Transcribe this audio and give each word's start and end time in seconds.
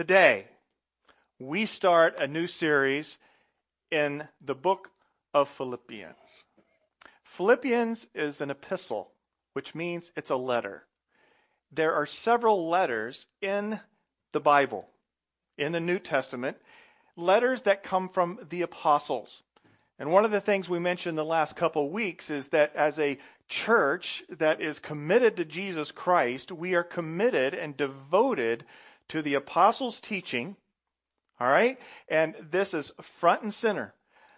Today, 0.00 0.46
we 1.38 1.66
start 1.66 2.18
a 2.18 2.26
new 2.26 2.46
series 2.46 3.18
in 3.90 4.26
the 4.40 4.54
book 4.54 4.92
of 5.34 5.46
Philippians. 5.50 6.16
Philippians 7.22 8.06
is 8.14 8.40
an 8.40 8.48
epistle, 8.48 9.10
which 9.52 9.74
means 9.74 10.10
it's 10.16 10.30
a 10.30 10.36
letter. 10.36 10.84
There 11.70 11.92
are 11.92 12.06
several 12.06 12.66
letters 12.66 13.26
in 13.42 13.80
the 14.32 14.40
Bible, 14.40 14.88
in 15.58 15.72
the 15.72 15.80
New 15.80 15.98
Testament, 15.98 16.56
letters 17.14 17.60
that 17.62 17.82
come 17.82 18.08
from 18.08 18.38
the 18.48 18.62
apostles. 18.62 19.42
And 19.98 20.10
one 20.10 20.24
of 20.24 20.30
the 20.30 20.40
things 20.40 20.66
we 20.66 20.78
mentioned 20.78 21.18
the 21.18 21.24
last 21.26 21.56
couple 21.56 21.84
of 21.84 21.92
weeks 21.92 22.30
is 22.30 22.48
that 22.48 22.74
as 22.74 22.98
a 22.98 23.18
church 23.50 24.22
that 24.30 24.62
is 24.62 24.78
committed 24.78 25.36
to 25.36 25.44
Jesus 25.44 25.90
Christ, 25.92 26.50
we 26.50 26.72
are 26.72 26.82
committed 26.82 27.52
and 27.52 27.76
devoted 27.76 28.64
to 29.10 29.22
the 29.22 29.34
apostles' 29.34 30.00
teaching. 30.00 30.56
All 31.38 31.48
right? 31.48 31.78
And 32.08 32.34
this 32.50 32.74
is 32.74 32.92
front 33.00 33.42
and 33.42 33.52
center. 33.54 33.94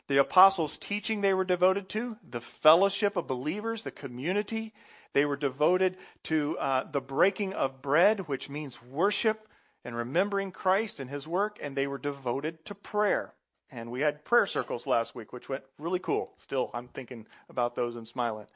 The 0.08 0.18
apostles' 0.18 0.76
teaching 0.76 1.20
they 1.20 1.34
were 1.34 1.44
devoted 1.44 1.88
to, 1.90 2.16
the 2.28 2.40
fellowship 2.40 3.16
of 3.16 3.26
believers, 3.26 3.82
the 3.82 3.90
community. 3.90 4.74
They 5.12 5.24
were 5.24 5.36
devoted 5.36 5.96
to 6.24 6.58
uh, 6.58 6.84
the 6.90 7.00
breaking 7.00 7.52
of 7.54 7.80
bread, 7.82 8.28
which 8.28 8.50
means 8.50 8.82
worship 8.82 9.48
and 9.84 9.96
remembering 9.96 10.52
Christ 10.52 11.00
and 11.00 11.08
his 11.08 11.26
work, 11.26 11.58
and 11.60 11.76
they 11.76 11.86
were 11.86 11.98
devoted 11.98 12.64
to 12.66 12.74
prayer. 12.74 13.34
And 13.70 13.90
we 13.90 14.00
had 14.00 14.24
prayer 14.24 14.46
circles 14.46 14.86
last 14.86 15.14
week, 15.14 15.32
which 15.32 15.48
went 15.48 15.64
really 15.78 15.98
cool. 15.98 16.32
Still, 16.38 16.70
I'm 16.74 16.88
thinking 16.88 17.26
about 17.48 17.74
those 17.74 17.96
and 17.96 18.06
smiling. 18.06 18.46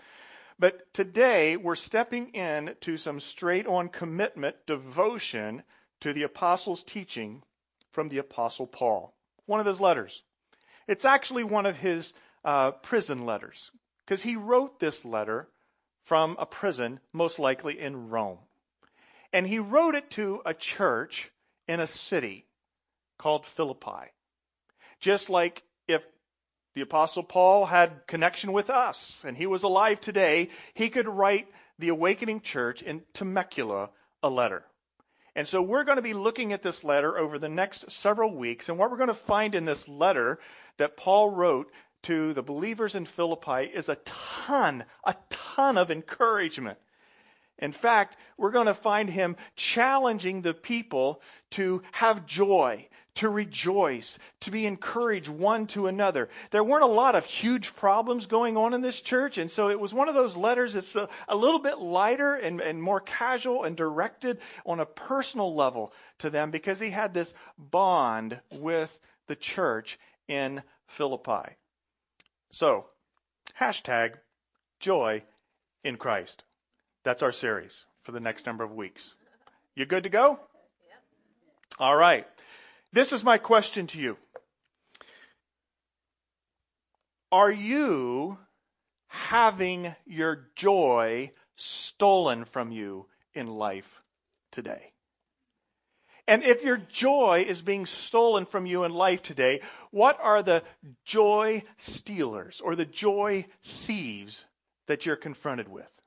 But 0.59 0.93
today, 0.93 1.57
we're 1.57 1.75
stepping 1.75 2.29
in 2.29 2.75
to 2.81 2.97
some 2.97 3.21
straight 3.21 3.67
on 3.67 3.89
commitment, 3.89 4.57
devotion 4.67 5.63
to 6.01 6.13
the 6.13 6.23
apostles' 6.23 6.83
teaching 6.83 7.43
from 7.91 8.09
the 8.09 8.19
apostle 8.19 8.67
Paul. 8.67 9.15
One 9.47 9.61
of 9.61 9.67
his 9.67 9.81
letters. 9.81 10.23
It's 10.87 11.05
actually 11.05 11.45
one 11.45 11.67
of 11.67 11.79
his 11.79 12.13
uh, 12.45 12.73
prison 12.73 13.27
letters, 13.27 13.73
because 14.05 14.23
he 14.23 14.37
wrote 14.37 14.79
this 14.79 15.05
letter 15.05 15.49
from 16.05 16.37
a 16.39 16.47
prison, 16.47 17.01
most 17.13 17.39
likely 17.39 17.79
in 17.79 18.09
Rome. 18.09 18.39
And 19.33 19.49
he 19.49 19.59
wrote 19.59 19.95
it 19.95 20.11
to 20.13 20.41
a 20.47 20.55
church 20.55 21.33
in 21.67 21.81
a 21.81 21.87
city 21.87 22.47
called 23.19 23.45
Philippi. 23.45 24.13
Just 25.01 25.29
like 25.29 25.65
if 25.89 26.03
the 26.75 26.83
Apostle 26.83 27.23
Paul 27.23 27.67
had 27.67 28.07
connection 28.07 28.53
with 28.53 28.71
us 28.71 29.19
and 29.25 29.37
he 29.37 29.47
was 29.47 29.63
alive 29.63 30.01
today, 30.01 30.51
he 30.75 30.89
could 30.89 31.09
write 31.09 31.49
the 31.79 31.89
awakening 31.89 32.41
church 32.41 32.83
in 32.83 33.03
Temecula 33.13 33.91
a 34.23 34.31
letter. 34.31 34.65
And 35.37 35.47
so 35.47 35.61
we're 35.61 35.85
going 35.85 35.97
to 35.97 36.03
be 36.03 36.15
looking 36.15 36.55
at 36.55 36.63
this 36.63 36.83
letter 36.83 37.19
over 37.19 37.39
the 37.39 37.51
next 37.51 37.91
several 37.91 38.35
weeks. 38.35 38.71
And 38.71 38.79
what 38.79 38.91
we're 38.91 38.97
going 38.97 39.09
to 39.09 39.15
find 39.15 39.55
in 39.55 39.67
this 39.67 39.87
letter 39.87 40.39
that 40.79 40.97
Paul 40.97 41.29
wrote 41.29 41.71
to 42.05 42.33
the 42.33 42.43
believers 42.43 42.95
in 42.95 43.05
Philippi 43.05 43.71
is 43.73 43.91
a 43.91 43.97
ton, 43.97 44.85
a 45.05 45.15
ton 45.29 45.77
of 45.77 45.91
encouragement. 45.91 46.79
In 47.59 47.73
fact, 47.73 48.17
we're 48.39 48.51
going 48.51 48.67
to 48.67 48.75
find 48.75 49.11
him 49.11 49.37
challenging 49.57 50.41
the 50.41 50.55
people 50.55 51.21
to 51.51 51.83
have 51.93 52.25
joy, 52.25 52.89
to 53.17 53.29
rejoice, 53.29 54.19
to 54.41 54.51
be 54.51 54.67
encouraged 54.67 55.29
one 55.29 55.67
to 55.69 55.87
another. 55.87 56.29
There 56.51 56.65
weren't 56.65 56.85
a 56.85 56.87
lot 56.87 57.15
of 57.15 57.25
huge 57.25 57.75
problems 57.75 58.27
going 58.27 58.57
on 58.57 58.75
in 58.75 58.83
this 58.83 59.01
church, 59.01 59.39
and 59.39 59.51
so 59.51 59.69
it 59.69 59.81
was 59.81 59.93
one 59.93 60.09
of 60.09 60.15
those 60.15 60.37
letters 60.37 60.75
that's 60.75 60.95
a, 60.97 61.09
a 61.29 61.37
little 61.37 61.59
bit 61.59 61.79
lighter 61.79 62.35
and, 62.35 62.61
and 62.61 62.83
more 62.83 63.01
casual 63.01 63.65
and 63.65 63.77
directed 63.77 64.39
on 64.65 64.81
a 64.81 64.87
personal 64.87 65.55
level 65.55 65.93
to 66.19 66.31
them 66.31 66.51
because 66.51 66.81
he 66.81 66.91
had 66.91 67.15
this 67.15 67.35
bond 67.59 68.41
with 68.53 69.01
the 69.27 69.37
church 69.37 69.99
in 70.29 70.63
Philippi. 70.87 71.57
So, 72.51 72.87
hashtag 73.59 74.15
joy 74.79 75.23
in 75.85 75.97
Christ. 75.97 76.45
That's 77.03 77.23
our 77.23 77.33
series 77.33 77.87
for 78.03 78.13
the 78.13 78.21
next 78.21 78.47
number 78.47 78.65
of 78.65 78.73
weeks. 78.73 79.15
You 79.75 79.87
good 79.87 80.05
to 80.05 80.09
go? 80.09 80.41
All 81.79 81.97
right. 81.97 82.27
This 82.97 83.13
is 83.13 83.23
my 83.23 83.37
question 83.37 83.87
to 83.89 84.01
you. 84.01 84.17
Are 87.31 87.53
you 87.53 88.39
having 89.09 89.95
your 90.07 90.49
joy 90.57 91.33
stolen 91.57 92.47
from 92.47 92.73
you 92.73 93.05
in 93.35 93.49
life 93.49 94.01
today? 94.51 94.95
And 96.27 96.43
if 96.43 96.63
your 96.63 96.79
joy 96.79 97.45
is 97.47 97.61
being 97.61 97.85
stolen 97.85 98.47
from 98.47 98.65
you 98.65 98.85
in 98.85 98.95
life 98.95 99.23
today, 99.23 99.61
what 99.91 100.19
are 100.23 100.43
the 100.43 100.63
joy 101.05 101.65
stealers 101.77 102.63
or 102.65 102.75
the 102.75 102.87
joy 102.87 103.45
thieves 103.63 104.47
that 104.87 105.05
you're 105.05 105.17
confronted 105.17 105.69
with? 105.69 106.01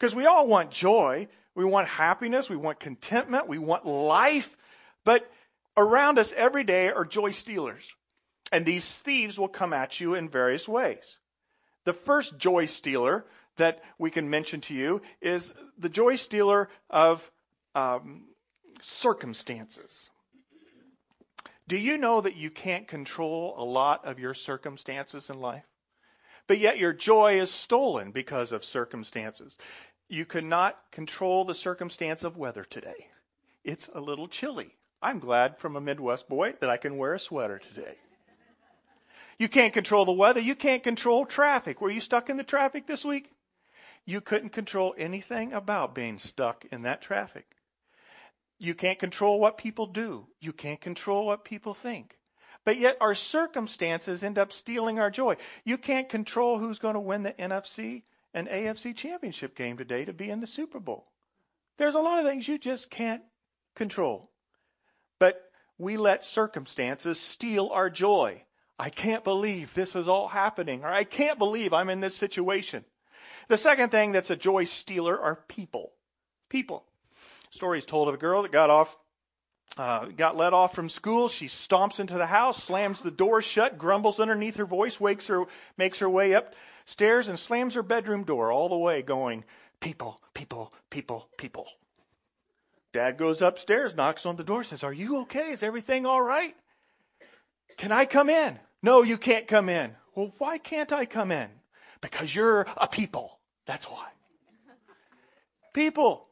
Because 0.00 0.14
we 0.14 0.24
all 0.24 0.46
want 0.46 0.70
joy. 0.70 1.28
We 1.54 1.66
want 1.66 1.86
happiness. 1.86 2.48
We 2.48 2.56
want 2.56 2.80
contentment. 2.80 3.46
We 3.46 3.58
want 3.58 3.84
life. 3.84 4.56
But 5.04 5.30
around 5.76 6.18
us 6.18 6.32
every 6.36 6.64
day 6.64 6.90
are 6.90 7.04
joy 7.04 7.30
stealers. 7.30 7.94
And 8.52 8.64
these 8.64 8.98
thieves 9.00 9.38
will 9.38 9.48
come 9.48 9.72
at 9.72 10.00
you 10.00 10.14
in 10.14 10.28
various 10.28 10.68
ways. 10.68 11.18
The 11.84 11.92
first 11.92 12.38
joy 12.38 12.66
stealer 12.66 13.26
that 13.56 13.82
we 13.98 14.10
can 14.10 14.30
mention 14.30 14.60
to 14.62 14.74
you 14.74 15.02
is 15.20 15.52
the 15.78 15.88
joy 15.88 16.16
stealer 16.16 16.68
of 16.90 17.30
um, 17.74 18.28
circumstances. 18.82 20.10
Do 21.66 21.78
you 21.78 21.96
know 21.96 22.20
that 22.20 22.36
you 22.36 22.50
can't 22.50 22.86
control 22.86 23.54
a 23.56 23.64
lot 23.64 24.04
of 24.04 24.18
your 24.18 24.34
circumstances 24.34 25.30
in 25.30 25.40
life? 25.40 25.64
But 26.46 26.58
yet 26.58 26.78
your 26.78 26.92
joy 26.92 27.40
is 27.40 27.50
stolen 27.50 28.10
because 28.10 28.52
of 28.52 28.64
circumstances. 28.64 29.56
You 30.08 30.26
cannot 30.26 30.78
control 30.92 31.44
the 31.44 31.54
circumstance 31.54 32.22
of 32.22 32.36
weather 32.36 32.64
today. 32.64 33.08
It's 33.64 33.88
a 33.94 34.00
little 34.00 34.28
chilly. 34.28 34.76
I'm 35.04 35.18
glad 35.18 35.58
from 35.58 35.76
a 35.76 35.82
Midwest 35.82 36.30
boy 36.30 36.54
that 36.60 36.70
I 36.70 36.78
can 36.78 36.96
wear 36.96 37.12
a 37.12 37.20
sweater 37.20 37.58
today. 37.58 37.96
You 39.38 39.50
can't 39.50 39.74
control 39.74 40.06
the 40.06 40.12
weather. 40.12 40.40
You 40.40 40.54
can't 40.54 40.82
control 40.82 41.26
traffic. 41.26 41.82
Were 41.82 41.90
you 41.90 42.00
stuck 42.00 42.30
in 42.30 42.38
the 42.38 42.42
traffic 42.42 42.86
this 42.86 43.04
week? 43.04 43.30
You 44.06 44.22
couldn't 44.22 44.54
control 44.54 44.94
anything 44.96 45.52
about 45.52 45.94
being 45.94 46.18
stuck 46.18 46.64
in 46.72 46.82
that 46.82 47.02
traffic. 47.02 47.44
You 48.58 48.74
can't 48.74 48.98
control 48.98 49.38
what 49.38 49.58
people 49.58 49.86
do. 49.86 50.28
You 50.40 50.54
can't 50.54 50.80
control 50.80 51.26
what 51.26 51.44
people 51.44 51.74
think. 51.74 52.16
But 52.64 52.78
yet 52.78 52.96
our 52.98 53.14
circumstances 53.14 54.22
end 54.22 54.38
up 54.38 54.54
stealing 54.54 54.98
our 54.98 55.10
joy. 55.10 55.36
You 55.64 55.76
can't 55.76 56.08
control 56.08 56.58
who's 56.58 56.78
going 56.78 56.94
to 56.94 57.00
win 57.00 57.24
the 57.24 57.32
NFC 57.32 58.04
and 58.32 58.48
AFC 58.48 58.96
championship 58.96 59.54
game 59.54 59.76
today 59.76 60.06
to 60.06 60.14
be 60.14 60.30
in 60.30 60.40
the 60.40 60.46
Super 60.46 60.80
Bowl. 60.80 61.08
There's 61.76 61.94
a 61.94 62.00
lot 62.00 62.20
of 62.20 62.24
things 62.24 62.48
you 62.48 62.56
just 62.56 62.88
can't 62.88 63.22
control. 63.74 64.30
We 65.78 65.96
let 65.96 66.24
circumstances 66.24 67.18
steal 67.18 67.68
our 67.72 67.90
joy. 67.90 68.42
I 68.78 68.90
can't 68.90 69.24
believe 69.24 69.74
this 69.74 69.94
is 69.94 70.08
all 70.08 70.28
happening, 70.28 70.84
or 70.84 70.88
I 70.88 71.04
can't 71.04 71.38
believe 71.38 71.72
I'm 71.72 71.90
in 71.90 72.00
this 72.00 72.16
situation. 72.16 72.84
The 73.48 73.58
second 73.58 73.90
thing 73.90 74.12
that's 74.12 74.30
a 74.30 74.36
joy 74.36 74.64
stealer 74.64 75.20
are 75.20 75.44
people. 75.48 75.92
People. 76.48 76.84
Stories 77.50 77.84
told 77.84 78.08
of 78.08 78.14
a 78.14 78.18
girl 78.18 78.42
that 78.42 78.52
got 78.52 78.70
off, 78.70 78.96
uh, 79.76 80.06
got 80.06 80.36
let 80.36 80.52
off 80.52 80.74
from 80.74 80.88
school. 80.88 81.28
She 81.28 81.46
stomps 81.46 82.00
into 82.00 82.14
the 82.14 82.26
house, 82.26 82.62
slams 82.62 83.00
the 83.00 83.10
door 83.10 83.42
shut, 83.42 83.78
grumbles 83.78 84.20
underneath 84.20 84.56
her 84.56 84.66
voice, 84.66 85.00
wakes 85.00 85.26
her, 85.28 85.44
makes 85.76 85.98
her 85.98 86.10
way 86.10 86.32
upstairs, 86.32 87.28
and 87.28 87.38
slams 87.38 87.74
her 87.74 87.82
bedroom 87.82 88.24
door 88.24 88.50
all 88.50 88.68
the 88.68 88.78
way, 88.78 89.02
going, 89.02 89.44
"People, 89.80 90.20
people, 90.32 90.72
people, 90.90 91.28
people." 91.36 91.68
Dad 92.94 93.18
goes 93.18 93.42
upstairs, 93.42 93.96
knocks 93.96 94.24
on 94.24 94.36
the 94.36 94.44
door, 94.44 94.62
says, 94.62 94.84
"Are 94.84 94.92
you 94.92 95.18
okay? 95.22 95.50
Is 95.50 95.64
everything 95.64 96.06
all 96.06 96.22
right? 96.22 96.56
Can 97.76 97.90
I 97.90 98.06
come 98.06 98.30
in?" 98.30 98.60
No, 98.82 99.02
you 99.02 99.18
can't 99.18 99.48
come 99.48 99.68
in. 99.68 99.96
Well, 100.14 100.32
why 100.38 100.58
can't 100.58 100.92
I 100.92 101.04
come 101.04 101.32
in? 101.32 101.50
Because 102.00 102.34
you're 102.34 102.68
a 102.76 102.86
people. 102.86 103.40
That's 103.66 103.86
why. 103.86 104.10
People. 105.72 106.28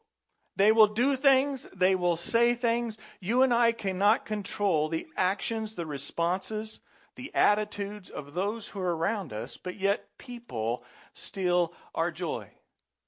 They 0.55 0.71
will 0.71 0.87
do 0.87 1.17
things, 1.17 1.67
they 1.75 1.95
will 1.95 2.15
say 2.15 2.53
things. 2.53 2.97
You 3.19 3.41
and 3.41 3.53
I 3.53 3.73
cannot 3.73 4.25
control 4.25 4.87
the 4.87 5.07
actions, 5.17 5.73
the 5.73 5.85
responses, 5.85 6.79
the 7.15 7.33
attitudes 7.33 8.09
of 8.09 8.35
those 8.35 8.69
who 8.69 8.79
are 8.79 8.95
around 8.95 9.33
us, 9.33 9.57
but 9.57 9.75
yet 9.75 10.17
people 10.17 10.85
steal 11.13 11.73
our 11.93 12.11
joy. 12.11 12.51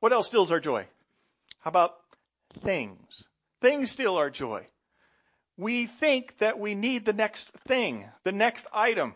What 0.02 0.12
else 0.12 0.28
steals 0.28 0.52
our 0.52 0.60
joy? 0.60 0.88
How 1.60 1.70
about 1.70 1.98
things? 2.60 3.24
Things 3.62 3.92
steal 3.92 4.16
our 4.16 4.30
joy. 4.30 4.68
We 5.58 5.86
think 5.86 6.40
that 6.40 6.60
we 6.60 6.76
need 6.76 7.06
the 7.06 7.14
next 7.14 7.50
thing, 7.68 8.06
the 8.24 8.32
next 8.32 8.68
item 8.74 9.16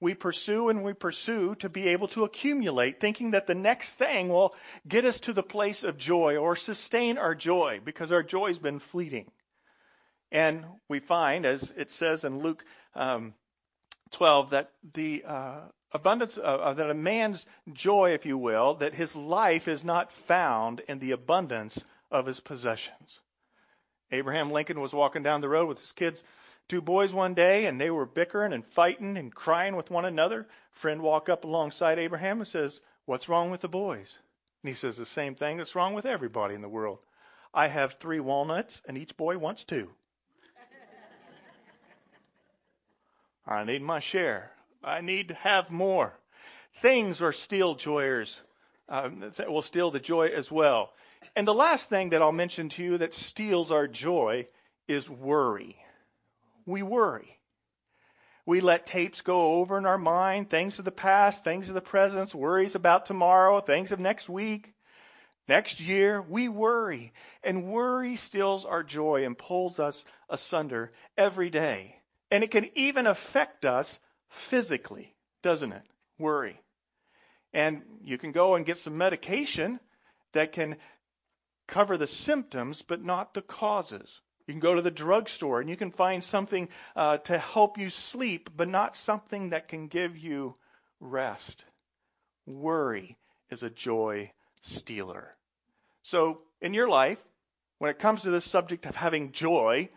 we 0.00 0.14
pursue 0.14 0.68
and 0.68 0.84
we 0.84 0.92
pursue 0.92 1.54
to 1.56 1.68
be 1.68 1.88
able 1.88 2.08
to 2.08 2.24
accumulate, 2.24 3.00
thinking 3.00 3.30
that 3.30 3.46
the 3.46 3.54
next 3.54 3.94
thing 3.94 4.28
will 4.28 4.54
get 4.86 5.04
us 5.04 5.18
to 5.20 5.32
the 5.32 5.42
place 5.42 5.82
of 5.82 5.96
joy 5.96 6.36
or 6.36 6.54
sustain 6.54 7.16
our 7.16 7.34
joy 7.34 7.80
because 7.82 8.12
our 8.12 8.22
joy's 8.22 8.58
been 8.58 8.78
fleeting. 8.78 9.30
And 10.30 10.64
we 10.88 10.98
find, 10.98 11.46
as 11.46 11.72
it 11.76 11.90
says 11.90 12.24
in 12.24 12.40
Luke 12.40 12.64
um, 12.94 13.34
12, 14.10 14.50
that 14.50 14.72
the 14.94 15.24
uh, 15.26 15.60
abundance, 15.92 16.38
uh, 16.42 16.74
that 16.74 16.90
a 16.90 16.94
man's 16.94 17.46
joy, 17.72 18.10
if 18.10 18.26
you 18.26 18.36
will, 18.36 18.74
that 18.74 18.94
his 18.94 19.16
life 19.16 19.66
is 19.66 19.84
not 19.84 20.12
found 20.12 20.80
in 20.88 20.98
the 20.98 21.12
abundance 21.12 21.84
of 22.10 22.26
his 22.26 22.40
possessions. 22.40 23.20
Abraham 24.12 24.50
Lincoln 24.50 24.80
was 24.80 24.92
walking 24.92 25.22
down 25.22 25.40
the 25.40 25.48
road 25.48 25.68
with 25.68 25.80
his 25.80 25.92
kids, 25.92 26.22
two 26.68 26.80
boys 26.80 27.12
one 27.12 27.34
day, 27.34 27.66
and 27.66 27.80
they 27.80 27.90
were 27.90 28.06
bickering 28.06 28.52
and 28.52 28.64
fighting 28.64 29.16
and 29.16 29.34
crying 29.34 29.76
with 29.76 29.90
one 29.90 30.04
another. 30.04 30.46
Friend 30.70 31.02
walked 31.02 31.28
up 31.28 31.44
alongside 31.44 31.98
Abraham 31.98 32.38
and 32.38 32.48
says, 32.48 32.80
What's 33.04 33.28
wrong 33.28 33.50
with 33.50 33.60
the 33.60 33.68
boys? 33.68 34.18
And 34.62 34.68
he 34.68 34.74
says 34.74 34.96
the 34.96 35.06
same 35.06 35.34
thing 35.34 35.58
that's 35.58 35.74
wrong 35.74 35.94
with 35.94 36.06
everybody 36.06 36.54
in 36.54 36.62
the 36.62 36.68
world. 36.68 36.98
I 37.54 37.68
have 37.68 37.94
three 37.94 38.20
walnuts, 38.20 38.82
and 38.86 38.98
each 38.98 39.16
boy 39.16 39.38
wants 39.38 39.64
two. 39.64 39.90
I 43.46 43.64
need 43.64 43.82
my 43.82 44.00
share. 44.00 44.52
I 44.82 45.00
need 45.00 45.28
to 45.28 45.34
have 45.34 45.70
more. 45.70 46.14
Things 46.82 47.22
are 47.22 47.32
still 47.32 47.74
joyers 47.74 48.40
um, 48.88 49.32
that 49.36 49.50
will 49.50 49.62
steal 49.62 49.90
the 49.90 50.00
joy 50.00 50.28
as 50.28 50.50
well. 50.50 50.92
And 51.34 51.46
the 51.46 51.54
last 51.54 51.88
thing 51.88 52.10
that 52.10 52.22
I'll 52.22 52.32
mention 52.32 52.68
to 52.70 52.82
you 52.82 52.98
that 52.98 53.14
steals 53.14 53.70
our 53.70 53.86
joy 53.86 54.48
is 54.88 55.10
worry. 55.10 55.76
We 56.64 56.82
worry. 56.82 57.38
We 58.46 58.60
let 58.60 58.86
tapes 58.86 59.22
go 59.22 59.54
over 59.54 59.76
in 59.76 59.86
our 59.86 59.98
mind, 59.98 60.48
things 60.48 60.78
of 60.78 60.84
the 60.84 60.92
past, 60.92 61.42
things 61.42 61.68
of 61.68 61.74
the 61.74 61.80
present, 61.80 62.34
worries 62.34 62.76
about 62.76 63.04
tomorrow, 63.04 63.60
things 63.60 63.90
of 63.90 63.98
next 63.98 64.28
week, 64.28 64.74
next 65.48 65.80
year. 65.80 66.22
We 66.22 66.48
worry. 66.48 67.12
And 67.42 67.66
worry 67.66 68.14
steals 68.14 68.64
our 68.64 68.84
joy 68.84 69.24
and 69.24 69.36
pulls 69.36 69.80
us 69.80 70.04
asunder 70.28 70.92
every 71.18 71.50
day. 71.50 71.96
And 72.30 72.44
it 72.44 72.52
can 72.52 72.70
even 72.74 73.06
affect 73.06 73.64
us 73.64 73.98
physically, 74.28 75.16
doesn't 75.42 75.72
it? 75.72 75.82
Worry. 76.18 76.60
And 77.52 77.82
you 78.04 78.16
can 78.16 78.32
go 78.32 78.54
and 78.54 78.64
get 78.64 78.78
some 78.78 78.96
medication 78.96 79.80
that 80.34 80.52
can 80.52 80.76
cover 81.66 81.96
the 81.96 82.06
symptoms, 82.06 82.82
but 82.82 83.02
not 83.02 83.34
the 83.34 83.42
causes. 83.42 84.20
You 84.46 84.54
can 84.54 84.60
go 84.60 84.74
to 84.74 84.82
the 84.82 84.90
drugstore 84.90 85.60
and 85.60 85.68
you 85.68 85.76
can 85.76 85.90
find 85.90 86.22
something 86.22 86.68
uh, 86.94 87.18
to 87.18 87.38
help 87.38 87.78
you 87.78 87.90
sleep, 87.90 88.50
but 88.56 88.68
not 88.68 88.96
something 88.96 89.50
that 89.50 89.68
can 89.68 89.88
give 89.88 90.16
you 90.16 90.56
rest. 91.00 91.64
Worry 92.46 93.16
is 93.50 93.62
a 93.62 93.70
joy 93.70 94.32
stealer. 94.60 95.36
So, 96.02 96.42
in 96.60 96.74
your 96.74 96.88
life, 96.88 97.18
when 97.78 97.90
it 97.90 97.98
comes 97.98 98.22
to 98.22 98.30
this 98.30 98.44
subject 98.44 98.86
of 98.86 98.96
having 98.96 99.32
joy, 99.32 99.90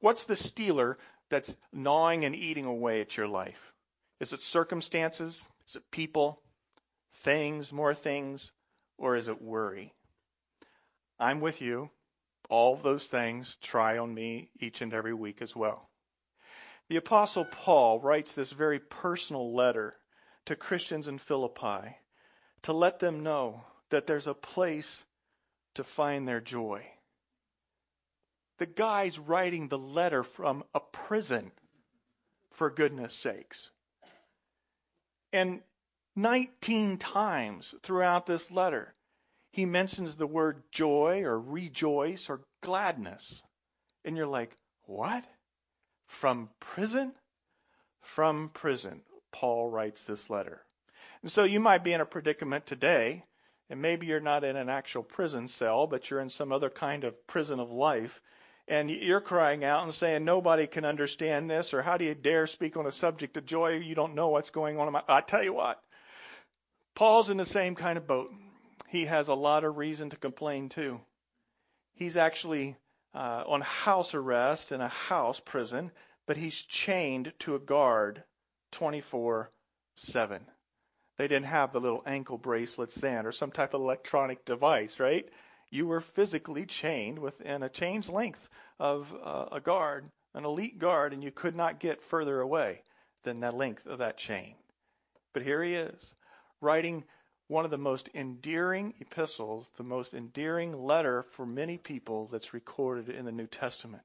what's 0.00 0.24
the 0.24 0.36
stealer 0.36 0.98
that's 1.30 1.56
gnawing 1.72 2.24
and 2.24 2.34
eating 2.34 2.64
away 2.64 3.00
at 3.00 3.16
your 3.16 3.28
life? 3.28 3.72
Is 4.20 4.32
it 4.32 4.42
circumstances? 4.42 5.48
Is 5.68 5.76
it 5.76 5.90
people? 5.90 6.42
Things, 7.14 7.72
more 7.72 7.94
things? 7.94 8.50
Or 8.98 9.16
is 9.16 9.28
it 9.28 9.40
worry? 9.40 9.94
I'm 11.18 11.40
with 11.40 11.60
you. 11.60 11.90
All 12.48 12.76
those 12.76 13.06
things 13.06 13.56
try 13.60 13.98
on 13.98 14.14
me 14.14 14.50
each 14.60 14.80
and 14.80 14.92
every 14.94 15.14
week 15.14 15.42
as 15.42 15.56
well. 15.56 15.88
The 16.88 16.96
Apostle 16.96 17.44
Paul 17.44 18.00
writes 18.00 18.32
this 18.32 18.52
very 18.52 18.78
personal 18.78 19.54
letter 19.54 19.96
to 20.44 20.54
Christians 20.54 21.08
in 21.08 21.18
Philippi 21.18 21.96
to 22.62 22.72
let 22.72 23.00
them 23.00 23.22
know 23.22 23.64
that 23.90 24.06
there's 24.06 24.26
a 24.26 24.34
place 24.34 25.04
to 25.74 25.82
find 25.84 26.26
their 26.26 26.40
joy. 26.40 26.86
The 28.58 28.66
guy's 28.66 29.18
writing 29.18 29.68
the 29.68 29.78
letter 29.78 30.22
from 30.22 30.64
a 30.74 30.80
prison, 30.80 31.52
for 32.50 32.70
goodness 32.70 33.14
sakes. 33.14 33.70
And 35.32 35.60
19 36.14 36.96
times 36.96 37.74
throughout 37.82 38.26
this 38.26 38.50
letter, 38.50 38.94
he 39.56 39.64
mentions 39.64 40.16
the 40.16 40.26
word 40.26 40.64
joy 40.70 41.22
or 41.22 41.40
rejoice 41.40 42.28
or 42.28 42.42
gladness. 42.62 43.42
And 44.04 44.14
you're 44.14 44.26
like, 44.26 44.58
what? 44.84 45.24
From 46.06 46.50
prison? 46.60 47.12
From 48.02 48.50
prison, 48.50 49.00
Paul 49.32 49.70
writes 49.70 50.04
this 50.04 50.28
letter. 50.28 50.66
And 51.22 51.32
so 51.32 51.44
you 51.44 51.58
might 51.58 51.82
be 51.82 51.94
in 51.94 52.02
a 52.02 52.04
predicament 52.04 52.66
today, 52.66 53.24
and 53.70 53.80
maybe 53.80 54.06
you're 54.06 54.20
not 54.20 54.44
in 54.44 54.56
an 54.56 54.68
actual 54.68 55.02
prison 55.02 55.48
cell, 55.48 55.86
but 55.86 56.10
you're 56.10 56.20
in 56.20 56.28
some 56.28 56.52
other 56.52 56.68
kind 56.68 57.02
of 57.02 57.26
prison 57.26 57.58
of 57.58 57.70
life 57.70 58.20
and 58.68 58.90
you're 58.90 59.22
crying 59.22 59.64
out 59.64 59.84
and 59.84 59.94
saying 59.94 60.22
nobody 60.22 60.66
can 60.66 60.84
understand 60.84 61.48
this 61.48 61.72
or 61.72 61.80
how 61.80 61.96
do 61.96 62.04
you 62.04 62.14
dare 62.14 62.46
speak 62.46 62.76
on 62.76 62.84
a 62.84 62.92
subject 62.92 63.38
of 63.38 63.46
joy 63.46 63.78
you 63.78 63.94
don't 63.94 64.12
know 64.12 64.26
what's 64.26 64.50
going 64.50 64.76
on 64.76 65.00
i 65.08 65.20
tell 65.20 65.44
you 65.44 65.52
what 65.52 65.80
paul's 66.96 67.30
in 67.30 67.36
the 67.36 67.46
same 67.46 67.76
kind 67.76 67.96
of 67.96 68.08
boat 68.08 68.28
he 68.88 69.06
has 69.06 69.28
a 69.28 69.34
lot 69.34 69.64
of 69.64 69.76
reason 69.76 70.10
to 70.10 70.16
complain 70.16 70.68
too. 70.68 71.00
He's 71.94 72.16
actually 72.16 72.76
uh, 73.14 73.44
on 73.46 73.62
house 73.62 74.14
arrest 74.14 74.72
in 74.72 74.80
a 74.80 74.88
house 74.88 75.40
prison 75.44 75.90
but 76.26 76.36
he's 76.36 76.62
chained 76.62 77.32
to 77.38 77.54
a 77.54 77.58
guard 77.60 78.24
24 78.72 79.50
7 79.96 80.46
they 81.16 81.26
didn't 81.26 81.46
have 81.46 81.72
the 81.72 81.80
little 81.80 82.02
ankle 82.04 82.36
bracelets 82.36 82.94
then 82.96 83.24
or 83.24 83.32
some 83.32 83.50
type 83.50 83.72
of 83.72 83.80
electronic 83.80 84.44
device 84.44 85.00
right? 85.00 85.28
You 85.70 85.86
were 85.86 86.00
physically 86.00 86.64
chained 86.66 87.18
within 87.18 87.62
a 87.62 87.68
chain's 87.68 88.08
length 88.08 88.48
of 88.78 89.14
uh, 89.22 89.46
a 89.50 89.60
guard, 89.60 90.10
an 90.34 90.44
elite 90.44 90.78
guard, 90.78 91.12
and 91.12 91.24
you 91.24 91.32
could 91.32 91.56
not 91.56 91.80
get 91.80 92.02
further 92.02 92.40
away 92.40 92.82
than 93.24 93.40
the 93.40 93.50
length 93.50 93.86
of 93.86 93.98
that 93.98 94.16
chain. 94.16 94.54
But 95.32 95.42
here 95.42 95.62
he 95.62 95.74
is, 95.74 96.14
writing 96.60 97.04
one 97.48 97.64
of 97.64 97.70
the 97.70 97.78
most 97.78 98.08
endearing 98.14 98.94
epistles, 99.00 99.68
the 99.76 99.84
most 99.84 100.14
endearing 100.14 100.84
letter 100.84 101.22
for 101.22 101.46
many 101.46 101.78
people 101.78 102.28
that's 102.30 102.54
recorded 102.54 103.08
in 103.08 103.24
the 103.24 103.32
New 103.32 103.46
Testament. 103.46 104.02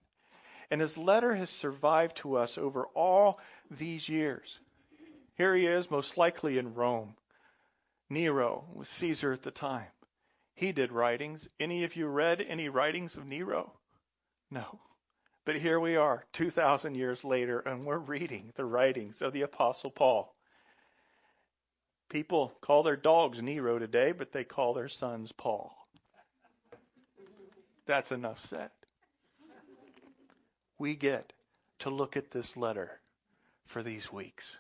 And 0.70 0.80
his 0.80 0.98
letter 0.98 1.36
has 1.36 1.50
survived 1.50 2.16
to 2.18 2.38
us 2.38 2.58
over 2.58 2.86
all 2.94 3.40
these 3.70 4.08
years. 4.08 4.60
Here 5.36 5.56
he 5.56 5.66
is, 5.66 5.90
most 5.90 6.18
likely 6.18 6.58
in 6.58 6.76
Rome. 6.76 7.16
Nero 8.10 8.66
was 8.74 8.88
Caesar 8.90 9.34
at 9.34 9.44
the 9.44 9.52
time. 9.52 9.88
He 10.54 10.72
did 10.72 10.92
writings. 10.92 11.50
Any 11.60 11.84
of 11.84 11.96
you 11.96 12.08
read 12.08 12.42
any 12.42 12.70
writings 12.70 13.18
of 13.18 13.26
Nero? 13.26 13.74
No. 14.52 14.82
But 15.46 15.56
here 15.56 15.80
we 15.80 15.96
are, 15.96 16.26
2,000 16.34 16.96
years 16.96 17.24
later, 17.24 17.60
and 17.60 17.86
we're 17.86 17.98
reading 17.98 18.52
the 18.56 18.66
writings 18.66 19.22
of 19.22 19.34
the 19.34 19.42
Apostle 19.42 19.90
Paul. 19.90 20.36
People 22.12 22.52
call 22.60 22.84
their 22.84 22.98
dogs 22.98 23.42
Nero 23.42 23.80
today, 23.80 24.12
but 24.12 24.34
they 24.34 24.44
call 24.44 24.74
their 24.74 24.90
sons 24.90 25.32
Paul. 25.32 25.74
That's 27.86 28.12
enough 28.12 28.46
said. 28.46 28.70
We 30.78 30.96
get 30.96 31.32
to 31.80 31.90
look 31.90 32.18
at 32.18 32.32
this 32.32 32.58
letter 32.58 33.00
for 33.66 33.82
these 33.82 34.12
weeks. 34.12 34.60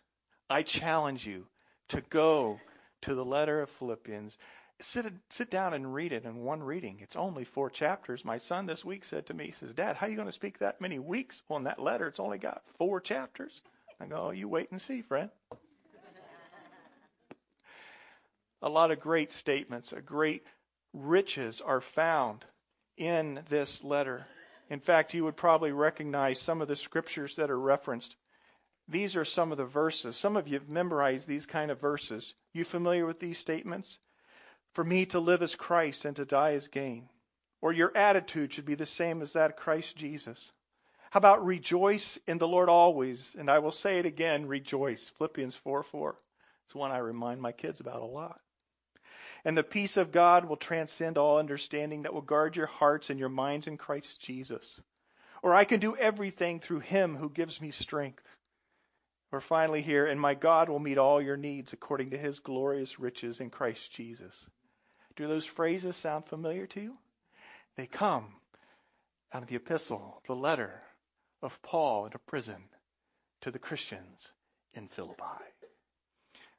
I 0.50 0.64
challenge 0.64 1.28
you 1.28 1.48
to 1.90 2.00
go 2.00 2.62
to 3.02 3.14
the 3.14 3.26
letter 3.26 3.62
of 3.62 3.70
Philippians 3.70 4.38
sit 4.80 5.06
sit 5.30 5.52
down 5.52 5.74
and 5.74 5.94
read 5.94 6.14
it 6.14 6.24
in 6.24 6.38
one 6.38 6.64
reading. 6.64 7.00
It's 7.02 7.18
only 7.18 7.44
four 7.44 7.70
chapters. 7.70 8.24
My 8.24 8.38
son 8.38 8.66
this 8.66 8.86
week 8.86 9.04
said 9.04 9.26
to 9.26 9.34
me, 9.34 9.48
he 9.48 9.52
says, 9.52 9.74
"Dad, 9.74 9.98
how 9.98 10.08
are 10.08 10.10
you 10.10 10.16
going 10.16 10.28
to 10.28 10.32
speak 10.32 10.60
that 10.60 10.80
many 10.80 11.00
weeks 11.00 11.44
on 11.50 11.66
that 11.66 11.80
letter? 11.80 12.08
It's 12.08 12.20
only 12.20 12.38
got 12.38 12.64
four 12.78 13.02
chapters." 13.02 13.62
I 14.00 14.06
go, 14.06 14.28
oh, 14.28 14.32
"You 14.32 14.48
wait 14.48 14.72
and 14.72 14.82
see, 14.82 15.02
friend." 15.02 15.30
A 18.62 18.70
lot 18.70 18.92
of 18.92 19.00
great 19.00 19.32
statements, 19.32 19.92
a 19.92 20.02
great 20.02 20.44
riches 20.94 21.62
are 21.62 21.82
found 21.82 22.46
in 22.98 23.42
this 23.50 23.84
letter. 23.84 24.28
In 24.70 24.80
fact, 24.80 25.14
you 25.14 25.24
would 25.24 25.36
probably 25.36 25.72
recognize 25.72 26.40
some 26.40 26.62
of 26.62 26.68
the 26.68 26.76
scriptures 26.76 27.36
that 27.36 27.50
are 27.50 27.60
referenced. 27.60 28.16
These 28.88 29.16
are 29.16 29.26
some 29.26 29.52
of 29.52 29.58
the 29.58 29.66
verses. 29.66 30.18
Some 30.18 30.38
of 30.38 30.48
you 30.48 30.56
have 30.56 30.70
memorized 30.70 31.28
these 31.28 31.46
kind 31.46 31.72
of 31.72 31.80
verses. 31.80 32.36
You 32.54 32.64
familiar 32.64 33.06
with 33.06 33.20
these 33.20 33.38
statements? 33.38 34.00
For 34.74 34.84
me 34.84 35.06
to 35.08 35.20
live 35.20 35.42
as 35.42 35.56
Christ 35.56 36.06
and 36.06 36.16
to 36.16 36.26
die 36.26 36.54
as 36.54 36.68
gain. 36.68 37.10
Or 37.62 37.74
your 37.74 37.96
attitude 37.96 38.54
should 38.54 38.66
be 38.66 38.76
the 38.76 38.86
same 38.86 39.22
as 39.22 39.34
that 39.34 39.52
of 39.52 39.56
Christ 39.56 39.96
Jesus. 39.96 40.52
How 41.12 41.18
about 41.18 41.46
rejoice 41.46 42.18
in 42.26 42.38
the 42.38 42.48
Lord 42.48 42.70
always? 42.70 43.36
And 43.38 43.50
I 43.50 43.60
will 43.60 43.72
say 43.72 44.00
it 44.00 44.06
again, 44.06 44.48
rejoice. 44.48 45.12
Philippians 45.18 45.56
4 45.56 45.84
4. 45.84 46.16
It's 46.66 46.76
one 46.76 46.92
I 46.92 47.00
remind 47.00 47.42
my 47.42 47.52
kids 47.52 47.82
about 47.82 48.02
a 48.02 48.06
lot. 48.06 48.40
And 49.44 49.58
the 49.58 49.64
peace 49.64 49.98
of 49.98 50.12
God 50.12 50.46
will 50.46 50.58
transcend 50.58 51.18
all 51.18 51.40
understanding 51.40 52.04
that 52.04 52.14
will 52.14 52.22
guard 52.22 52.56
your 52.56 52.68
hearts 52.68 53.10
and 53.10 53.20
your 53.20 53.30
minds 53.30 53.68
in 53.68 53.78
Christ 53.78 54.22
Jesus. 54.22 54.80
Or 55.42 55.56
I 55.56 55.64
can 55.64 55.80
do 55.80 55.96
everything 55.96 56.60
through 56.60 56.82
him 56.82 57.18
who 57.18 57.30
gives 57.30 57.60
me 57.60 57.72
strength. 57.72 58.24
Or 59.32 59.42
finally, 59.42 59.82
here, 59.82 60.06
and 60.06 60.20
my 60.20 60.36
God 60.36 60.70
will 60.70 60.80
meet 60.80 60.98
all 60.98 61.22
your 61.22 61.38
needs 61.38 61.74
according 61.74 62.12
to 62.12 62.18
his 62.18 62.40
glorious 62.40 63.00
riches 63.00 63.40
in 63.40 63.50
Christ 63.50 63.92
Jesus. 63.92 64.46
Do 65.16 65.28
those 65.28 65.46
phrases 65.46 65.96
sound 65.96 66.26
familiar 66.26 66.68
to 66.68 66.82
you? 66.82 66.98
They 67.78 67.88
come 67.88 68.36
out 69.34 69.44
of 69.44 69.50
the 69.50 69.56
epistle, 69.56 70.22
the 70.28 70.36
letter 70.36 70.84
of 71.42 71.62
Paul 71.62 72.06
in 72.06 72.12
a 72.14 72.20
prison 72.20 72.66
to 73.42 73.52
the 73.52 73.60
Christians 73.60 74.34
in 74.74 74.88
Philippi. 74.88 75.24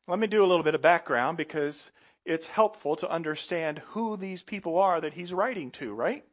Let 0.09 0.19
me 0.19 0.27
do 0.27 0.43
a 0.43 0.47
little 0.47 0.65
bit 0.65 0.75
of 0.75 0.83
background 0.83 1.37
because 1.37 1.91
it's 2.25 2.47
helpful 2.47 2.97
to 2.97 3.11
understand 3.11 3.81
who 3.91 4.17
these 4.17 4.43
people 4.43 4.79
are 4.79 5.01
that 5.01 5.15
he's 5.15 5.33
writing 5.33 5.71
to, 5.73 5.93
right? 5.93 6.25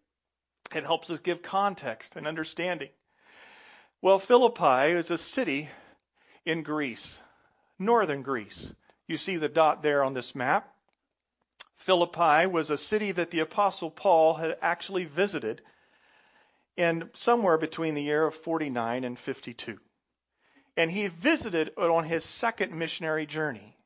It 0.73 0.83
helps 0.83 1.09
us 1.09 1.19
give 1.19 1.41
context 1.41 2.15
and 2.15 2.27
understanding. 2.27 2.89
Well, 4.01 4.19
Philippi 4.19 4.91
is 4.91 5.09
a 5.09 5.17
city 5.17 5.69
in 6.45 6.63
Greece, 6.63 7.19
northern 7.77 8.21
Greece. 8.21 8.73
You 9.07 9.17
see 9.17 9.35
the 9.35 9.49
dot 9.49 9.81
there 9.81 10.03
on 10.03 10.13
this 10.13 10.35
map. 10.35 10.73
Philippi 11.75 12.45
was 12.45 12.69
a 12.69 12.77
city 12.77 13.11
that 13.13 13.31
the 13.31 13.39
Apostle 13.39 13.89
Paul 13.89 14.35
had 14.35 14.57
actually 14.61 15.05
visited 15.05 15.61
in 16.77 17.09
somewhere 17.13 17.57
between 17.57 17.95
the 17.95 18.03
year 18.03 18.25
of 18.25 18.35
49 18.35 19.03
and 19.03 19.17
52. 19.17 19.79
And 20.77 20.91
he 20.91 21.07
visited 21.07 21.71
on 21.77 22.05
his 22.05 22.23
second 22.23 22.73
missionary 22.73 23.25
journey. 23.25 23.77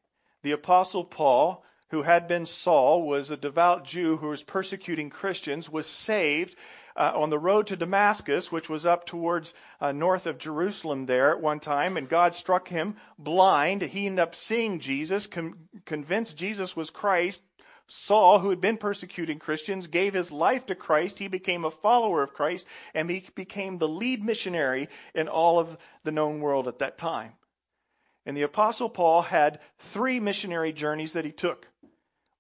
The 0.44 0.52
Apostle 0.52 1.06
Paul, 1.06 1.64
who 1.94 2.02
had 2.02 2.28
been 2.28 2.48
Saul, 2.48 3.04
was 3.04 3.30
a 3.30 3.38
devout 3.38 3.86
Jew 3.86 4.18
who 4.18 4.30
was 4.30 4.42
persecuting 4.42 5.12
Christians, 5.12 5.70
was 5.70 5.86
saved 5.86 6.56
uh, 6.96 7.12
on 7.14 7.30
the 7.30 7.38
road 7.38 7.68
to 7.68 7.76
Damascus, 7.76 8.52
which 8.52 8.68
was 8.68 8.84
up 8.84 9.06
towards 9.06 9.54
uh, 9.80 9.92
north 9.92 10.26
of 10.26 10.40
Jerusalem 10.40 11.06
there 11.06 11.32
at 11.32 11.40
one 11.40 11.60
time, 11.60 11.96
and 11.96 12.10
God 12.10 12.34
struck 12.34 12.70
him 12.70 12.96
blind. 13.20 13.84
He 13.84 14.08
ended 14.08 14.24
up 14.24 14.34
seeing 14.34 14.80
Jesus, 14.80 15.28
con- 15.28 15.70
convinced 15.86 16.36
Jesus 16.36 16.76
was 16.76 16.90
Christ. 16.90 17.44
Saul, 17.86 18.40
who 18.40 18.50
had 18.50 18.60
been 18.60 18.78
persecuting 18.78 19.38
Christians, 19.38 19.86
gave 19.86 20.16
his 20.16 20.32
life 20.32 20.66
to 20.66 20.74
Christ. 20.74 21.20
He 21.20 21.28
became 21.28 21.64
a 21.64 21.70
follower 21.70 22.24
of 22.24 22.34
Christ, 22.34 22.66
and 22.96 23.08
he 23.08 23.24
became 23.36 23.78
the 23.78 23.88
lead 23.88 24.24
missionary 24.24 24.90
in 25.14 25.28
all 25.28 25.60
of 25.60 25.78
the 26.04 26.12
known 26.12 26.40
world 26.40 26.68
at 26.68 26.80
that 26.80 26.98
time. 26.98 27.34
And 28.26 28.36
the 28.36 28.42
Apostle 28.42 28.90
Paul 28.90 29.22
had 29.22 29.60
three 29.78 30.20
missionary 30.20 30.74
journeys 30.74 31.14
that 31.14 31.26
he 31.26 31.32
took. 31.32 31.68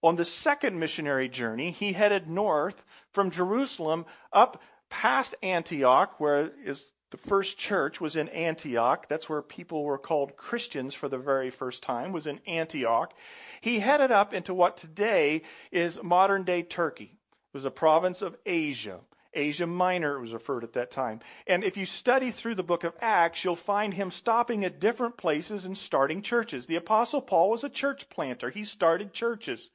On 0.04 0.18
the 0.18 0.26
second 0.26 0.78
missionary 0.78 1.30
journey, 1.30 1.72
he 1.72 1.94
headed 1.94 2.30
north 2.30 2.84
from 3.14 3.32
Jerusalem 3.32 4.06
up 4.34 4.62
past 4.90 5.34
Antioch, 5.42 6.20
where 6.20 6.52
is 6.64 6.90
the 7.12 7.18
first 7.18 7.58
church 7.58 8.02
was 8.02 8.18
in 8.18 8.28
Antioch. 8.30 9.08
That's 9.08 9.30
where 9.30 9.42
people 9.42 9.86
were 9.86 9.98
called 9.98 10.36
Christians 10.36 10.94
for 10.94 11.08
the 11.08 11.18
very 11.18 11.50
first 11.50 11.82
time, 11.82 12.12
was 12.12 12.28
in 12.28 12.42
Antioch. 12.46 13.14
He 13.62 13.80
headed 13.80 14.12
up 14.12 14.34
into 14.34 14.54
what 14.54 14.76
today 14.76 15.44
is 15.72 16.04
modern 16.04 16.44
day 16.44 16.64
Turkey. 16.64 17.16
It 17.54 17.58
was 17.58 17.66
a 17.66 17.72
province 17.72 18.22
of 18.22 18.36
Asia. 18.46 19.00
Asia 19.34 19.66
Minor, 19.66 20.18
it 20.18 20.22
was 20.22 20.34
referred 20.34 20.66
at 20.66 20.74
that 20.74 20.92
time. 20.92 21.22
And 21.48 21.64
if 21.64 21.78
you 21.78 21.86
study 21.86 22.30
through 22.30 22.56
the 22.56 22.64
book 22.64 22.84
of 22.84 22.94
Acts, 23.00 23.44
you'll 23.44 23.56
find 23.56 23.94
him 23.94 24.12
stopping 24.12 24.66
at 24.66 24.80
different 24.82 25.16
places 25.16 25.66
and 25.66 25.78
starting 25.78 26.22
churches. 26.22 26.66
The 26.66 26.76
Apostle 26.76 27.22
Paul 27.22 27.50
was 27.50 27.64
a 27.64 27.70
church 27.70 28.10
planter, 28.10 28.50
he 28.50 28.66
started 28.66 29.14
churches. 29.14 29.70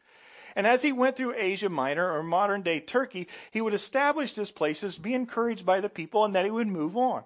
And 0.57 0.67
as 0.67 0.83
he 0.83 0.93
went 0.93 1.17
through 1.17 1.35
Asia 1.37 1.69
Minor 1.69 2.13
or 2.13 2.23
modern 2.23 2.63
day 2.63 2.81
Turkey, 2.81 3.29
he 3.51 3.61
would 3.61 3.75
establish 3.75 4.35
these 4.35 4.51
places, 4.51 4.99
be 4.99 5.15
encouraged 5.15 5.67
by 5.67 5.81
the 5.81 5.89
people, 5.89 6.25
and 6.25 6.35
then 6.35 6.45
he 6.45 6.51
would 6.51 6.69
move 6.69 6.97
on. 6.97 7.25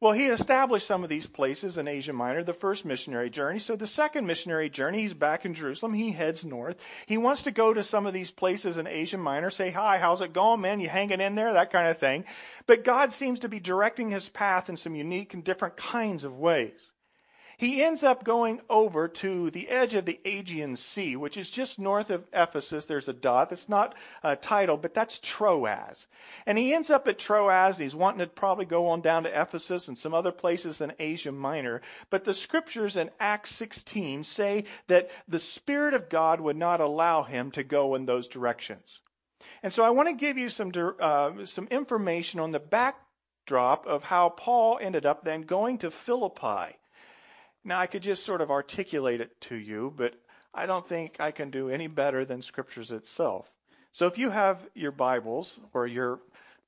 Well, 0.00 0.12
he 0.12 0.26
established 0.26 0.86
some 0.86 1.02
of 1.02 1.08
these 1.08 1.26
places 1.26 1.78
in 1.78 1.88
Asia 1.88 2.12
Minor, 2.12 2.44
the 2.44 2.52
first 2.52 2.84
missionary 2.84 3.30
journey. 3.30 3.58
So 3.58 3.74
the 3.74 3.86
second 3.86 4.26
missionary 4.26 4.68
journey, 4.68 5.00
he's 5.00 5.14
back 5.14 5.46
in 5.46 5.54
Jerusalem. 5.54 5.94
He 5.94 6.10
heads 6.10 6.44
north. 6.44 6.76
He 7.06 7.16
wants 7.16 7.42
to 7.42 7.50
go 7.50 7.72
to 7.72 7.82
some 7.82 8.04
of 8.04 8.12
these 8.12 8.30
places 8.30 8.76
in 8.76 8.86
Asia 8.86 9.16
Minor, 9.16 9.50
say, 9.50 9.70
hi, 9.70 9.98
how's 9.98 10.20
it 10.20 10.32
going, 10.34 10.60
man? 10.60 10.80
You 10.80 10.88
hanging 10.88 11.22
in 11.22 11.36
there? 11.36 11.52
That 11.54 11.72
kind 11.72 11.88
of 11.88 11.98
thing. 11.98 12.24
But 12.66 12.84
God 12.84 13.12
seems 13.12 13.40
to 13.40 13.48
be 13.48 13.60
directing 13.60 14.10
his 14.10 14.28
path 14.28 14.68
in 14.68 14.76
some 14.76 14.94
unique 14.94 15.32
and 15.32 15.42
different 15.42 15.76
kinds 15.76 16.24
of 16.24 16.36
ways. 16.36 16.92
He 17.56 17.82
ends 17.82 18.02
up 18.02 18.24
going 18.24 18.60
over 18.68 19.06
to 19.08 19.50
the 19.50 19.68
edge 19.68 19.94
of 19.94 20.06
the 20.06 20.20
Aegean 20.24 20.76
Sea, 20.76 21.16
which 21.16 21.36
is 21.36 21.50
just 21.50 21.78
north 21.78 22.10
of 22.10 22.26
Ephesus. 22.32 22.86
There's 22.86 23.08
a 23.08 23.12
dot 23.12 23.50
that's 23.50 23.68
not 23.68 23.94
a 24.22 24.36
title, 24.36 24.76
but 24.76 24.94
that's 24.94 25.18
Troas. 25.20 26.06
And 26.46 26.58
he 26.58 26.74
ends 26.74 26.90
up 26.90 27.06
at 27.06 27.18
Troas, 27.18 27.76
and 27.76 27.82
he's 27.82 27.94
wanting 27.94 28.20
to 28.20 28.26
probably 28.26 28.64
go 28.64 28.88
on 28.88 29.00
down 29.00 29.22
to 29.22 29.40
Ephesus 29.40 29.88
and 29.88 29.98
some 29.98 30.14
other 30.14 30.32
places 30.32 30.80
in 30.80 30.92
Asia 30.98 31.32
Minor. 31.32 31.80
But 32.10 32.24
the 32.24 32.34
scriptures 32.34 32.96
in 32.96 33.10
Acts 33.20 33.54
16 33.54 34.24
say 34.24 34.64
that 34.88 35.10
the 35.28 35.40
Spirit 35.40 35.94
of 35.94 36.08
God 36.08 36.40
would 36.40 36.56
not 36.56 36.80
allow 36.80 37.22
him 37.22 37.50
to 37.52 37.62
go 37.62 37.94
in 37.94 38.06
those 38.06 38.28
directions. 38.28 39.00
And 39.62 39.72
so 39.72 39.84
I 39.84 39.90
want 39.90 40.08
to 40.08 40.14
give 40.14 40.36
you 40.36 40.48
some, 40.48 40.72
uh, 41.00 41.44
some 41.44 41.68
information 41.68 42.40
on 42.40 42.50
the 42.50 42.60
backdrop 42.60 43.86
of 43.86 44.04
how 44.04 44.30
Paul 44.30 44.78
ended 44.80 45.06
up 45.06 45.24
then 45.24 45.42
going 45.42 45.78
to 45.78 45.90
Philippi. 45.90 46.78
Now, 47.64 47.80
I 47.80 47.86
could 47.86 48.02
just 48.02 48.24
sort 48.24 48.42
of 48.42 48.50
articulate 48.50 49.20
it 49.20 49.40
to 49.42 49.54
you, 49.54 49.92
but 49.96 50.14
I 50.52 50.66
don't 50.66 50.86
think 50.86 51.16
I 51.18 51.30
can 51.30 51.50
do 51.50 51.70
any 51.70 51.86
better 51.86 52.24
than 52.24 52.42
Scriptures 52.42 52.90
itself. 52.90 53.50
So 53.90 54.06
if 54.06 54.18
you 54.18 54.30
have 54.30 54.68
your 54.74 54.92
Bibles 54.92 55.60
or 55.72 55.86
your 55.86 56.20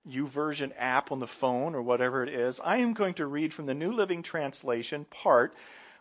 YouVersion 0.08 0.72
app 0.78 1.12
on 1.12 1.18
the 1.18 1.26
phone 1.26 1.74
or 1.74 1.82
whatever 1.82 2.22
it 2.22 2.28
is, 2.28 2.60
I 2.60 2.78
am 2.78 2.94
going 2.94 3.14
to 3.14 3.26
read 3.26 3.52
from 3.52 3.66
the 3.66 3.74
New 3.74 3.92
Living 3.92 4.22
Translation 4.22 5.04
part, 5.04 5.54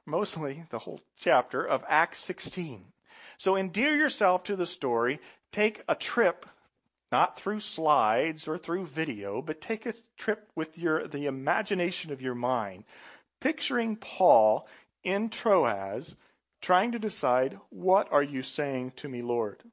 mostly 0.06 0.64
the 0.70 0.80
whole 0.80 1.02
chapter 1.20 1.66
of 1.66 1.84
Acts 1.90 2.20
16. 2.20 2.86
So 3.38 3.56
endear 3.56 3.96
yourself 3.96 4.44
to 4.46 4.56
the 4.56 4.68
story, 4.68 5.20
take 5.52 5.84
a 5.90 5.96
trip 5.96 6.46
not 7.12 7.40
through 7.40 7.60
slides 7.60 8.48
or 8.48 8.58
through 8.58 8.86
video, 8.86 9.42
but 9.42 9.62
take 9.62 9.86
a 9.86 9.94
trip 10.18 10.50
with 10.56 10.78
your 10.78 11.08
the 11.08 11.26
imagination 11.26 12.12
of 12.12 12.22
your 12.22 12.36
mind, 12.36 12.84
picturing 13.40 13.96
Paul 13.96 14.68
in 15.06 15.30
Troas 15.30 16.16
trying 16.62 16.92
to 16.92 17.00
decide, 17.00 17.60
What 17.70 18.12
are 18.12 18.24
you 18.24 18.44
saying 18.44 18.94
to 18.98 19.08
me, 19.08 19.22
Lord? 19.22 19.64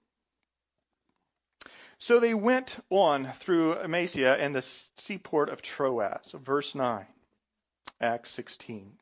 So 1.99 2.19
they 2.19 2.35
went 2.35 2.85
on 2.91 3.33
through 3.39 3.87
Mysia 3.87 4.37
and 4.39 4.55
the 4.55 4.63
seaport 4.63 5.49
of 5.49 5.63
Troas. 5.63 6.35
Verse 6.35 6.75
9, 6.75 7.07
Acts 8.01 8.31
16. 8.31 8.95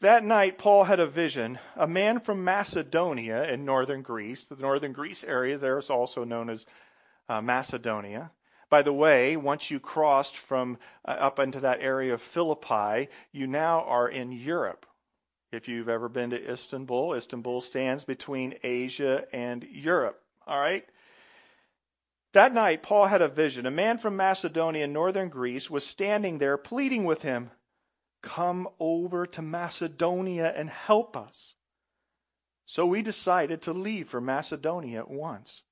That 0.00 0.24
night, 0.24 0.58
Paul 0.58 0.84
had 0.84 0.98
a 0.98 1.06
vision. 1.06 1.60
A 1.76 1.86
man 1.86 2.18
from 2.18 2.42
Macedonia 2.42 3.44
in 3.44 3.64
northern 3.64 4.02
Greece, 4.02 4.44
the 4.44 4.56
northern 4.56 4.92
Greece 4.92 5.22
area 5.22 5.56
there 5.56 5.78
is 5.78 5.90
also 5.90 6.24
known 6.24 6.50
as 6.50 6.66
uh, 7.28 7.40
Macedonia. 7.40 8.32
By 8.68 8.82
the 8.82 8.92
way, 8.92 9.36
once 9.36 9.70
you 9.70 9.78
crossed 9.78 10.36
from 10.36 10.78
uh, 11.04 11.10
up 11.10 11.38
into 11.38 11.60
that 11.60 11.82
area 11.82 12.14
of 12.14 12.22
Philippi, 12.22 13.08
you 13.30 13.46
now 13.46 13.82
are 13.82 14.08
in 14.08 14.32
Europe. 14.32 14.86
If 15.52 15.68
you've 15.68 15.90
ever 15.90 16.08
been 16.08 16.30
to 16.30 16.52
Istanbul, 16.52 17.14
Istanbul 17.14 17.60
stands 17.60 18.04
between 18.04 18.54
Asia 18.62 19.26
and 19.34 19.62
Europe. 19.62 20.18
All 20.46 20.58
right? 20.58 20.86
That 22.32 22.54
night, 22.54 22.82
Paul 22.82 23.06
had 23.06 23.20
a 23.20 23.28
vision. 23.28 23.66
A 23.66 23.70
man 23.70 23.98
from 23.98 24.16
Macedonia, 24.16 24.86
northern 24.86 25.28
Greece, 25.28 25.70
was 25.70 25.84
standing 25.84 26.38
there 26.38 26.56
pleading 26.56 27.04
with 27.04 27.20
him, 27.20 27.50
Come 28.22 28.68
over 28.78 29.26
to 29.26 29.42
Macedonia 29.42 30.52
and 30.56 30.70
help 30.70 31.16
us. 31.16 31.54
So 32.64 32.86
we 32.86 33.02
decided 33.02 33.60
to 33.62 33.72
leave 33.72 34.08
for 34.08 34.20
Macedonia 34.20 35.00
at 35.00 35.10
once, 35.10 35.62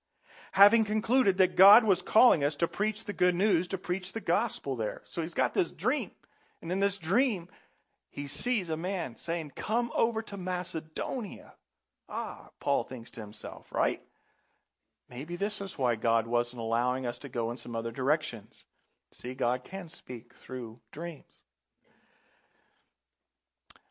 having 0.52 0.84
concluded 0.84 1.38
that 1.38 1.56
God 1.56 1.84
was 1.84 2.02
calling 2.02 2.42
us 2.42 2.56
to 2.56 2.68
preach 2.68 3.04
the 3.04 3.12
good 3.12 3.37
news, 3.37 3.68
to 3.68 3.78
preach 3.78 4.12
the 4.12 4.20
gospel 4.20 4.75
there. 4.75 5.02
So 5.06 5.22
he's 5.22 5.32
got 5.32 5.54
this 5.54 5.70
dream. 5.70 6.10
And 6.60 6.70
in 6.72 6.80
this 6.80 6.99
dream, 6.99 7.49
he 8.10 8.26
sees 8.26 8.68
a 8.68 8.76
man 8.76 9.16
saying, 9.16 9.52
Come 9.54 9.90
over 9.94 10.20
to 10.22 10.36
Macedonia. 10.36 11.54
Ah, 12.08 12.50
Paul 12.58 12.82
thinks 12.82 13.10
to 13.12 13.20
himself, 13.20 13.70
right? 13.72 14.02
Maybe 15.08 15.36
this 15.36 15.60
is 15.60 15.78
why 15.78 15.94
God 15.94 16.26
wasn't 16.26 16.60
allowing 16.60 17.06
us 17.06 17.18
to 17.18 17.28
go 17.28 17.50
in 17.50 17.56
some 17.56 17.76
other 17.76 17.92
directions. 17.92 18.64
See, 19.12 19.34
God 19.34 19.64
can 19.64 19.88
speak 19.88 20.34
through 20.34 20.80
dreams. 20.92 21.44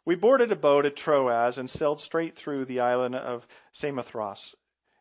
We 0.05 0.15
boarded 0.15 0.51
a 0.51 0.55
boat 0.55 0.85
at 0.85 0.95
Troas 0.95 1.57
and 1.57 1.69
sailed 1.69 2.01
straight 2.01 2.35
through 2.35 2.65
the 2.65 2.79
island 2.79 3.15
of 3.15 3.47
Samothrace. 3.71 4.55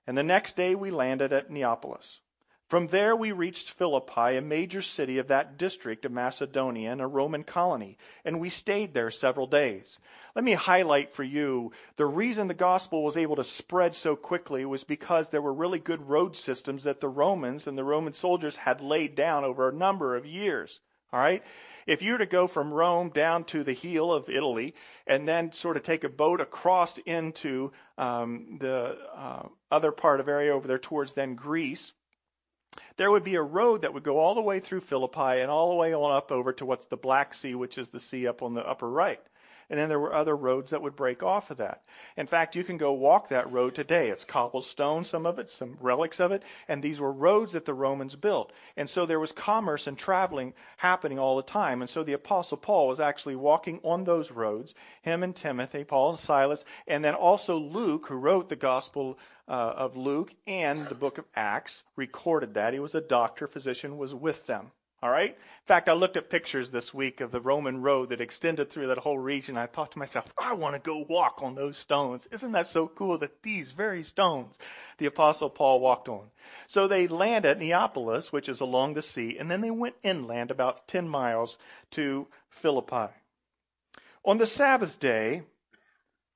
And 0.07 0.19
the 0.19 0.23
next 0.23 0.57
day 0.57 0.75
we 0.75 0.91
landed 0.91 1.33
at 1.33 1.51
Neapolis. 1.51 2.21
From 2.69 2.89
there, 2.89 3.17
we 3.17 3.33
reached 3.33 3.71
Philippi, 3.71 4.37
a 4.37 4.43
major 4.43 4.83
city 4.83 5.17
of 5.17 5.29
that 5.29 5.57
district 5.57 6.05
of 6.05 6.13
Macedonia 6.13 6.93
and 6.93 7.01
a 7.01 7.07
Roman 7.07 7.43
colony, 7.43 7.97
and 8.27 8.39
we 8.39 8.51
stayed 8.51 8.93
there 8.93 9.11
several 9.11 9.47
days. 9.47 9.99
Let 10.35 10.45
me 10.45 10.53
highlight 10.53 11.11
for 11.11 11.23
you 11.23 11.73
the 11.97 12.05
reason 12.05 12.47
the 12.47 12.53
gospel 12.53 13.03
was 13.03 13.17
able 13.17 13.37
to 13.37 13.45
spread 13.45 13.95
so 13.95 14.17
quickly 14.17 14.67
was 14.67 14.85
because 14.85 15.31
there 15.31 15.41
were 15.41 15.55
really 15.55 15.79
good 15.79 16.11
road 16.11 16.37
systems 16.37 16.85
that 16.85 17.01
the 17.01 17.09
Romans 17.09 17.67
and 17.67 17.79
the 17.79 17.85
Roman 17.85 18.13
soldiers 18.13 18.57
had 18.57 18.83
laid 18.83 19.15
down 19.15 19.45
over 19.45 19.69
a 19.71 19.75
number 19.75 20.15
of 20.15 20.27
years. 20.27 20.81
All 21.11 21.21
right? 21.21 21.43
If 21.87 22.03
you 22.03 22.13
were 22.13 22.19
to 22.19 22.27
go 22.27 22.47
from 22.47 22.71
Rome 22.71 23.09
down 23.09 23.45
to 23.45 23.65
the 23.65 23.73
heel 23.73 24.13
of 24.13 24.29
Italy 24.29 24.75
and 25.07 25.27
then 25.27 25.53
sort 25.53 25.79
of 25.79 25.85
take 25.85 26.05
a 26.05 26.11
boat 26.11 26.43
across 26.43 26.99
into 26.99 27.73
um, 27.97 28.59
the 28.61 28.99
uh, 29.17 29.45
other 29.71 29.91
part 29.91 30.21
of 30.21 30.29
area 30.29 30.55
over 30.55 30.69
there 30.69 30.79
towards 30.79 31.15
then 31.15 31.35
Greece, 31.35 31.95
there 32.97 33.11
would 33.11 33.25
be 33.25 33.37
a 33.37 33.43
road 33.43 33.83
that 33.83 33.95
would 33.95 34.03
go 34.03 34.19
all 34.19 34.35
the 34.35 34.43
way 34.43 34.61
through 34.61 34.81
Philippi 34.81 35.41
and 35.41 35.51
all 35.51 35.71
the 35.71 35.77
way 35.77 35.95
on 35.95 36.17
up 36.17 36.33
over 36.33 36.53
to 36.55 36.67
what's 36.67 36.87
the 36.87 36.97
Black 36.97 37.35
Sea, 37.35 37.55
which 37.55 37.79
is 37.79 37.89
the 37.91 38.01
sea 38.01 38.27
up 38.27 38.43
on 38.43 38.55
the 38.55 38.67
upper 38.67 38.89
right. 38.89 39.21
And 39.71 39.79
then 39.79 39.91
there 39.91 40.01
were 40.01 40.15
other 40.15 40.35
roads 40.35 40.71
that 40.71 40.81
would 40.81 40.97
break 40.97 41.23
off 41.23 41.51
of 41.51 41.59
that. 41.59 41.83
In 42.17 42.27
fact, 42.27 42.57
you 42.57 42.65
can 42.65 42.79
go 42.79 42.93
walk 42.93 43.29
that 43.29 43.51
road 43.53 43.75
today. 43.75 44.09
It's 44.09 44.25
cobblestone, 44.25 45.05
some 45.05 45.27
of 45.27 45.39
it, 45.39 45.51
some 45.51 45.77
relics 45.81 46.21
of 46.21 46.33
it. 46.33 46.43
And 46.67 46.83
these 46.83 47.01
were 47.01 47.13
roads 47.13 47.53
that 47.53 47.67
the 47.67 47.75
Romans 47.75 48.17
built. 48.17 48.53
And 48.77 48.89
so 48.89 49.05
there 49.05 49.21
was 49.21 49.33
commerce 49.33 49.87
and 49.87 49.99
traveling 49.99 50.55
happening 50.79 51.19
all 51.19 51.37
the 51.37 51.43
time. 51.43 51.83
And 51.83 51.91
so 51.91 52.03
the 52.03 52.15
Apostle 52.15 52.57
Paul 52.57 52.89
was 52.89 52.99
actually 52.99 53.37
walking 53.37 53.79
on 53.85 54.05
those 54.05 54.31
roads, 54.31 54.75
him 55.03 55.23
and 55.23 55.37
Timothy, 55.37 55.85
Paul 55.85 56.11
and 56.11 56.19
Silas, 56.19 56.65
and 56.87 57.05
then 57.05 57.15
also 57.15 57.59
Luke, 57.59 58.07
who 58.09 58.17
wrote 58.17 58.49
the 58.49 58.57
Gospel 58.57 59.19
uh, 59.47 59.75
of 59.77 59.97
Luke 59.97 60.35
and 60.47 60.89
the 60.89 60.95
book 60.95 61.19
of 61.19 61.27
Acts, 61.35 61.83
recorded 61.95 62.55
that. 62.55 62.73
He 62.73 62.81
was 62.81 62.95
a 62.95 63.01
doctor, 63.01 63.47
physician, 63.47 63.99
was 63.99 64.15
with 64.15 64.47
them. 64.47 64.73
All 65.01 65.11
right? 65.11 65.31
In 65.31 65.67
fact, 65.67 65.89
I 65.89 65.93
looked 65.93 66.17
at 66.17 66.31
pictures 66.31 66.71
this 66.71 66.93
week 66.93 67.21
of 67.21 67.31
the 67.31 67.41
Roman 67.41 67.83
road 67.83 68.09
that 68.09 68.21
extended 68.21 68.69
through 68.69 68.89
that 68.89 68.99
whole 68.99 69.19
region. 69.19 69.57
I 69.57 69.67
thought 69.67 69.93
to 69.93 69.99
myself, 69.99 70.33
I 70.37 70.55
want 70.55 70.75
to 70.75 70.81
go 70.81 71.07
walk 71.09 71.41
on 71.41 71.55
those 71.55 71.77
stones. 71.77 72.27
Isn't 72.33 72.53
that 72.53 72.67
so 72.67 72.89
cool 72.89 73.17
that 73.19 73.43
these 73.43 73.71
very 73.71 74.03
stones 74.03 74.59
the 74.99 75.07
Apostle 75.07 75.51
Paul 75.51 75.79
walked 75.79 76.09
on? 76.09 76.31
So 76.67 76.89
they 76.89 77.07
landed 77.07 77.49
at 77.49 77.59
Neapolis, 77.61 78.33
which 78.33 78.49
is 78.49 78.61
along 78.61 78.95
the 78.95 79.03
sea, 79.03 79.37
and 79.39 79.49
then 79.49 79.61
they 79.61 79.71
went 79.71 79.95
inland 80.03 80.51
about 80.51 80.89
10 80.89 81.09
miles 81.09 81.59
to 81.93 82.27
Philippi. 82.51 83.13
On 84.25 84.39
the 84.39 84.47
Sabbath 84.47 84.99
day, 84.99 85.43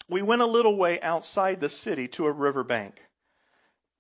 we 0.09 0.23
went 0.23 0.43
a 0.43 0.47
little 0.47 0.77
way 0.77 1.01
outside 1.01 1.61
the 1.61 1.69
city 1.69 2.07
to 2.09 2.27
a 2.27 2.33
riverbank 2.33 3.03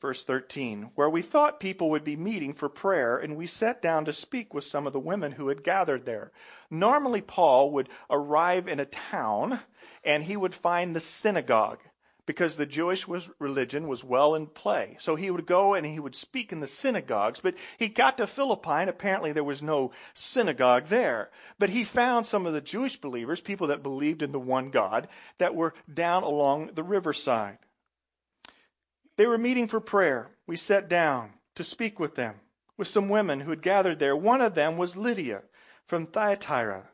verse 0.02 0.24
13, 0.24 0.90
where 0.96 1.08
we 1.08 1.22
thought 1.22 1.60
people 1.60 1.88
would 1.88 2.04
be 2.04 2.16
meeting 2.16 2.52
for 2.52 2.68
prayer, 2.68 3.16
and 3.16 3.36
we 3.36 3.46
sat 3.46 3.80
down 3.80 4.04
to 4.04 4.12
speak 4.12 4.52
with 4.52 4.64
some 4.64 4.86
of 4.86 4.92
the 4.92 5.00
women 5.00 5.32
who 5.32 5.48
had 5.48 5.64
gathered 5.64 6.04
there. 6.04 6.32
Normally, 6.70 7.22
Paul 7.22 7.70
would 7.70 7.88
arrive 8.10 8.68
in 8.68 8.80
a 8.80 8.84
town 8.84 9.60
and 10.04 10.24
he 10.24 10.36
would 10.36 10.54
find 10.54 10.94
the 10.94 11.00
synagogue 11.00 11.78
because 12.26 12.56
the 12.56 12.66
Jewish 12.66 13.06
was, 13.06 13.28
religion 13.38 13.88
was 13.88 14.04
well 14.04 14.34
in 14.34 14.46
play. 14.46 14.96
So 15.00 15.16
he 15.16 15.30
would 15.30 15.46
go 15.46 15.74
and 15.74 15.86
he 15.86 16.00
would 16.00 16.14
speak 16.14 16.52
in 16.52 16.60
the 16.60 16.66
synagogues, 16.66 17.40
but 17.40 17.54
he 17.78 17.88
got 17.88 18.16
to 18.18 18.26
Philippi 18.26 18.70
and 18.70 18.90
apparently 18.90 19.32
there 19.32 19.44
was 19.44 19.62
no 19.62 19.92
synagogue 20.14 20.86
there. 20.86 21.30
But 21.58 21.70
he 21.70 21.84
found 21.84 22.26
some 22.26 22.46
of 22.46 22.52
the 22.52 22.60
Jewish 22.60 23.00
believers, 23.00 23.40
people 23.40 23.68
that 23.68 23.82
believed 23.82 24.22
in 24.22 24.32
the 24.32 24.40
one 24.40 24.70
God, 24.70 25.08
that 25.38 25.54
were 25.54 25.74
down 25.92 26.22
along 26.22 26.70
the 26.74 26.82
riverside. 26.82 27.58
They 29.16 29.26
were 29.26 29.38
meeting 29.38 29.68
for 29.68 29.80
prayer. 29.80 30.30
We 30.46 30.56
sat 30.56 30.88
down 30.88 31.34
to 31.54 31.64
speak 31.64 32.00
with 32.00 32.14
them, 32.14 32.36
with 32.76 32.88
some 32.88 33.08
women 33.08 33.40
who 33.40 33.50
had 33.50 33.62
gathered 33.62 33.98
there. 33.98 34.16
One 34.16 34.40
of 34.40 34.54
them 34.54 34.76
was 34.76 34.96
Lydia 34.96 35.42
from 35.86 36.06
Thyatira, 36.06 36.88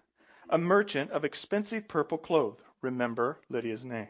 a 0.51 0.59
merchant 0.59 1.11
of 1.11 1.25
expensive 1.25 1.87
purple 1.89 2.19
cloth. 2.19 2.61
Remember 2.81 3.41
Lydia's 3.49 3.85
name. 3.85 4.09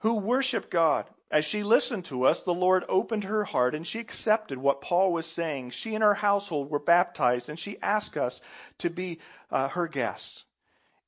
Who 0.00 0.14
worshiped 0.14 0.70
God. 0.70 1.06
As 1.30 1.44
she 1.44 1.62
listened 1.62 2.06
to 2.06 2.24
us, 2.24 2.42
the 2.42 2.54
Lord 2.54 2.84
opened 2.88 3.24
her 3.24 3.44
heart 3.44 3.74
and 3.74 3.86
she 3.86 3.98
accepted 3.98 4.56
what 4.56 4.80
Paul 4.80 5.12
was 5.12 5.26
saying. 5.26 5.70
She 5.70 5.94
and 5.94 6.02
her 6.02 6.14
household 6.14 6.70
were 6.70 6.78
baptized 6.78 7.50
and 7.50 7.58
she 7.58 7.80
asked 7.82 8.16
us 8.16 8.40
to 8.78 8.88
be 8.88 9.18
uh, 9.50 9.68
her 9.68 9.88
guests. 9.88 10.44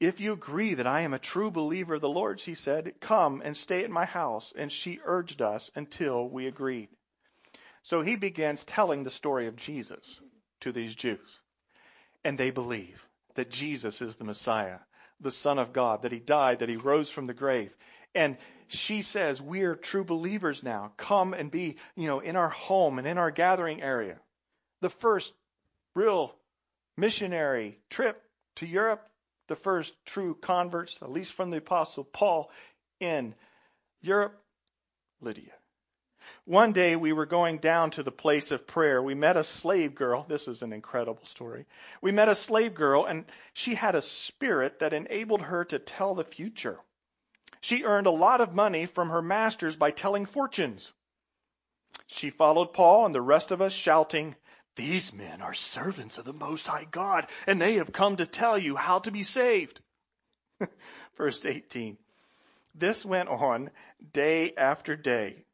If 0.00 0.18
you 0.18 0.32
agree 0.32 0.72
that 0.74 0.86
I 0.86 1.02
am 1.02 1.12
a 1.12 1.18
true 1.18 1.50
believer 1.50 1.94
of 1.94 2.00
the 2.00 2.08
Lord, 2.08 2.40
she 2.40 2.54
said, 2.54 2.94
come 3.00 3.42
and 3.44 3.54
stay 3.54 3.84
at 3.84 3.90
my 3.90 4.06
house. 4.06 4.50
And 4.56 4.72
she 4.72 4.98
urged 5.04 5.42
us 5.42 5.70
until 5.76 6.26
we 6.26 6.46
agreed. 6.46 6.88
So 7.82 8.00
he 8.00 8.16
begins 8.16 8.64
telling 8.64 9.04
the 9.04 9.10
story 9.10 9.46
of 9.46 9.56
Jesus 9.56 10.20
to 10.60 10.72
these 10.72 10.94
Jews. 10.94 11.42
And 12.24 12.38
they 12.38 12.50
believe 12.50 13.06
that 13.34 13.50
Jesus 13.50 14.00
is 14.00 14.16
the 14.16 14.24
Messiah, 14.24 14.80
the 15.20 15.30
Son 15.30 15.58
of 15.58 15.72
God, 15.72 16.02
that 16.02 16.12
he 16.12 16.18
died, 16.18 16.58
that 16.58 16.68
he 16.68 16.76
rose 16.76 17.10
from 17.10 17.26
the 17.26 17.34
grave. 17.34 17.76
And 18.14 18.38
she 18.68 19.02
says, 19.02 19.40
We're 19.40 19.74
true 19.74 20.04
believers 20.04 20.62
now. 20.62 20.92
Come 20.96 21.34
and 21.34 21.50
be, 21.50 21.76
you 21.94 22.06
know, 22.06 22.20
in 22.20 22.36
our 22.36 22.48
home 22.48 22.98
and 22.98 23.06
in 23.06 23.18
our 23.18 23.30
gathering 23.30 23.82
area. 23.82 24.18
The 24.80 24.90
first 24.90 25.32
real 25.94 26.36
missionary 26.96 27.78
trip 27.88 28.22
to 28.56 28.66
Europe 28.66 29.09
the 29.50 29.56
first 29.56 29.94
true 30.06 30.38
converts, 30.40 31.00
at 31.02 31.10
least 31.10 31.32
from 31.32 31.50
the 31.50 31.56
Apostle 31.56 32.04
Paul, 32.04 32.52
in 33.00 33.34
Europe, 34.00 34.40
Lydia. 35.20 35.50
One 36.44 36.70
day 36.72 36.94
we 36.94 37.12
were 37.12 37.26
going 37.26 37.58
down 37.58 37.90
to 37.90 38.04
the 38.04 38.12
place 38.12 38.52
of 38.52 38.68
prayer. 38.68 39.02
We 39.02 39.16
met 39.16 39.36
a 39.36 39.42
slave 39.42 39.96
girl. 39.96 40.24
This 40.28 40.46
is 40.46 40.62
an 40.62 40.72
incredible 40.72 41.24
story. 41.24 41.66
We 42.00 42.12
met 42.12 42.28
a 42.28 42.36
slave 42.36 42.74
girl, 42.74 43.04
and 43.04 43.24
she 43.52 43.74
had 43.74 43.96
a 43.96 44.02
spirit 44.02 44.78
that 44.78 44.92
enabled 44.92 45.42
her 45.42 45.64
to 45.64 45.80
tell 45.80 46.14
the 46.14 46.22
future. 46.22 46.78
She 47.60 47.82
earned 47.82 48.06
a 48.06 48.12
lot 48.12 48.40
of 48.40 48.54
money 48.54 48.86
from 48.86 49.10
her 49.10 49.20
masters 49.20 49.74
by 49.74 49.90
telling 49.90 50.26
fortunes. 50.26 50.92
She 52.06 52.30
followed 52.30 52.72
Paul 52.72 53.04
and 53.06 53.14
the 53.14 53.20
rest 53.20 53.50
of 53.50 53.60
us, 53.60 53.72
shouting, 53.72 54.36
these 54.76 55.12
men 55.12 55.40
are 55.40 55.54
servants 55.54 56.18
of 56.18 56.24
the 56.24 56.32
Most 56.32 56.66
High 56.66 56.86
God, 56.90 57.26
and 57.46 57.60
they 57.60 57.74
have 57.74 57.92
come 57.92 58.16
to 58.16 58.26
tell 58.26 58.56
you 58.56 58.76
how 58.76 58.98
to 59.00 59.10
be 59.10 59.22
saved. 59.22 59.80
Verse 61.16 61.44
18. 61.44 61.98
This 62.74 63.04
went 63.04 63.28
on 63.28 63.70
day 64.12 64.54
after 64.56 64.96
day 64.96 65.44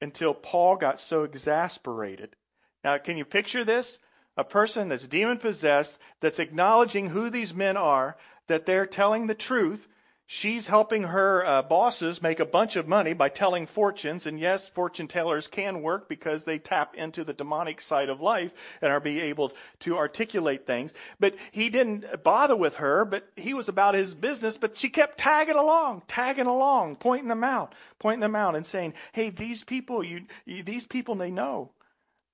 until 0.00 0.34
Paul 0.34 0.76
got 0.76 1.00
so 1.00 1.24
exasperated. 1.24 2.36
Now, 2.84 2.96
can 2.98 3.16
you 3.16 3.24
picture 3.24 3.64
this? 3.64 3.98
A 4.36 4.44
person 4.44 4.88
that's 4.88 5.06
demon 5.06 5.38
possessed, 5.38 5.98
that's 6.20 6.38
acknowledging 6.38 7.10
who 7.10 7.28
these 7.28 7.52
men 7.52 7.76
are, 7.76 8.16
that 8.46 8.64
they're 8.64 8.86
telling 8.86 9.26
the 9.26 9.34
truth, 9.34 9.88
She's 10.32 10.68
helping 10.68 11.02
her 11.02 11.44
uh, 11.44 11.62
bosses 11.62 12.22
make 12.22 12.38
a 12.38 12.46
bunch 12.46 12.76
of 12.76 12.86
money 12.86 13.14
by 13.14 13.28
telling 13.28 13.66
fortunes. 13.66 14.26
And 14.26 14.38
yes, 14.38 14.68
fortune 14.68 15.08
tellers 15.08 15.48
can 15.48 15.82
work 15.82 16.08
because 16.08 16.44
they 16.44 16.56
tap 16.56 16.94
into 16.94 17.24
the 17.24 17.32
demonic 17.32 17.80
side 17.80 18.08
of 18.08 18.20
life 18.20 18.52
and 18.80 18.92
are 18.92 19.00
be 19.00 19.20
able 19.22 19.52
to 19.80 19.98
articulate 19.98 20.68
things. 20.68 20.94
But 21.18 21.34
he 21.50 21.68
didn't 21.68 22.22
bother 22.22 22.54
with 22.54 22.76
her, 22.76 23.04
but 23.04 23.28
he 23.34 23.54
was 23.54 23.68
about 23.68 23.96
his 23.96 24.14
business. 24.14 24.56
But 24.56 24.76
she 24.76 24.88
kept 24.88 25.18
tagging 25.18 25.56
along, 25.56 26.02
tagging 26.06 26.46
along, 26.46 26.98
pointing 27.00 27.26
them 27.26 27.42
out, 27.42 27.74
pointing 27.98 28.20
them 28.20 28.36
out 28.36 28.54
and 28.54 28.64
saying, 28.64 28.94
Hey, 29.10 29.30
these 29.30 29.64
people, 29.64 30.04
you, 30.04 30.26
you 30.44 30.62
these 30.62 30.86
people, 30.86 31.16
they 31.16 31.32
know. 31.32 31.72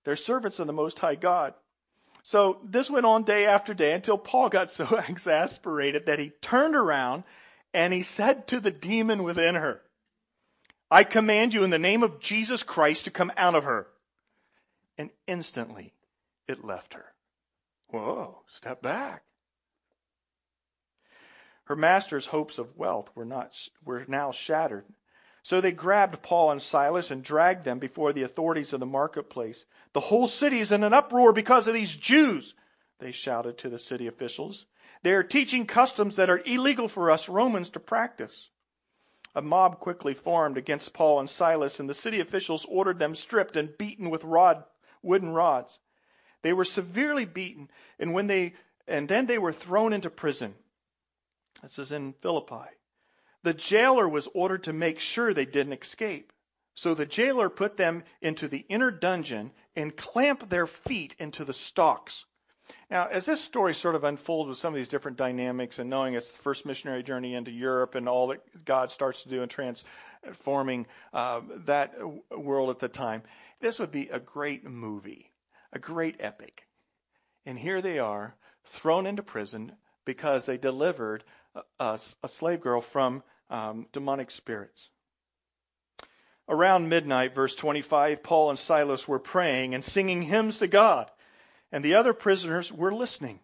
They're 0.04 0.16
servants 0.16 0.58
of 0.58 0.66
the 0.66 0.74
Most 0.74 0.98
High 0.98 1.14
God. 1.14 1.54
So 2.22 2.58
this 2.62 2.90
went 2.90 3.06
on 3.06 3.22
day 3.22 3.46
after 3.46 3.72
day 3.72 3.94
until 3.94 4.18
Paul 4.18 4.50
got 4.50 4.70
so 4.70 5.02
exasperated 5.08 6.04
that 6.04 6.18
he 6.18 6.32
turned 6.42 6.76
around 6.76 7.24
and 7.72 7.92
he 7.92 8.02
said 8.02 8.46
to 8.48 8.60
the 8.60 8.70
demon 8.70 9.22
within 9.22 9.54
her, 9.54 9.82
I 10.90 11.04
command 11.04 11.52
you 11.52 11.64
in 11.64 11.70
the 11.70 11.78
name 11.78 12.02
of 12.02 12.20
Jesus 12.20 12.62
Christ 12.62 13.04
to 13.04 13.10
come 13.10 13.32
out 13.36 13.54
of 13.54 13.64
her. 13.64 13.88
And 14.96 15.10
instantly 15.26 15.92
it 16.46 16.64
left 16.64 16.94
her. 16.94 17.12
Whoa, 17.88 18.42
step 18.48 18.82
back. 18.82 19.22
Her 21.64 21.76
master's 21.76 22.26
hopes 22.26 22.58
of 22.58 22.76
wealth 22.76 23.10
were, 23.14 23.24
not, 23.24 23.68
were 23.84 24.04
now 24.06 24.30
shattered. 24.30 24.84
So 25.42 25.60
they 25.60 25.72
grabbed 25.72 26.22
Paul 26.22 26.52
and 26.52 26.62
Silas 26.62 27.10
and 27.10 27.22
dragged 27.22 27.64
them 27.64 27.78
before 27.78 28.12
the 28.12 28.22
authorities 28.22 28.72
of 28.72 28.80
the 28.80 28.86
marketplace. 28.86 29.66
The 29.92 30.00
whole 30.00 30.26
city 30.26 30.60
is 30.60 30.72
in 30.72 30.82
an 30.82 30.92
uproar 30.92 31.32
because 31.32 31.68
of 31.68 31.74
these 31.74 31.96
Jews, 31.96 32.54
they 32.98 33.12
shouted 33.12 33.58
to 33.58 33.68
the 33.68 33.78
city 33.78 34.06
officials. 34.06 34.66
They 35.02 35.12
are 35.12 35.22
teaching 35.22 35.66
customs 35.66 36.16
that 36.16 36.30
are 36.30 36.42
illegal 36.44 36.88
for 36.88 37.10
us 37.10 37.28
Romans 37.28 37.70
to 37.70 37.80
practice. 37.80 38.50
A 39.34 39.42
mob 39.42 39.80
quickly 39.80 40.14
formed 40.14 40.56
against 40.56 40.94
Paul 40.94 41.20
and 41.20 41.28
Silas, 41.28 41.78
and 41.78 41.88
the 41.88 41.94
city 41.94 42.20
officials 42.20 42.64
ordered 42.68 42.98
them 42.98 43.14
stripped 43.14 43.56
and 43.56 43.76
beaten 43.76 44.08
with 44.08 44.24
rod, 44.24 44.64
wooden 45.02 45.30
rods. 45.30 45.78
They 46.42 46.52
were 46.52 46.64
severely 46.64 47.24
beaten, 47.24 47.68
and 47.98 48.14
when 48.14 48.28
they 48.28 48.54
and 48.88 49.08
then 49.08 49.26
they 49.26 49.38
were 49.38 49.52
thrown 49.52 49.92
into 49.92 50.10
prison. 50.10 50.54
This 51.62 51.78
is 51.78 51.92
in 51.92 52.12
Philippi. 52.14 52.70
The 53.42 53.54
jailer 53.54 54.08
was 54.08 54.28
ordered 54.34 54.64
to 54.64 54.72
make 54.72 55.00
sure 55.00 55.34
they 55.34 55.44
didn't 55.44 55.82
escape. 55.82 56.32
So 56.74 56.94
the 56.94 57.06
jailer 57.06 57.48
put 57.48 57.76
them 57.76 58.04
into 58.20 58.48
the 58.48 58.64
inner 58.68 58.90
dungeon 58.90 59.52
and 59.74 59.96
clamped 59.96 60.50
their 60.50 60.66
feet 60.66 61.16
into 61.18 61.44
the 61.44 61.54
stocks. 61.54 62.26
Now, 62.90 63.06
as 63.06 63.26
this 63.26 63.40
story 63.40 63.74
sort 63.74 63.94
of 63.94 64.04
unfolds 64.04 64.48
with 64.48 64.58
some 64.58 64.72
of 64.72 64.76
these 64.76 64.88
different 64.88 65.16
dynamics 65.16 65.78
and 65.78 65.90
knowing 65.90 66.14
it's 66.14 66.30
the 66.30 66.38
first 66.38 66.66
missionary 66.66 67.02
journey 67.02 67.34
into 67.34 67.50
Europe 67.50 67.94
and 67.94 68.08
all 68.08 68.28
that 68.28 68.64
God 68.64 68.90
starts 68.90 69.22
to 69.22 69.28
do 69.28 69.42
in 69.42 69.48
transforming 69.48 70.86
uh, 71.12 71.40
that 71.64 71.94
world 72.30 72.70
at 72.70 72.78
the 72.78 72.88
time, 72.88 73.22
this 73.60 73.78
would 73.78 73.90
be 73.90 74.08
a 74.08 74.20
great 74.20 74.64
movie, 74.64 75.32
a 75.72 75.78
great 75.78 76.16
epic. 76.20 76.66
And 77.44 77.58
here 77.58 77.80
they 77.80 77.98
are, 77.98 78.36
thrown 78.64 79.06
into 79.06 79.22
prison 79.22 79.72
because 80.04 80.46
they 80.46 80.58
delivered 80.58 81.24
a, 81.54 81.62
a, 81.78 81.98
a 82.22 82.28
slave 82.28 82.60
girl 82.60 82.80
from 82.80 83.22
um, 83.50 83.86
demonic 83.92 84.30
spirits. 84.30 84.90
Around 86.48 86.88
midnight, 86.88 87.34
verse 87.34 87.56
25, 87.56 88.22
Paul 88.22 88.50
and 88.50 88.58
Silas 88.58 89.08
were 89.08 89.18
praying 89.18 89.74
and 89.74 89.82
singing 89.82 90.22
hymns 90.22 90.58
to 90.58 90.68
God, 90.68 91.10
and 91.72 91.84
the 91.84 91.94
other 91.94 92.12
prisoners 92.12 92.72
were 92.72 92.92
listening. 92.92 93.40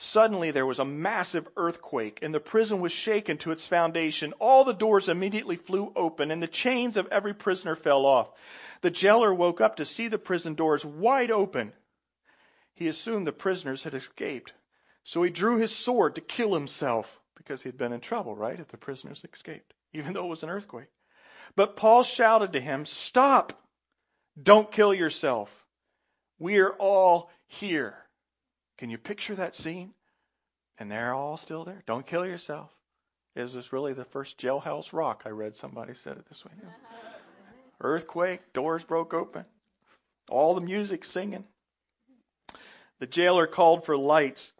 Suddenly 0.00 0.52
there 0.52 0.66
was 0.66 0.78
a 0.78 0.84
massive 0.84 1.48
earthquake, 1.56 2.20
and 2.22 2.32
the 2.32 2.38
prison 2.38 2.80
was 2.80 2.92
shaken 2.92 3.36
to 3.38 3.50
its 3.50 3.66
foundation. 3.66 4.32
All 4.38 4.64
the 4.64 4.72
doors 4.72 5.08
immediately 5.08 5.56
flew 5.56 5.92
open, 5.96 6.30
and 6.30 6.40
the 6.40 6.46
chains 6.46 6.96
of 6.96 7.08
every 7.08 7.34
prisoner 7.34 7.74
fell 7.74 8.06
off. 8.06 8.30
The 8.80 8.92
jailer 8.92 9.34
woke 9.34 9.60
up 9.60 9.74
to 9.76 9.84
see 9.84 10.06
the 10.06 10.18
prison 10.18 10.54
doors 10.54 10.84
wide 10.84 11.32
open. 11.32 11.72
He 12.74 12.86
assumed 12.86 13.26
the 13.26 13.32
prisoners 13.32 13.82
had 13.82 13.92
escaped, 13.92 14.52
so 15.02 15.20
he 15.24 15.30
drew 15.30 15.58
his 15.58 15.74
sword 15.74 16.14
to 16.14 16.20
kill 16.20 16.54
himself 16.54 17.20
because 17.36 17.62
he'd 17.62 17.76
been 17.76 17.92
in 17.92 18.00
trouble, 18.00 18.36
right? 18.36 18.60
If 18.60 18.68
the 18.68 18.76
prisoners 18.76 19.24
escaped, 19.32 19.74
even 19.92 20.12
though 20.12 20.26
it 20.26 20.30
was 20.30 20.44
an 20.44 20.50
earthquake. 20.50 20.90
But 21.56 21.74
Paul 21.74 22.04
shouted 22.04 22.52
to 22.52 22.60
him, 22.60 22.86
Stop! 22.86 23.64
Don't 24.40 24.70
kill 24.70 24.94
yourself. 24.94 25.66
We 26.38 26.58
are 26.58 26.72
all 26.72 27.30
here. 27.46 27.94
Can 28.76 28.90
you 28.90 28.98
picture 28.98 29.34
that 29.34 29.54
scene? 29.54 29.94
And 30.78 30.90
they're 30.90 31.14
all 31.14 31.36
still 31.36 31.64
there. 31.64 31.82
Don't 31.86 32.06
kill 32.06 32.24
yourself. 32.24 32.70
Is 33.34 33.52
this 33.52 33.72
really 33.72 33.92
the 33.92 34.04
first 34.04 34.38
jailhouse 34.38 34.92
rock? 34.92 35.22
I 35.26 35.30
read 35.30 35.56
somebody 35.56 35.94
said 35.94 36.16
it 36.16 36.28
this 36.28 36.44
way. 36.44 36.52
Earthquake, 37.80 38.52
doors 38.52 38.84
broke 38.84 39.14
open, 39.14 39.44
all 40.28 40.54
the 40.54 40.60
music 40.60 41.04
singing. 41.04 41.44
The 42.98 43.06
jailer 43.06 43.46
called 43.46 43.84
for 43.84 43.96
lights 43.96 44.52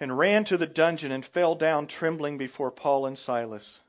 and 0.00 0.16
ran 0.16 0.44
to 0.44 0.56
the 0.56 0.66
dungeon 0.66 1.12
and 1.12 1.24
fell 1.24 1.54
down 1.54 1.86
trembling 1.86 2.38
before 2.38 2.70
Paul 2.70 3.06
and 3.06 3.18
Silas. 3.18 3.80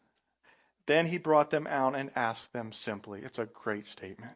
Then 0.86 1.08
he 1.08 1.18
brought 1.18 1.50
them 1.50 1.68
out 1.68 1.96
and 1.96 2.12
asked 2.16 2.54
them 2.54 2.72
simply, 2.72 3.22
it's 3.24 3.40
a 3.40 3.46
great 3.46 3.86
statement, 3.86 4.36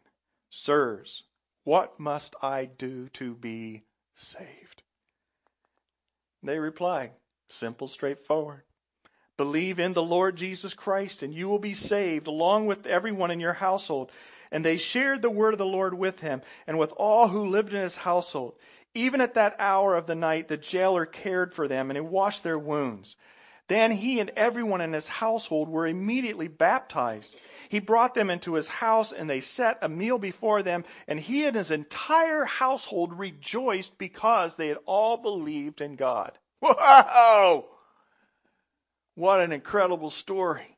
Sirs, 0.50 1.24
what 1.64 1.98
must 1.98 2.34
I 2.42 2.64
do 2.64 3.08
to 3.10 3.34
be 3.34 3.82
saved? 4.14 4.82
They 6.42 6.58
replied, 6.58 7.12
simple, 7.48 7.88
straightforward. 7.88 8.62
Believe 9.36 9.78
in 9.78 9.92
the 9.92 10.02
Lord 10.02 10.36
Jesus 10.36 10.74
Christ, 10.74 11.22
and 11.22 11.32
you 11.32 11.48
will 11.48 11.58
be 11.58 11.74
saved, 11.74 12.26
along 12.26 12.66
with 12.66 12.86
everyone 12.86 13.30
in 13.30 13.40
your 13.40 13.54
household. 13.54 14.10
And 14.50 14.64
they 14.64 14.76
shared 14.76 15.22
the 15.22 15.30
word 15.30 15.54
of 15.54 15.58
the 15.58 15.64
Lord 15.64 15.94
with 15.94 16.20
him 16.20 16.42
and 16.66 16.78
with 16.78 16.92
all 16.96 17.28
who 17.28 17.46
lived 17.46 17.72
in 17.72 17.80
his 17.80 17.96
household. 17.96 18.54
Even 18.94 19.22
at 19.22 19.34
that 19.34 19.56
hour 19.58 19.96
of 19.96 20.06
the 20.06 20.14
night, 20.14 20.48
the 20.48 20.58
jailer 20.58 21.06
cared 21.06 21.54
for 21.54 21.66
them 21.66 21.90
and 21.90 21.96
he 21.96 22.02
washed 22.02 22.42
their 22.42 22.58
wounds. 22.58 23.16
Then 23.72 23.92
he 23.92 24.20
and 24.20 24.28
everyone 24.36 24.82
in 24.82 24.92
his 24.92 25.08
household 25.08 25.70
were 25.70 25.86
immediately 25.86 26.46
baptized. 26.46 27.34
He 27.70 27.80
brought 27.80 28.12
them 28.12 28.28
into 28.28 28.52
his 28.52 28.68
house 28.68 29.12
and 29.12 29.30
they 29.30 29.40
set 29.40 29.78
a 29.80 29.88
meal 29.88 30.18
before 30.18 30.62
them, 30.62 30.84
and 31.08 31.18
he 31.18 31.46
and 31.46 31.56
his 31.56 31.70
entire 31.70 32.44
household 32.44 33.18
rejoiced 33.18 33.96
because 33.96 34.56
they 34.56 34.68
had 34.68 34.76
all 34.84 35.16
believed 35.16 35.80
in 35.80 35.96
God. 35.96 36.38
Whoa! 36.60 37.64
What 39.14 39.40
an 39.40 39.52
incredible 39.52 40.10
story. 40.10 40.71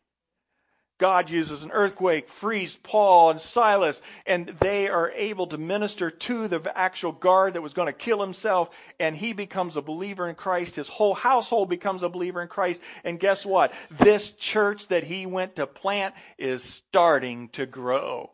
God 0.98 1.28
uses 1.28 1.64
an 1.64 1.72
earthquake, 1.72 2.28
frees 2.28 2.76
Paul 2.76 3.30
and 3.30 3.40
Silas, 3.40 4.00
and 4.26 4.46
they 4.60 4.88
are 4.88 5.10
able 5.10 5.48
to 5.48 5.58
minister 5.58 6.08
to 6.08 6.46
the 6.46 6.72
actual 6.78 7.10
guard 7.10 7.54
that 7.54 7.62
was 7.62 7.74
going 7.74 7.86
to 7.86 7.92
kill 7.92 8.20
himself, 8.20 8.70
and 9.00 9.16
he 9.16 9.32
becomes 9.32 9.76
a 9.76 9.82
believer 9.82 10.28
in 10.28 10.36
Christ. 10.36 10.76
His 10.76 10.86
whole 10.86 11.14
household 11.14 11.68
becomes 11.68 12.04
a 12.04 12.08
believer 12.08 12.40
in 12.40 12.48
Christ. 12.48 12.80
And 13.02 13.18
guess 13.18 13.44
what? 13.44 13.72
This 13.90 14.30
church 14.30 14.86
that 14.86 15.04
he 15.04 15.26
went 15.26 15.56
to 15.56 15.66
plant 15.66 16.14
is 16.38 16.62
starting 16.62 17.48
to 17.50 17.66
grow. 17.66 18.30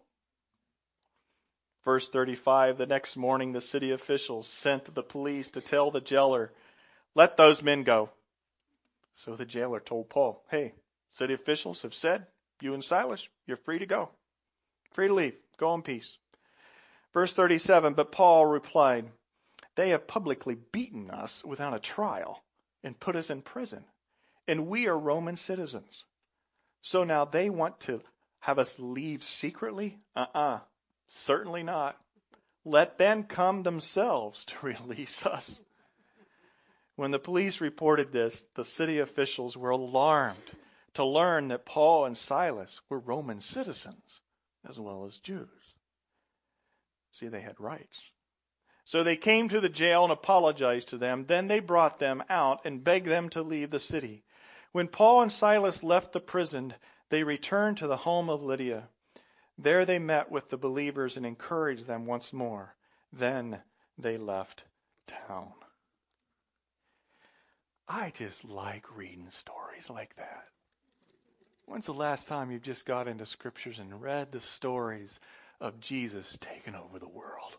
Verse 1.82 2.10
35 2.10 2.76
The 2.76 2.84
next 2.84 3.16
morning, 3.16 3.52
the 3.52 3.62
city 3.62 3.90
officials 3.90 4.46
sent 4.46 4.94
the 4.94 5.02
police 5.02 5.48
to 5.50 5.62
tell 5.62 5.90
the 5.90 6.02
jailer, 6.02 6.52
Let 7.14 7.38
those 7.38 7.62
men 7.62 7.84
go. 7.84 8.10
So 9.14 9.34
the 9.34 9.46
jailer 9.46 9.80
told 9.80 10.10
Paul, 10.10 10.44
Hey, 10.50 10.74
city 11.08 11.32
officials 11.32 11.80
have 11.80 11.94
said 11.94 12.26
you 12.60 12.74
and 12.74 12.84
Silas, 12.84 13.28
you're 13.46 13.56
free 13.56 13.78
to 13.78 13.86
go. 13.86 14.10
Free 14.92 15.08
to 15.08 15.14
leave. 15.14 15.34
Go 15.56 15.74
in 15.74 15.82
peace. 15.82 16.18
Verse 17.12 17.32
37 17.32 17.94
But 17.94 18.12
Paul 18.12 18.46
replied, 18.46 19.06
They 19.76 19.90
have 19.90 20.06
publicly 20.06 20.56
beaten 20.72 21.10
us 21.10 21.44
without 21.44 21.74
a 21.74 21.80
trial 21.80 22.42
and 22.82 23.00
put 23.00 23.16
us 23.16 23.30
in 23.30 23.42
prison, 23.42 23.84
and 24.48 24.66
we 24.66 24.86
are 24.86 24.98
Roman 24.98 25.36
citizens. 25.36 26.04
So 26.82 27.04
now 27.04 27.24
they 27.24 27.50
want 27.50 27.78
to 27.80 28.02
have 28.40 28.58
us 28.58 28.78
leave 28.78 29.22
secretly? 29.22 29.98
Uh 30.16 30.26
uh-uh. 30.34 30.38
uh 30.38 30.58
Certainly 31.08 31.64
not. 31.64 31.96
Let 32.64 32.98
them 32.98 33.24
come 33.24 33.64
themselves 33.64 34.44
to 34.46 34.54
release 34.62 35.26
us. 35.26 35.60
When 36.96 37.10
the 37.10 37.18
police 37.18 37.60
reported 37.60 38.12
this, 38.12 38.44
the 38.54 38.64
city 38.64 38.98
officials 38.98 39.56
were 39.56 39.70
alarmed 39.70 40.36
to 40.94 41.04
learn 41.04 41.48
that 41.48 41.66
Paul 41.66 42.04
and 42.04 42.16
Silas 42.16 42.80
were 42.88 42.98
Roman 42.98 43.40
citizens 43.40 44.20
as 44.68 44.78
well 44.78 45.04
as 45.06 45.18
Jews. 45.18 45.74
See, 47.12 47.28
they 47.28 47.40
had 47.40 47.58
rights. 47.58 48.12
So 48.84 49.02
they 49.02 49.16
came 49.16 49.48
to 49.48 49.60
the 49.60 49.68
jail 49.68 50.04
and 50.04 50.12
apologized 50.12 50.88
to 50.88 50.98
them. 50.98 51.26
Then 51.26 51.46
they 51.46 51.60
brought 51.60 51.98
them 51.98 52.24
out 52.28 52.60
and 52.64 52.84
begged 52.84 53.06
them 53.06 53.28
to 53.30 53.42
leave 53.42 53.70
the 53.70 53.78
city. 53.78 54.24
When 54.72 54.88
Paul 54.88 55.22
and 55.22 55.32
Silas 55.32 55.82
left 55.82 56.12
the 56.12 56.20
prison, 56.20 56.74
they 57.08 57.22
returned 57.22 57.76
to 57.78 57.86
the 57.86 57.98
home 57.98 58.28
of 58.28 58.42
Lydia. 58.42 58.88
There 59.56 59.84
they 59.84 59.98
met 59.98 60.30
with 60.30 60.48
the 60.48 60.56
believers 60.56 61.16
and 61.16 61.26
encouraged 61.26 61.86
them 61.86 62.06
once 62.06 62.32
more. 62.32 62.76
Then 63.12 63.60
they 63.98 64.16
left 64.16 64.64
town. 65.06 65.52
I 67.88 68.12
just 68.16 68.44
like 68.44 68.96
reading 68.96 69.28
stories 69.30 69.90
like 69.90 70.14
that. 70.16 70.44
When's 71.70 71.86
the 71.86 71.94
last 71.94 72.26
time 72.26 72.50
you've 72.50 72.62
just 72.62 72.84
got 72.84 73.06
into 73.06 73.24
scriptures 73.24 73.78
and 73.78 74.02
read 74.02 74.32
the 74.32 74.40
stories 74.40 75.20
of 75.60 75.78
Jesus 75.78 76.36
taking 76.40 76.74
over 76.74 76.98
the 76.98 77.08
world? 77.08 77.58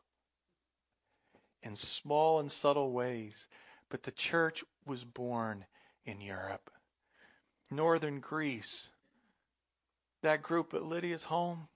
In 1.64 1.78
small 1.78 2.38
and 2.38 2.52
subtle 2.52 2.92
ways. 2.92 3.48
But 3.90 4.04
the 4.04 4.12
church 4.12 4.66
was 4.86 5.06
born 5.06 5.64
in 6.06 6.20
Europe. 6.20 6.70
Northern 7.70 8.20
Greece. 8.20 8.90
That 10.24 10.42
group 10.42 10.74
at 10.74 10.84
Lydia's 10.84 11.24
home. 11.24 11.70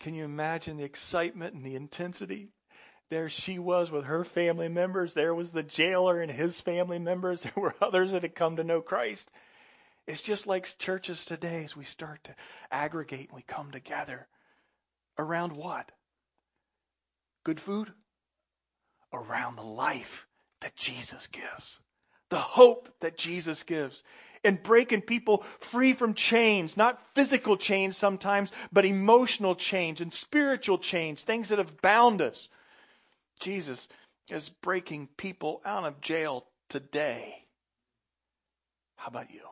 Can 0.00 0.14
you 0.14 0.24
imagine 0.24 0.78
the 0.78 0.84
excitement 0.84 1.52
and 1.52 1.62
the 1.62 1.76
intensity? 1.76 2.48
There 3.10 3.28
she 3.28 3.58
was 3.58 3.90
with 3.90 4.06
her 4.06 4.24
family 4.24 4.70
members. 4.70 5.12
There 5.12 5.34
was 5.34 5.50
the 5.50 5.62
jailer 5.62 6.22
and 6.22 6.32
his 6.32 6.58
family 6.58 6.98
members. 6.98 7.42
There 7.54 7.62
were 7.62 7.74
others 7.82 8.12
that 8.12 8.22
had 8.22 8.34
come 8.34 8.56
to 8.56 8.64
know 8.64 8.80
Christ. 8.80 9.30
It's 10.06 10.22
just 10.22 10.46
like 10.46 10.78
churches 10.78 11.24
today 11.24 11.64
as 11.64 11.76
we 11.76 11.84
start 11.84 12.24
to 12.24 12.34
aggregate 12.70 13.28
and 13.28 13.36
we 13.36 13.42
come 13.42 13.70
together 13.70 14.26
around 15.18 15.52
what? 15.52 15.92
Good 17.44 17.60
food? 17.60 17.92
Around 19.12 19.56
the 19.56 19.62
life 19.62 20.26
that 20.60 20.76
Jesus 20.76 21.26
gives, 21.26 21.80
the 22.30 22.38
hope 22.38 22.88
that 23.00 23.18
Jesus 23.18 23.62
gives, 23.62 24.02
and 24.44 24.62
breaking 24.62 25.02
people 25.02 25.44
free 25.60 25.92
from 25.92 26.14
chains, 26.14 26.76
not 26.76 27.00
physical 27.14 27.56
chains 27.56 27.96
sometimes, 27.96 28.50
but 28.72 28.84
emotional 28.84 29.54
chains 29.54 30.00
and 30.00 30.12
spiritual 30.12 30.78
chains, 30.78 31.22
things 31.22 31.48
that 31.48 31.58
have 31.58 31.80
bound 31.80 32.20
us. 32.20 32.48
Jesus 33.38 33.86
is 34.30 34.48
breaking 34.48 35.08
people 35.16 35.60
out 35.64 35.84
of 35.84 36.00
jail 36.00 36.46
today. 36.68 37.46
How 38.96 39.08
about 39.08 39.30
you? 39.30 39.51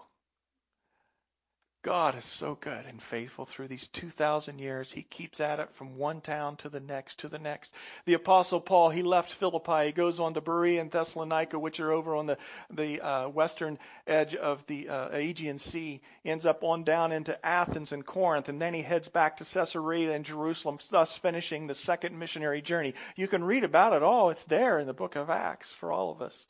God 1.83 2.19
is 2.19 2.27
so 2.27 2.59
good 2.61 2.85
and 2.87 3.03
faithful 3.03 3.47
through 3.47 3.69
these 3.69 3.88
2,000 3.88 4.59
years. 4.59 4.93
He 4.93 5.03
keeps 5.03 5.40
at 5.40 5.61
it 5.61 5.71
from 5.73 5.97
one 5.97 6.21
town 6.21 6.57
to 6.57 6.69
the 6.69 6.79
next 6.79 7.19
to 7.21 7.29
the 7.29 7.38
next. 7.38 7.73
The 8.05 8.12
Apostle 8.12 8.61
Paul, 8.61 8.90
he 8.90 9.01
left 9.03 9.33
Philippi. 9.33 9.87
He 9.87 9.93
goes 9.93 10.21
on 10.21 10.35
to 10.35 10.43
Berea 10.43 10.83
and 10.83 10.90
Thessalonica, 10.90 11.59
which 11.59 11.81
are 11.81 11.90
over 11.90 12.14
on 12.14 12.27
the, 12.27 12.37
the 12.71 13.01
uh, 13.01 13.29
western 13.31 13.79
edge 14.07 14.35
of 14.35 14.66
the 14.66 14.90
uh, 14.90 15.09
Aegean 15.16 15.59
Sea. 15.59 16.03
Ends 16.23 16.45
up 16.45 16.62
on 16.62 16.85
down 16.85 17.12
into 17.12 17.47
Athens 17.47 17.93
and 17.93 18.05
Corinth, 18.05 18.51
and 18.51 18.61
then 18.61 18.75
he 18.75 18.83
heads 18.83 19.09
back 19.09 19.38
to 19.38 19.45
Caesarea 19.45 20.12
and 20.12 20.27
Jerusalem, 20.27 20.79
thus 20.90 21.16
finishing 21.16 21.66
the 21.66 21.75
second 21.75 22.19
missionary 22.19 22.61
journey. 22.61 22.93
You 23.16 23.27
can 23.27 23.43
read 23.43 23.64
about 23.64 23.95
it 23.95 24.03
all. 24.03 24.29
It's 24.29 24.45
there 24.45 24.79
in 24.79 24.87
the 24.87 24.93
book 24.93 25.16
of 25.16 25.31
Acts 25.31 25.73
for 25.73 25.90
all 25.90 26.12
of 26.12 26.21
us. 26.21 26.47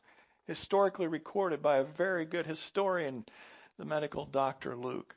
Historically 0.49 1.07
recorded 1.07 1.62
by 1.62 1.77
a 1.77 1.85
very 1.85 2.25
good 2.25 2.47
historian, 2.47 3.27
the 3.79 3.85
medical 3.85 4.27
doctor 4.27 4.75
Luke. 4.75 5.14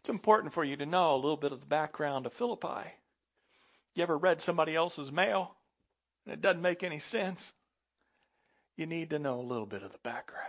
It's 0.00 0.08
important 0.08 0.52
for 0.52 0.64
you 0.64 0.76
to 0.76 0.86
know 0.86 1.14
a 1.14 1.16
little 1.16 1.36
bit 1.36 1.52
of 1.52 1.60
the 1.60 1.66
background 1.66 2.26
of 2.26 2.32
Philippi. 2.32 2.92
You 3.94 4.02
ever 4.02 4.16
read 4.16 4.40
somebody 4.40 4.76
else's 4.76 5.10
mail 5.10 5.56
and 6.24 6.32
it 6.32 6.40
doesn't 6.40 6.62
make 6.62 6.82
any 6.82 6.98
sense? 6.98 7.54
You 8.76 8.86
need 8.86 9.10
to 9.10 9.18
know 9.18 9.40
a 9.40 9.42
little 9.42 9.66
bit 9.66 9.82
of 9.82 9.92
the 9.92 9.98
background. 9.98 10.46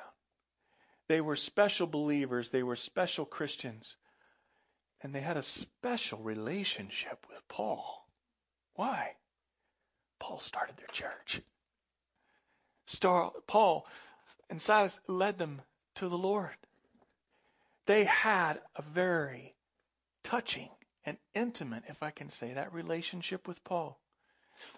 They 1.08 1.22
were 1.22 1.36
special 1.36 1.88
believers, 1.88 2.50
they 2.50 2.62
were 2.62 2.76
special 2.76 3.26
Christians. 3.26 3.98
And 5.02 5.16
they 5.16 5.22
had 5.22 5.38
a 5.38 5.44
special 5.44 6.20
relationship 6.20 7.26
with 7.30 7.48
Paul. 7.48 8.08
Why? 8.76 9.16
Paul 10.20 10.40
started 10.40 10.76
their 10.78 10.88
church. 10.92 11.42
Star, 12.86 13.32
Paul 13.48 13.88
and 14.50 14.62
Silas 14.62 15.00
led 15.08 15.40
them 15.40 15.62
to 15.96 16.10
the 16.10 16.18
Lord. 16.18 16.58
They 17.90 18.04
had 18.04 18.62
a 18.76 18.84
very 18.84 19.56
touching 20.24 20.70
and 21.06 21.18
intimate, 21.34 21.86
if 21.88 22.04
I 22.04 22.12
can 22.12 22.30
say 22.30 22.54
that, 22.54 22.72
relationship 22.72 23.48
with 23.48 23.64
Paul. 23.64 24.00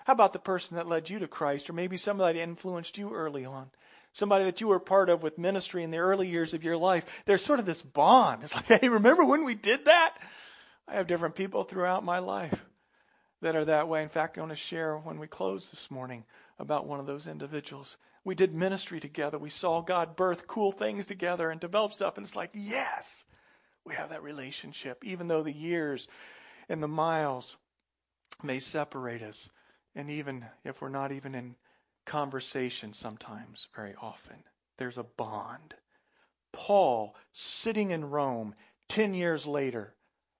How 0.06 0.14
about 0.14 0.32
the 0.32 0.40
person 0.40 0.78
that 0.78 0.88
led 0.88 1.10
you 1.10 1.20
to 1.20 1.28
Christ, 1.28 1.70
or 1.70 1.74
maybe 1.74 1.98
somebody 1.98 2.40
that 2.40 2.44
influenced 2.44 2.98
you 2.98 3.14
early 3.14 3.44
on? 3.44 3.72
Somebody 4.14 4.46
that 4.46 4.62
you 4.62 4.70
were 4.70 4.80
part 4.80 5.10
of 5.10 5.24
with 5.24 5.38
ministry 5.38 5.84
in 5.84 5.92
the 5.92 5.98
early 5.98 6.30
years 6.30 6.54
of 6.54 6.64
your 6.64 6.78
life. 6.78 7.04
There's 7.26 7.44
sort 7.44 7.60
of 7.60 7.66
this 7.66 7.82
bond. 7.82 8.44
It's 8.44 8.56
like, 8.56 8.68
hey, 8.80 8.88
remember 8.88 9.26
when 9.26 9.44
we 9.44 9.56
did 9.56 9.84
that? 9.84 10.16
I 10.88 10.94
have 10.94 11.08
different 11.08 11.36
people 11.36 11.66
throughout 11.66 12.06
my 12.06 12.20
life 12.20 12.64
that 13.42 13.58
are 13.58 13.66
that 13.66 13.90
way. 13.90 14.04
In 14.04 14.10
fact, 14.10 14.38
I 14.38 14.40
want 14.40 14.54
to 14.54 14.56
share 14.56 14.98
when 14.98 15.20
we 15.20 15.28
close 15.28 15.68
this 15.70 15.92
morning 15.92 16.24
about 16.58 16.88
one 16.88 17.02
of 17.02 17.08
those 17.08 17.28
individuals. 17.28 17.98
We 18.24 18.36
did 18.36 18.54
ministry 18.54 19.00
together. 19.00 19.38
We 19.38 19.50
saw 19.50 19.82
God 19.82 20.16
birth 20.16 20.48
cool 20.48 20.72
things 20.72 21.06
together 21.06 21.50
and 21.50 21.60
develop 21.60 21.94
stuff. 21.94 22.18
And 22.18 22.26
it's 22.26 22.36
like, 22.36 22.52
yes, 22.54 23.26
we 23.86 23.96
have 23.96 24.10
that 24.10 24.24
relationship, 24.24 25.04
even 25.04 25.28
though 25.28 25.44
the 25.44 25.52
years 25.52 26.08
and 26.70 26.84
the 26.84 26.88
miles 26.88 27.58
may 28.44 28.60
separate 28.60 29.22
us. 29.22 29.50
And 29.96 30.10
even 30.10 30.46
if 30.64 30.82
we're 30.82 30.90
not 30.90 31.12
even 31.12 31.36
in 31.36 31.56
conversation 32.06 32.94
sometimes, 32.94 33.68
very 33.76 33.96
often, 34.02 34.44
there's 34.78 34.98
a 34.98 35.04
bond. 35.04 35.76
Paul, 36.52 37.16
sitting 37.32 37.92
in 37.92 38.10
Rome 38.10 38.56
10 38.90 39.14
years 39.14 39.48
later, 39.48 39.96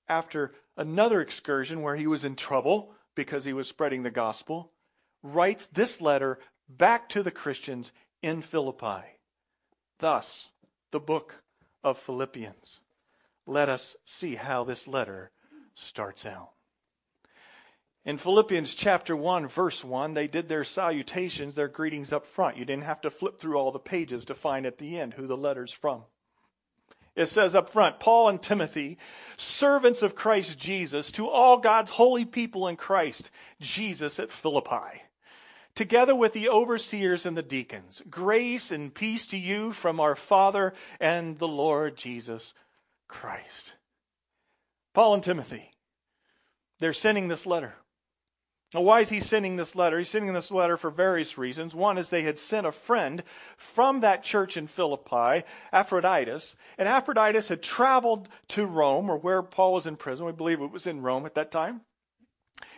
after 0.08 0.54
another 0.78 1.22
excursion 1.22 1.82
where 1.82 1.96
he 1.96 2.08
was 2.08 2.24
in 2.24 2.36
trouble 2.36 2.92
because 3.16 3.46
he 3.46 3.54
was 3.54 3.68
spreading 3.68 4.04
the 4.04 4.12
gospel, 4.12 4.72
writes 5.24 5.68
this 5.68 6.02
letter 6.02 6.40
back 6.78 7.10
to 7.10 7.24
the 7.24 7.32
Christians 7.32 7.92
in 8.22 8.42
Philippi. 8.42 9.18
Thus, 10.00 10.50
the 10.92 11.00
book 11.00 11.44
of 11.84 11.98
Philippians. 11.98 12.80
Let 13.46 13.70
us 13.70 13.96
see 14.06 14.36
how 14.36 14.64
this 14.64 14.88
letter 14.88 15.32
starts 15.74 16.26
out. 16.26 16.52
In 18.04 18.18
Philippians 18.18 18.74
chapter 18.74 19.16
1, 19.16 19.48
verse 19.48 19.84
1, 19.84 20.16
they 20.16 20.28
did 20.28 20.50
their 20.50 20.64
salutations, 20.64 21.54
their 21.54 21.68
greetings 21.68 22.12
up 22.12 22.26
front. 22.26 22.58
You 22.58 22.66
didn't 22.66 22.86
have 22.86 23.02
to 23.02 23.12
flip 23.12 23.40
through 23.40 23.58
all 23.58 23.72
the 23.72 23.80
pages 23.80 24.26
to 24.26 24.34
find 24.34 24.66
at 24.66 24.80
the 24.80 25.00
end 25.00 25.14
who 25.14 25.28
the 25.28 25.38
letter's 25.38 25.72
from. 25.72 26.04
It 27.16 27.28
says 27.28 27.54
up 27.54 27.70
front, 27.70 28.00
Paul 28.00 28.30
and 28.30 28.42
Timothy, 28.42 28.98
servants 29.38 30.02
of 30.02 30.16
Christ 30.16 30.58
Jesus, 30.58 31.12
to 31.12 31.28
all 31.28 31.58
God's 31.58 31.92
holy 31.92 32.26
people 32.26 32.68
in 32.68 32.76
Christ 32.76 33.30
Jesus 33.60 34.18
at 34.18 34.32
Philippi, 34.32 35.04
together 35.76 36.16
with 36.16 36.34
the 36.34 36.50
overseers 36.50 37.26
and 37.26 37.38
the 37.38 37.44
deacons. 37.44 38.02
Grace 38.10 38.72
and 38.72 38.94
peace 38.94 39.28
to 39.28 39.38
you 39.38 39.72
from 39.72 40.00
our 40.00 40.16
Father 40.16 40.74
and 41.00 41.40
the 41.40 41.48
Lord 41.48 41.96
Jesus 41.96 42.54
Christ. 43.08 43.74
Paul 44.94 45.16
and 45.16 45.24
Timothy, 45.24 45.72
they're 46.80 46.94
sending 46.94 47.28
this 47.28 47.46
letter. 47.46 47.76
Now, 48.74 48.82
why 48.82 49.02
is 49.02 49.10
he 49.10 49.20
sending 49.20 49.58
this 49.58 49.76
letter? 49.76 49.98
He's 49.98 50.10
sending 50.10 50.34
this 50.34 50.50
letter 50.50 50.78
for 50.78 50.90
various 50.90 51.38
reasons. 51.38 51.76
One 51.76 51.98
is 51.98 52.08
they 52.08 52.22
had 52.22 52.40
sent 52.40 52.66
a 52.66 52.72
friend 52.72 53.22
from 53.58 54.00
that 54.00 54.24
church 54.24 54.56
in 54.56 54.68
Philippi, 54.68 55.46
Epaphroditus, 55.74 56.56
and 56.78 56.88
Epaphroditus 56.88 57.50
had 57.50 57.62
traveled 57.62 58.30
to 58.50 58.66
Rome, 58.66 59.10
or 59.10 59.18
where 59.18 59.42
Paul 59.42 59.74
was 59.74 59.86
in 59.86 59.98
prison. 59.98 60.26
We 60.26 60.32
believe 60.32 60.62
it 60.62 60.72
was 60.72 60.88
in 60.88 61.02
Rome 61.02 61.26
at 61.26 61.36
that 61.36 61.52
time. 61.52 61.82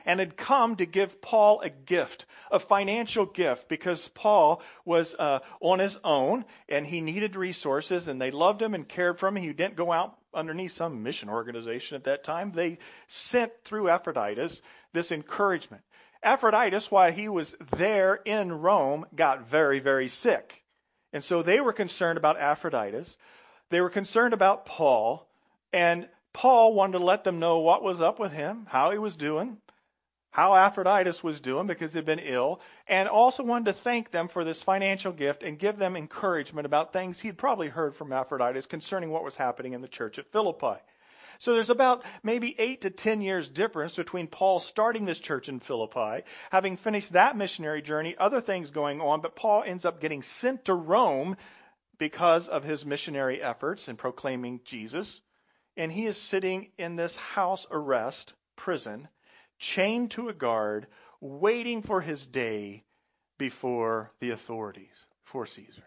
And 0.05 0.19
had 0.19 0.37
come 0.37 0.75
to 0.75 0.85
give 0.85 1.21
Paul 1.21 1.61
a 1.61 1.69
gift, 1.69 2.25
a 2.51 2.59
financial 2.59 3.25
gift, 3.25 3.69
because 3.69 4.09
Paul 4.09 4.61
was 4.85 5.15
uh, 5.17 5.39
on 5.61 5.79
his 5.79 5.97
own 6.03 6.45
and 6.67 6.87
he 6.87 7.01
needed 7.01 7.35
resources, 7.35 8.07
and 8.07 8.21
they 8.21 8.31
loved 8.31 8.61
him 8.61 8.73
and 8.73 8.87
cared 8.87 9.19
for 9.19 9.27
him. 9.27 9.37
He 9.37 9.53
didn't 9.53 9.75
go 9.75 9.91
out 9.91 10.17
underneath 10.33 10.73
some 10.73 11.03
mission 11.03 11.29
organization 11.29 11.95
at 11.95 12.03
that 12.05 12.23
time. 12.23 12.51
They 12.51 12.79
sent 13.07 13.51
through 13.63 13.89
Epaphroditus 13.89 14.61
this 14.93 15.11
encouragement. 15.11 15.83
Epaphroditus, 16.23 16.89
while 16.89 17.11
he 17.11 17.27
was 17.27 17.55
there 17.75 18.21
in 18.25 18.51
Rome, 18.51 19.05
got 19.15 19.47
very, 19.47 19.79
very 19.79 20.07
sick. 20.07 20.63
And 21.11 21.23
so 21.23 21.43
they 21.43 21.59
were 21.59 21.73
concerned 21.73 22.17
about 22.17 22.37
Epaphroditus. 22.37 23.17
They 23.69 23.81
were 23.81 23.89
concerned 23.89 24.33
about 24.33 24.65
Paul. 24.65 25.29
And 25.71 26.07
Paul 26.31 26.73
wanted 26.73 26.97
to 26.97 27.03
let 27.03 27.23
them 27.23 27.39
know 27.39 27.59
what 27.59 27.83
was 27.83 28.01
up 28.01 28.19
with 28.19 28.31
him, 28.31 28.67
how 28.69 28.91
he 28.91 28.97
was 28.97 29.15
doing, 29.15 29.57
how 30.33 30.55
Epaphroditus 30.55 31.23
was 31.23 31.39
doing 31.39 31.67
because 31.67 31.93
he'd 31.93 32.05
been 32.05 32.19
ill, 32.19 32.59
and 32.87 33.07
also 33.07 33.43
wanted 33.43 33.65
to 33.65 33.73
thank 33.73 34.11
them 34.11 34.27
for 34.27 34.43
this 34.43 34.63
financial 34.63 35.11
gift 35.11 35.43
and 35.43 35.59
give 35.59 35.77
them 35.77 35.95
encouragement 35.95 36.65
about 36.65 36.91
things 36.91 37.19
he'd 37.19 37.37
probably 37.37 37.69
heard 37.69 37.95
from 37.95 38.11
Epaphroditus 38.11 38.65
concerning 38.65 39.11
what 39.11 39.23
was 39.23 39.35
happening 39.35 39.73
in 39.73 39.81
the 39.81 39.87
church 39.87 40.17
at 40.17 40.31
Philippi. 40.31 40.81
So 41.37 41.53
there's 41.53 41.69
about 41.69 42.03
maybe 42.23 42.55
eight 42.59 42.81
to 42.81 42.89
ten 42.89 43.21
years 43.21 43.47
difference 43.47 43.95
between 43.95 44.27
Paul 44.27 44.59
starting 44.59 45.05
this 45.05 45.19
church 45.19 45.49
in 45.49 45.59
Philippi, 45.59 46.23
having 46.51 46.77
finished 46.77 47.13
that 47.13 47.37
missionary 47.37 47.81
journey, 47.81 48.15
other 48.17 48.41
things 48.41 48.71
going 48.71 49.01
on, 49.01 49.21
but 49.21 49.35
Paul 49.35 49.63
ends 49.65 49.85
up 49.85 50.01
getting 50.01 50.21
sent 50.21 50.65
to 50.65 50.73
Rome 50.73 51.37
because 51.99 52.47
of 52.47 52.63
his 52.63 52.85
missionary 52.85 53.41
efforts 53.41 53.87
in 53.87 53.97
proclaiming 53.97 54.61
Jesus. 54.65 55.21
And 55.77 55.91
he 55.91 56.07
is 56.07 56.17
sitting 56.17 56.71
in 56.77 56.95
this 56.95 57.17
house 57.17 57.67
arrest 57.71 58.33
prison, 58.55 59.09
chained 59.59 60.11
to 60.11 60.29
a 60.29 60.33
guard, 60.33 60.87
waiting 61.21 61.81
for 61.81 62.01
his 62.01 62.25
day 62.25 62.83
before 63.37 64.11
the 64.19 64.29
authorities, 64.29 65.05
for 65.23 65.45
Caesar. 65.45 65.83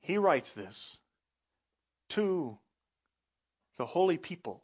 He 0.00 0.18
writes 0.18 0.52
this 0.52 0.98
to 2.10 2.58
the 3.76 3.86
holy 3.86 4.16
people 4.16 4.62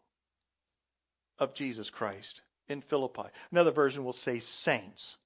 of 1.39 1.55
Jesus 1.55 1.91
Christ 1.91 2.43
in 2.69 2.81
Philippi. 2.81 3.29
Another 3.51 3.73
version 3.73 4.05
will 4.05 4.13
say 4.13 4.39
saints. 4.39 5.19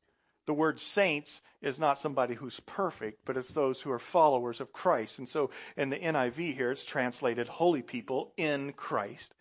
The 0.46 0.54
word 0.54 0.80
saints 0.80 1.40
is 1.60 1.78
not 1.78 1.98
somebody 1.98 2.34
who's 2.34 2.60
perfect, 2.60 3.24
but 3.24 3.36
it's 3.36 3.48
those 3.48 3.80
who 3.80 3.90
are 3.90 3.98
followers 3.98 4.60
of 4.60 4.72
Christ. 4.72 5.18
And 5.18 5.28
so 5.28 5.50
in 5.76 5.90
the 5.90 5.98
NIV 5.98 6.54
here, 6.54 6.70
it's 6.70 6.84
translated 6.84 7.48
holy 7.48 7.82
people 7.82 8.32
in 8.36 8.72
Christ. 8.72 9.34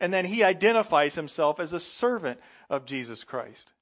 And 0.00 0.12
then 0.12 0.26
he 0.26 0.44
identifies 0.44 1.14
himself 1.14 1.58
as 1.58 1.72
a 1.72 1.80
servant 1.80 2.38
of 2.68 2.84
Jesus 2.84 3.24
Christ. 3.24 3.72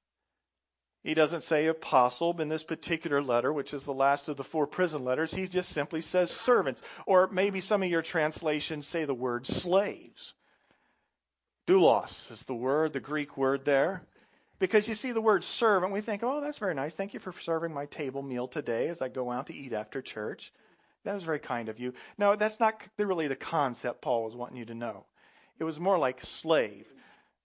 He 1.03 1.13
doesn't 1.13 1.43
say 1.43 1.67
apostle 1.67 2.41
in 2.41 2.49
this 2.49 2.65
particular 2.65 3.23
letter, 3.23 3.53
which 3.53 3.75
is 3.75 3.85
the 3.85 3.93
last 3.93 4.29
of 4.29 4.39
the 4.39 4.45
four 4.45 4.67
prison 4.67 5.05
letters. 5.05 5.35
He 5.35 5.47
just 5.47 5.71
simply 5.71 6.01
says 6.01 6.31
servants. 6.31 6.81
Or 7.07 7.29
maybe 7.29 7.61
some 7.61 7.83
of 7.83 7.91
your 7.91 8.01
translations 8.01 8.87
say 8.87 9.05
the 9.05 9.13
word 9.13 9.47
slaves. 9.47 10.33
Doulos 11.67 12.31
is 12.31 12.45
the 12.45 12.55
word, 12.55 12.95
the 12.95 13.01
Greek 13.01 13.37
word 13.37 13.67
there. 13.67 14.03
Because 14.59 14.89
you 14.89 14.95
see 14.95 15.13
the 15.13 15.21
word 15.21 15.45
servant, 15.45 15.93
we 15.93 16.01
think, 16.01 16.23
oh, 16.23 16.41
that's 16.41 16.59
very 16.59 16.75
nice. 16.75 16.95
Thank 16.95 17.13
you 17.13 17.21
for 17.21 17.35
serving 17.39 17.75
my 17.75 17.85
table 17.87 18.23
meal 18.23 18.49
today 18.49 18.89
as 18.89 19.03
I 19.03 19.09
go 19.09 19.31
out 19.31 19.49
to 19.49 19.55
eat 19.55 19.75
after 19.75 20.01
church. 20.01 20.53
That 21.05 21.15
was 21.15 21.25
very 21.25 21.39
kind 21.41 21.69
of 21.69 21.79
you. 21.79 21.93
No, 22.17 22.35
that's 22.35 22.61
not 22.61 22.81
really 22.99 23.29
the 23.29 23.37
concept 23.37 24.01
Paul 24.01 24.25
was 24.25 24.35
wanting 24.35 24.57
you 24.57 24.65
to 24.67 24.75
know. 24.75 25.05
It 25.59 25.65
was 25.65 25.79
more 25.79 25.99
like 25.99 26.21
slave. 26.21 26.87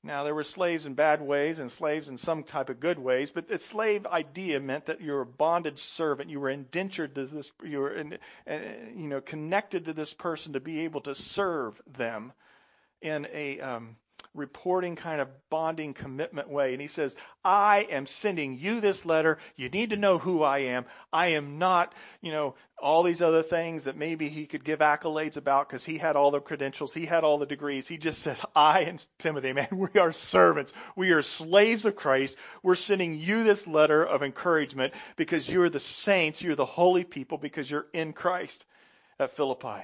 Now, 0.01 0.23
there 0.23 0.35
were 0.35 0.45
slaves 0.45 0.85
in 0.85 0.93
bad 0.93 1.21
ways 1.21 1.59
and 1.59 1.69
slaves 1.69 2.07
in 2.07 2.17
some 2.17 2.43
type 2.43 2.69
of 2.69 2.79
good 2.79 2.99
ways, 2.99 3.31
but 3.31 3.49
the 3.49 3.59
slave 3.59 4.05
idea 4.07 4.61
meant 4.61 4.85
that 4.85 5.01
you 5.01 5.11
were 5.11 5.21
a 5.21 5.25
bonded 5.25 5.77
servant. 5.77 6.29
You 6.29 6.39
were 6.39 6.49
indentured 6.49 7.15
to 7.15 7.25
this, 7.25 7.51
you 7.63 7.79
were, 7.79 7.91
in, 7.91 8.17
uh, 8.49 8.59
you 8.95 9.09
know, 9.09 9.19
connected 9.19 9.83
to 9.85 9.93
this 9.93 10.13
person 10.13 10.53
to 10.53 10.61
be 10.61 10.81
able 10.81 11.01
to 11.01 11.13
serve 11.13 11.81
them 11.85 12.31
in 13.01 13.27
a, 13.33 13.59
um, 13.59 13.97
reporting 14.33 14.95
kind 14.95 15.19
of 15.21 15.27
bonding 15.49 15.93
commitment 15.93 16.49
way. 16.49 16.73
And 16.73 16.81
he 16.81 16.87
says, 16.87 17.15
I 17.43 17.87
am 17.89 18.05
sending 18.05 18.57
you 18.57 18.79
this 18.79 19.05
letter. 19.05 19.37
You 19.55 19.69
need 19.69 19.89
to 19.89 19.97
know 19.97 20.19
who 20.19 20.43
I 20.43 20.59
am. 20.59 20.85
I 21.11 21.27
am 21.27 21.57
not, 21.57 21.93
you 22.21 22.31
know, 22.31 22.55
all 22.81 23.03
these 23.03 23.21
other 23.21 23.43
things 23.43 23.83
that 23.83 23.97
maybe 23.97 24.29
he 24.29 24.45
could 24.45 24.63
give 24.63 24.79
accolades 24.79 25.35
about 25.35 25.67
because 25.67 25.83
he 25.83 25.97
had 25.97 26.15
all 26.15 26.31
the 26.31 26.39
credentials. 26.39 26.93
He 26.93 27.05
had 27.05 27.23
all 27.23 27.37
the 27.37 27.45
degrees. 27.45 27.87
He 27.87 27.97
just 27.97 28.21
said, 28.21 28.39
I 28.55 28.81
and 28.81 29.05
Timothy, 29.17 29.51
man, 29.51 29.67
we 29.93 29.99
are 29.99 30.11
servants. 30.11 30.73
We 30.95 31.11
are 31.11 31.21
slaves 31.21 31.85
of 31.85 31.95
Christ. 31.95 32.35
We're 32.63 32.75
sending 32.75 33.15
you 33.15 33.43
this 33.43 33.67
letter 33.67 34.03
of 34.03 34.23
encouragement 34.23 34.93
because 35.15 35.49
you're 35.49 35.69
the 35.69 35.79
saints. 35.79 36.41
You're 36.41 36.55
the 36.55 36.65
holy 36.65 37.03
people 37.03 37.37
because 37.37 37.69
you're 37.69 37.87
in 37.93 38.13
Christ 38.13 38.65
at 39.19 39.35
Philippi. 39.35 39.81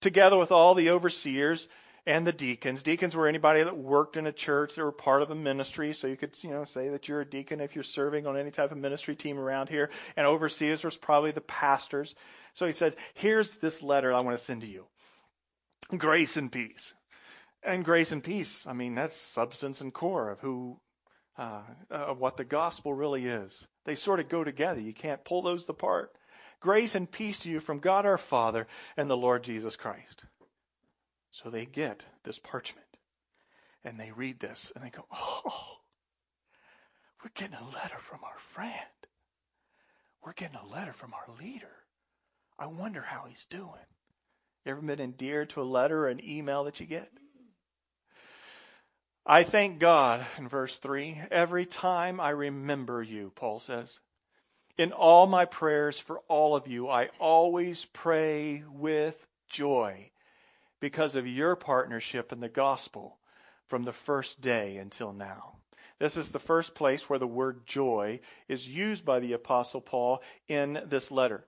Together 0.00 0.36
with 0.36 0.52
all 0.52 0.74
the 0.74 0.90
overseers, 0.90 1.68
and 2.06 2.26
the 2.26 2.32
deacons. 2.32 2.82
Deacons 2.82 3.14
were 3.14 3.28
anybody 3.28 3.62
that 3.62 3.76
worked 3.76 4.16
in 4.16 4.26
a 4.26 4.32
church, 4.32 4.74
they 4.74 4.82
were 4.82 4.92
part 4.92 5.22
of 5.22 5.30
a 5.30 5.34
ministry, 5.34 5.92
so 5.92 6.06
you 6.06 6.16
could, 6.16 6.36
you 6.42 6.50
know, 6.50 6.64
say 6.64 6.88
that 6.88 7.08
you're 7.08 7.20
a 7.20 7.28
deacon 7.28 7.60
if 7.60 7.74
you're 7.74 7.84
serving 7.84 8.26
on 8.26 8.36
any 8.36 8.50
type 8.50 8.72
of 8.72 8.78
ministry 8.78 9.14
team 9.14 9.38
around 9.38 9.68
here. 9.68 9.90
And 10.16 10.26
overseers 10.26 10.84
was 10.84 10.96
probably 10.96 11.30
the 11.30 11.40
pastors. 11.40 12.14
So 12.54 12.66
he 12.66 12.72
said, 12.72 12.96
here's 13.14 13.56
this 13.56 13.82
letter 13.82 14.12
I 14.12 14.20
want 14.20 14.36
to 14.36 14.44
send 14.44 14.62
to 14.62 14.66
you. 14.66 14.86
Grace 15.96 16.36
and 16.36 16.50
peace. 16.50 16.94
And 17.62 17.84
grace 17.84 18.10
and 18.10 18.24
peace, 18.24 18.66
I 18.66 18.72
mean, 18.72 18.96
that's 18.96 19.16
substance 19.16 19.80
and 19.80 19.94
core 19.94 20.30
of 20.30 20.40
who, 20.40 20.80
uh, 21.38 21.62
of 21.90 22.18
what 22.18 22.36
the 22.36 22.44
gospel 22.44 22.92
really 22.92 23.26
is. 23.26 23.68
They 23.84 23.94
sort 23.94 24.18
of 24.18 24.28
go 24.28 24.42
together. 24.42 24.80
You 24.80 24.92
can't 24.92 25.24
pull 25.24 25.42
those 25.42 25.68
apart. 25.68 26.12
Grace 26.60 26.96
and 26.96 27.10
peace 27.10 27.38
to 27.40 27.50
you 27.50 27.60
from 27.60 27.78
God 27.78 28.06
our 28.06 28.18
Father 28.18 28.66
and 28.96 29.08
the 29.08 29.16
Lord 29.16 29.44
Jesus 29.44 29.76
Christ. 29.76 30.24
So 31.32 31.48
they 31.48 31.64
get 31.64 32.02
this 32.24 32.38
parchment 32.38 32.86
and 33.82 33.98
they 33.98 34.12
read 34.12 34.38
this 34.38 34.70
and 34.76 34.84
they 34.84 34.90
go, 34.90 35.06
Oh, 35.10 35.78
we're 37.22 37.30
getting 37.34 37.56
a 37.56 37.74
letter 37.74 37.98
from 37.98 38.20
our 38.22 38.38
friend. 38.52 38.72
We're 40.24 40.34
getting 40.34 40.58
a 40.58 40.70
letter 40.70 40.92
from 40.92 41.14
our 41.14 41.34
leader. 41.42 41.86
I 42.58 42.66
wonder 42.66 43.00
how 43.00 43.24
he's 43.28 43.46
doing. 43.46 43.86
You 44.64 44.72
ever 44.72 44.82
been 44.82 45.00
endeared 45.00 45.50
to 45.50 45.62
a 45.62 45.64
letter 45.64 46.04
or 46.04 46.08
an 46.08 46.20
email 46.22 46.64
that 46.64 46.78
you 46.78 46.86
get? 46.86 47.10
I 49.24 49.42
thank 49.42 49.78
God, 49.78 50.26
in 50.36 50.48
verse 50.48 50.78
3, 50.78 51.22
every 51.30 51.64
time 51.64 52.20
I 52.20 52.30
remember 52.30 53.02
you, 53.02 53.32
Paul 53.34 53.58
says. 53.58 54.00
In 54.76 54.92
all 54.92 55.26
my 55.26 55.44
prayers 55.44 55.98
for 55.98 56.20
all 56.28 56.54
of 56.54 56.68
you, 56.68 56.88
I 56.88 57.08
always 57.18 57.84
pray 57.86 58.64
with 58.68 59.26
joy 59.48 60.11
because 60.82 61.14
of 61.14 61.28
your 61.28 61.54
partnership 61.54 62.32
in 62.32 62.40
the 62.40 62.48
gospel 62.48 63.16
from 63.68 63.84
the 63.84 63.92
first 63.92 64.40
day 64.40 64.76
until 64.76 65.12
now. 65.12 65.52
This 66.00 66.16
is 66.16 66.30
the 66.30 66.40
first 66.40 66.74
place 66.74 67.08
where 67.08 67.20
the 67.20 67.26
word 67.26 67.64
joy 67.68 68.18
is 68.48 68.68
used 68.68 69.04
by 69.04 69.20
the 69.20 69.32
Apostle 69.32 69.80
Paul 69.80 70.20
in 70.48 70.82
this 70.84 71.12
letter. 71.12 71.46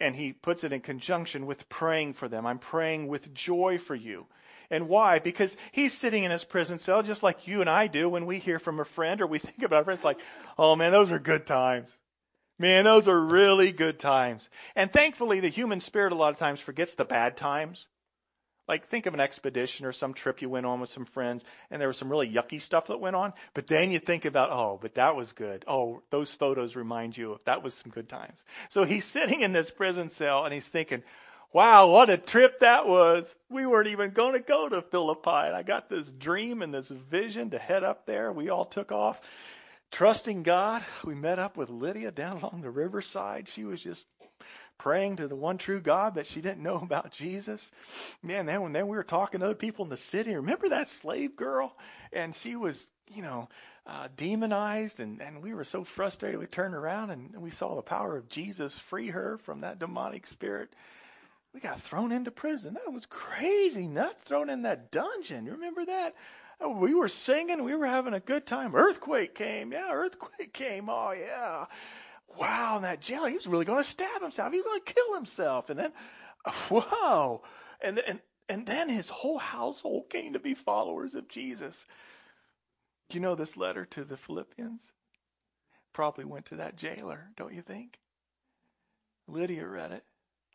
And 0.00 0.16
he 0.16 0.32
puts 0.32 0.64
it 0.64 0.72
in 0.72 0.80
conjunction 0.80 1.46
with 1.46 1.68
praying 1.68 2.14
for 2.14 2.26
them. 2.26 2.46
I'm 2.46 2.58
praying 2.58 3.06
with 3.06 3.32
joy 3.32 3.78
for 3.78 3.94
you. 3.94 4.26
And 4.72 4.88
why? 4.88 5.20
Because 5.20 5.56
he's 5.70 5.92
sitting 5.92 6.24
in 6.24 6.32
his 6.32 6.42
prison 6.42 6.80
cell 6.80 7.04
just 7.04 7.22
like 7.22 7.46
you 7.46 7.60
and 7.60 7.70
I 7.70 7.86
do 7.86 8.08
when 8.08 8.26
we 8.26 8.40
hear 8.40 8.58
from 8.58 8.80
a 8.80 8.84
friend 8.84 9.20
or 9.20 9.28
we 9.28 9.38
think 9.38 9.62
about 9.62 9.82
a 9.82 9.84
friend. 9.84 9.98
It's 9.98 10.04
like, 10.04 10.20
oh 10.58 10.74
man, 10.74 10.90
those 10.90 11.12
are 11.12 11.20
good 11.20 11.46
times. 11.46 11.96
Man, 12.58 12.82
those 12.82 13.06
are 13.06 13.20
really 13.20 13.70
good 13.70 14.00
times. 14.00 14.50
And 14.74 14.92
thankfully, 14.92 15.38
the 15.38 15.46
human 15.46 15.80
spirit 15.80 16.12
a 16.12 16.16
lot 16.16 16.32
of 16.32 16.40
times 16.40 16.58
forgets 16.58 16.94
the 16.94 17.04
bad 17.04 17.36
times. 17.36 17.86
Like, 18.68 18.88
think 18.88 19.06
of 19.06 19.14
an 19.14 19.20
expedition 19.20 19.86
or 19.86 19.92
some 19.92 20.12
trip 20.12 20.42
you 20.42 20.48
went 20.48 20.66
on 20.66 20.80
with 20.80 20.90
some 20.90 21.06
friends, 21.06 21.44
and 21.70 21.80
there 21.80 21.88
was 21.88 21.96
some 21.96 22.10
really 22.10 22.30
yucky 22.30 22.60
stuff 22.60 22.88
that 22.88 23.00
went 23.00 23.16
on. 23.16 23.32
But 23.54 23.66
then 23.66 23.90
you 23.90 23.98
think 23.98 24.24
about, 24.24 24.50
oh, 24.50 24.78
but 24.80 24.94
that 24.96 25.16
was 25.16 25.32
good. 25.32 25.64
Oh, 25.66 26.02
those 26.10 26.30
photos 26.30 26.76
remind 26.76 27.16
you 27.16 27.32
of 27.32 27.40
that 27.44 27.62
was 27.62 27.74
some 27.74 27.90
good 27.90 28.08
times. 28.08 28.44
So 28.68 28.84
he's 28.84 29.04
sitting 29.04 29.40
in 29.40 29.52
this 29.52 29.70
prison 29.70 30.08
cell 30.08 30.44
and 30.44 30.52
he's 30.52 30.68
thinking, 30.68 31.02
wow, 31.52 31.88
what 31.88 32.10
a 32.10 32.18
trip 32.18 32.60
that 32.60 32.86
was. 32.86 33.34
We 33.48 33.66
weren't 33.66 33.88
even 33.88 34.10
going 34.10 34.34
to 34.34 34.40
go 34.40 34.68
to 34.68 34.82
Philippi. 34.82 35.30
And 35.30 35.56
I 35.56 35.62
got 35.62 35.88
this 35.88 36.08
dream 36.08 36.62
and 36.62 36.72
this 36.72 36.88
vision 36.88 37.50
to 37.50 37.58
head 37.58 37.84
up 37.84 38.06
there. 38.06 38.32
We 38.32 38.50
all 38.50 38.66
took 38.66 38.92
off 38.92 39.20
trusting 39.90 40.42
God. 40.42 40.84
We 41.04 41.14
met 41.14 41.38
up 41.38 41.56
with 41.56 41.70
Lydia 41.70 42.10
down 42.10 42.38
along 42.38 42.60
the 42.60 42.70
riverside. 42.70 43.48
She 43.48 43.64
was 43.64 43.80
just 43.80 44.06
praying 44.78 45.16
to 45.16 45.28
the 45.28 45.36
one 45.36 45.58
true 45.58 45.80
God, 45.80 46.14
but 46.14 46.26
she 46.26 46.40
didn't 46.40 46.62
know 46.62 46.76
about 46.82 47.10
Jesus. 47.10 47.70
Man, 48.22 48.46
then 48.46 48.62
when 48.62 48.72
then 48.72 48.88
we 48.88 48.96
were 48.96 49.04
talking 49.04 49.40
to 49.40 49.46
other 49.46 49.54
people 49.54 49.84
in 49.84 49.90
the 49.90 49.96
city. 49.96 50.34
Remember 50.34 50.68
that 50.68 50.88
slave 50.88 51.36
girl? 51.36 51.76
And 52.12 52.34
she 52.34 52.56
was, 52.56 52.86
you 53.12 53.22
know, 53.22 53.48
uh, 53.86 54.08
demonized, 54.16 55.00
and, 55.00 55.20
and 55.20 55.42
we 55.42 55.54
were 55.54 55.64
so 55.64 55.82
frustrated. 55.82 56.38
We 56.38 56.46
turned 56.46 56.74
around 56.74 57.10
and 57.10 57.34
we 57.36 57.50
saw 57.50 57.74
the 57.74 57.82
power 57.82 58.16
of 58.16 58.28
Jesus 58.28 58.78
free 58.78 59.08
her 59.08 59.38
from 59.38 59.62
that 59.62 59.78
demonic 59.78 60.26
spirit. 60.26 60.70
We 61.54 61.60
got 61.60 61.80
thrown 61.80 62.12
into 62.12 62.30
prison. 62.30 62.74
That 62.74 62.92
was 62.92 63.06
crazy. 63.06 63.88
Nuts 63.88 64.22
thrown 64.22 64.50
in 64.50 64.62
that 64.62 64.90
dungeon. 64.90 65.46
You 65.46 65.52
remember 65.52 65.86
that? 65.86 66.14
Oh, 66.60 66.70
we 66.70 66.92
were 66.92 67.08
singing. 67.08 67.64
We 67.64 67.74
were 67.74 67.86
having 67.86 68.14
a 68.14 68.20
good 68.20 68.46
time. 68.46 68.74
Earthquake 68.74 69.34
came. 69.34 69.72
Yeah, 69.72 69.90
earthquake 69.92 70.52
came. 70.52 70.88
Oh, 70.90 71.12
yeah. 71.12 71.66
Wow, 72.36 72.76
in 72.76 72.82
that 72.82 73.00
jail, 73.00 73.24
he 73.26 73.34
was 73.34 73.46
really 73.46 73.64
going 73.64 73.82
to 73.82 73.88
stab 73.88 74.22
himself. 74.22 74.52
He 74.52 74.58
was 74.58 74.66
going 74.66 74.80
to 74.84 74.92
kill 74.92 75.14
himself. 75.14 75.70
And 75.70 75.78
then, 75.78 75.92
whoa. 76.68 77.42
And, 77.80 77.98
and, 78.06 78.20
and 78.48 78.66
then 78.66 78.88
his 78.88 79.08
whole 79.08 79.38
household 79.38 80.10
came 80.10 80.34
to 80.34 80.38
be 80.38 80.54
followers 80.54 81.14
of 81.14 81.28
Jesus. 81.28 81.86
Do 83.08 83.16
you 83.16 83.22
know 83.22 83.34
this 83.34 83.56
letter 83.56 83.84
to 83.86 84.04
the 84.04 84.16
Philippians? 84.16 84.92
Probably 85.92 86.24
went 86.24 86.46
to 86.46 86.56
that 86.56 86.76
jailer, 86.76 87.30
don't 87.36 87.54
you 87.54 87.62
think? 87.62 87.98
Lydia 89.26 89.66
read 89.66 89.92
it. 89.92 90.04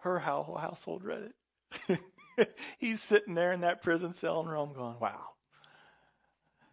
Her 0.02 0.20
whole 0.20 0.58
household 0.58 1.04
read 1.04 1.32
it. 1.90 2.00
He's 2.78 3.02
sitting 3.02 3.36
there 3.36 3.52
in 3.52 3.62
that 3.62 3.82
prison 3.82 4.14
cell 4.14 4.42
in 4.42 4.48
Rome 4.48 4.74
going, 4.74 5.00
wow, 5.00 5.30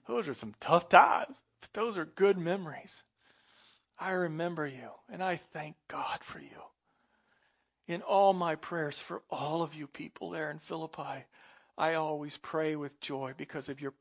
those 0.06 0.28
are 0.28 0.34
some 0.34 0.54
tough 0.60 0.88
times, 0.88 1.36
but 1.60 1.72
those 1.72 1.96
are 1.96 2.04
good 2.04 2.38
memories. 2.38 3.02
I 4.00 4.12
remember 4.12 4.66
you, 4.66 4.88
and 5.12 5.22
I 5.22 5.36
thank 5.36 5.76
God 5.86 6.20
for 6.22 6.40
you. 6.40 6.48
In 7.86 8.00
all 8.00 8.32
my 8.32 8.54
prayers 8.54 8.98
for 8.98 9.22
all 9.28 9.62
of 9.62 9.74
you 9.74 9.86
people 9.86 10.30
there 10.30 10.50
in 10.50 10.58
Philippi, 10.58 11.26
I 11.76 11.94
always 11.94 12.38
pray 12.38 12.76
with 12.76 13.00
joy 13.00 13.34
because 13.36 13.68
of 13.68 13.80
your 13.80 13.92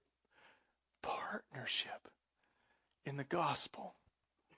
partnership 1.02 2.08
in 3.06 3.18
the 3.18 3.26
gospel. 3.26 3.96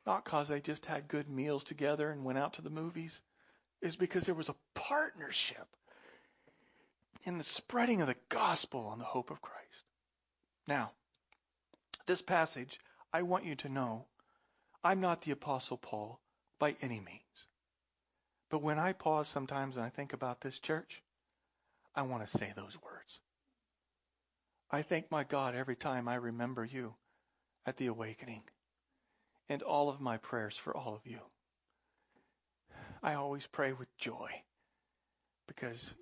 Not 0.05 0.25
because 0.25 0.47
they 0.47 0.59
just 0.59 0.85
had 0.85 1.07
good 1.07 1.27
meals 1.27 1.63
together 1.63 2.11
and 2.11 2.23
went 2.23 2.37
out 2.37 2.53
to 2.53 2.61
the 2.61 2.69
movies, 2.69 3.21
is 3.81 3.95
because 3.95 4.25
there 4.25 4.35
was 4.35 4.49
a 4.49 4.55
partnership 4.75 5.67
in 7.23 7.39
the 7.39 7.43
spreading 7.43 8.01
of 8.01 8.07
the 8.07 8.15
gospel 8.29 8.91
and 8.91 9.01
the 9.01 9.05
hope 9.05 9.31
of 9.31 9.41
Christ. 9.41 9.85
Now, 10.67 10.91
this 12.05 12.21
passage, 12.21 12.79
I 13.11 13.23
want 13.23 13.45
you 13.45 13.55
to 13.55 13.69
know 13.69 14.05
I'm 14.83 14.99
not 14.99 15.21
the 15.21 15.31
Apostle 15.31 15.77
Paul 15.77 16.19
by 16.59 16.75
any 16.81 16.99
means. 16.99 17.47
But 18.49 18.61
when 18.61 18.79
I 18.79 18.93
pause 18.93 19.27
sometimes 19.27 19.75
and 19.75 19.85
I 19.85 19.89
think 19.89 20.13
about 20.13 20.41
this 20.41 20.59
church, 20.59 21.01
I 21.95 22.01
want 22.01 22.25
to 22.25 22.37
say 22.37 22.51
those 22.55 22.77
words. 22.83 23.19
I 24.69 24.81
thank 24.81 25.11
my 25.11 25.23
God 25.23 25.55
every 25.55 25.75
time 25.75 26.07
I 26.07 26.15
remember 26.15 26.65
you 26.65 26.95
at 27.65 27.77
the 27.77 27.87
awakening 27.87 28.43
and 29.49 29.61
all 29.61 29.89
of 29.89 29.99
my 29.99 30.17
prayers 30.17 30.57
for 30.57 30.75
all 30.75 30.95
of 30.95 31.05
you. 31.05 31.19
I 33.03 33.13
always 33.13 33.47
pray 33.47 33.73
with 33.73 33.95
joy 33.97 34.29
because 35.47 35.93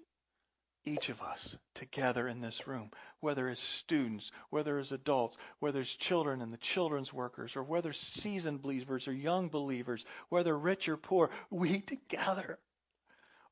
each 0.89 1.09
of 1.09 1.21
us 1.21 1.57
together 1.75 2.27
in 2.27 2.41
this 2.41 2.67
room, 2.67 2.91
whether 3.19 3.47
as 3.47 3.59
students, 3.59 4.31
whether 4.49 4.79
as 4.79 4.91
adults, 4.91 5.37
whether 5.59 5.81
as 5.81 5.89
children 5.89 6.41
and 6.41 6.51
the 6.51 6.57
children's 6.57 7.13
workers, 7.13 7.55
or 7.55 7.63
whether 7.63 7.93
seasoned 7.93 8.61
believers 8.61 9.07
or 9.07 9.13
young 9.13 9.49
believers, 9.49 10.05
whether 10.29 10.57
rich 10.57 10.89
or 10.89 10.97
poor, 10.97 11.29
we 11.49 11.79
together 11.79 12.59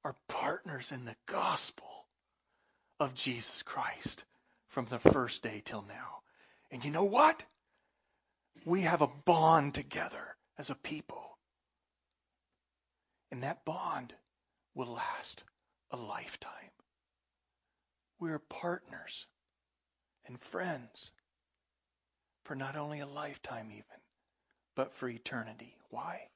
are 0.04 0.15
partners 0.28 0.91
in 0.91 1.06
the 1.06 1.15
gospel 1.26 2.08
of 3.00 3.13
Jesus 3.13 3.62
Christ 3.62 4.26
from 4.67 4.86
the 4.86 5.00
first 5.00 5.43
day 5.43 5.62
till 5.63 5.84
now. 5.88 6.21
And 6.71 6.84
you 6.84 6.91
know 6.91 7.06
what? 7.06 7.43
We 8.65 8.82
have 8.82 9.02
a 9.02 9.08
bond 9.08 9.73
together 9.73 10.36
as 10.58 10.69
a 10.69 10.76
people. 10.76 11.38
And 13.32 13.43
that 13.43 13.65
bond 13.65 14.13
will 14.73 14.93
last 14.93 15.43
a 15.91 15.97
lifetime. 15.97 16.52
We're 18.19 18.39
partners 18.39 19.27
and 20.25 20.39
friends 20.39 21.12
for 22.43 22.56
not 22.56 22.75
only 22.75 22.99
a 22.99 23.08
lifetime, 23.08 23.69
even, 23.71 24.01
but 24.75 24.93
for 24.93 25.10
eternity. 25.10 25.75
Why? 25.89 26.30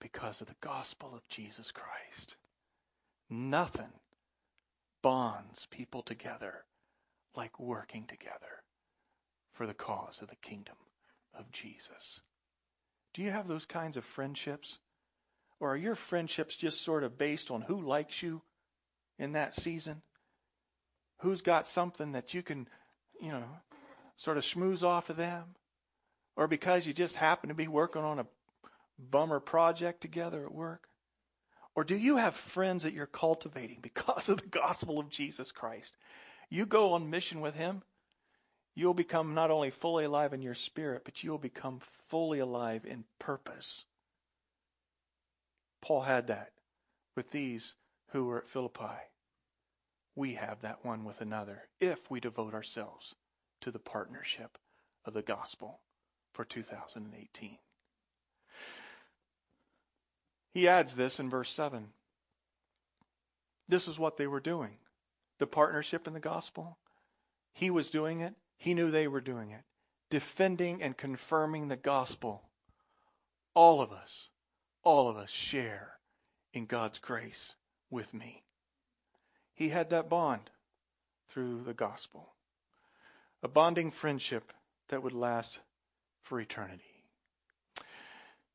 Because 0.00 0.40
of 0.40 0.48
the 0.48 0.56
gospel 0.60 1.12
of 1.14 1.28
Jesus 1.28 1.70
Christ. 1.70 2.36
Nothing 3.28 3.92
bonds 5.02 5.66
people 5.70 6.02
together 6.02 6.64
like 7.34 7.60
working 7.60 8.04
together 8.06 8.64
for 9.52 9.66
the 9.66 9.74
cause 9.74 10.20
of 10.20 10.28
the 10.28 10.36
kingdom 10.36 10.76
of 11.32 11.50
Jesus. 11.52 12.20
Do 13.14 13.22
you 13.22 13.30
have 13.30 13.48
those 13.48 13.66
kinds 13.66 13.96
of 13.96 14.04
friendships? 14.04 14.78
Or 15.58 15.72
are 15.72 15.76
your 15.76 15.94
friendships 15.94 16.56
just 16.56 16.82
sort 16.82 17.04
of 17.04 17.18
based 17.18 17.50
on 17.50 17.62
who 17.62 17.80
likes 17.80 18.22
you 18.22 18.42
in 19.18 19.32
that 19.32 19.54
season? 19.54 20.02
Who's 21.20 21.42
got 21.42 21.66
something 21.66 22.12
that 22.12 22.34
you 22.34 22.42
can, 22.42 22.68
you 23.20 23.30
know, 23.30 23.44
sort 24.16 24.36
of 24.36 24.44
schmooze 24.44 24.82
off 24.82 25.10
of 25.10 25.16
them, 25.16 25.54
or 26.36 26.46
because 26.46 26.86
you 26.86 26.92
just 26.92 27.16
happen 27.16 27.48
to 27.48 27.54
be 27.54 27.68
working 27.68 28.02
on 28.02 28.18
a 28.18 28.26
bummer 28.98 29.40
project 29.40 30.00
together 30.00 30.44
at 30.44 30.52
work? 30.52 30.88
Or 31.74 31.84
do 31.84 31.96
you 31.96 32.16
have 32.16 32.34
friends 32.34 32.82
that 32.82 32.92
you're 32.92 33.06
cultivating 33.06 33.78
because 33.82 34.28
of 34.28 34.38
the 34.38 34.46
gospel 34.48 34.98
of 34.98 35.10
Jesus 35.10 35.52
Christ? 35.52 35.96
You 36.48 36.66
go 36.66 36.92
on 36.92 37.10
mission 37.10 37.40
with 37.40 37.54
Him, 37.54 37.82
you'll 38.74 38.94
become 38.94 39.34
not 39.34 39.50
only 39.50 39.70
fully 39.70 40.04
alive 40.04 40.32
in 40.32 40.42
your 40.42 40.54
spirit, 40.54 41.02
but 41.04 41.22
you'll 41.22 41.38
become 41.38 41.80
fully 42.08 42.38
alive 42.38 42.84
in 42.84 43.04
purpose. 43.18 43.84
Paul 45.80 46.02
had 46.02 46.26
that 46.26 46.52
with 47.16 47.30
these 47.30 47.74
who 48.08 48.24
were 48.24 48.38
at 48.38 48.48
Philippi. 48.48 48.98
We 50.20 50.34
have 50.34 50.60
that 50.60 50.84
one 50.84 51.02
with 51.02 51.22
another 51.22 51.62
if 51.80 52.10
we 52.10 52.20
devote 52.20 52.52
ourselves 52.52 53.14
to 53.62 53.70
the 53.70 53.78
partnership 53.78 54.58
of 55.06 55.14
the 55.14 55.22
gospel 55.22 55.80
for 56.34 56.44
2018. 56.44 57.56
He 60.52 60.68
adds 60.68 60.94
this 60.94 61.18
in 61.18 61.30
verse 61.30 61.50
7. 61.50 61.94
This 63.66 63.88
is 63.88 63.98
what 63.98 64.18
they 64.18 64.26
were 64.26 64.40
doing 64.40 64.76
the 65.38 65.46
partnership 65.46 66.06
in 66.06 66.12
the 66.12 66.20
gospel. 66.20 66.76
He 67.54 67.70
was 67.70 67.88
doing 67.88 68.20
it, 68.20 68.34
he 68.58 68.74
knew 68.74 68.90
they 68.90 69.08
were 69.08 69.22
doing 69.22 69.52
it, 69.52 69.62
defending 70.10 70.82
and 70.82 70.98
confirming 70.98 71.68
the 71.68 71.76
gospel. 71.76 72.42
All 73.54 73.80
of 73.80 73.90
us, 73.90 74.28
all 74.82 75.08
of 75.08 75.16
us 75.16 75.30
share 75.30 75.94
in 76.52 76.66
God's 76.66 76.98
grace 76.98 77.54
with 77.88 78.12
me. 78.12 78.44
He 79.60 79.68
had 79.68 79.90
that 79.90 80.08
bond 80.08 80.48
through 81.28 81.64
the 81.64 81.74
gospel, 81.74 82.30
a 83.42 83.48
bonding 83.48 83.90
friendship 83.90 84.54
that 84.88 85.02
would 85.02 85.12
last 85.12 85.58
for 86.22 86.40
eternity. 86.40 87.04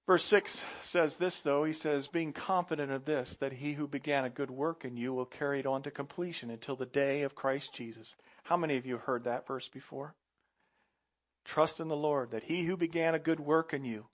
Verse 0.08 0.24
6 0.24 0.64
says 0.82 1.18
this, 1.18 1.42
though. 1.42 1.64
He 1.64 1.74
says, 1.74 2.08
being 2.08 2.34
confident 2.34 2.92
of 2.92 3.06
this, 3.06 3.38
that 3.38 3.54
he 3.54 3.74
who 3.74 3.88
began 3.88 4.26
a 4.26 4.32
good 4.32 4.50
work 4.50 4.84
in 4.84 4.98
you 4.98 5.14
will 5.14 5.28
carry 5.28 5.60
it 5.60 5.68
on 5.68 5.84
to 5.84 5.92
completion 5.92 6.50
until 6.50 6.76
the 6.76 6.88
day 6.88 7.22
of 7.22 7.36
Christ 7.36 7.72
Jesus. 7.72 8.16
How 8.46 8.58
many 8.58 8.76
of 8.76 8.88
you 8.88 8.96
have 8.96 9.04
heard 9.04 9.26
that 9.26 9.46
verse 9.46 9.70
before? 9.70 10.16
Trust 11.44 11.80
in 11.80 11.88
the 11.88 11.96
Lord 11.96 12.32
that 12.32 12.46
he 12.46 12.64
who 12.64 12.76
began 12.76 13.14
a 13.14 13.20
good 13.20 13.40
work 13.40 13.76
in 13.76 13.86
you 13.86 14.08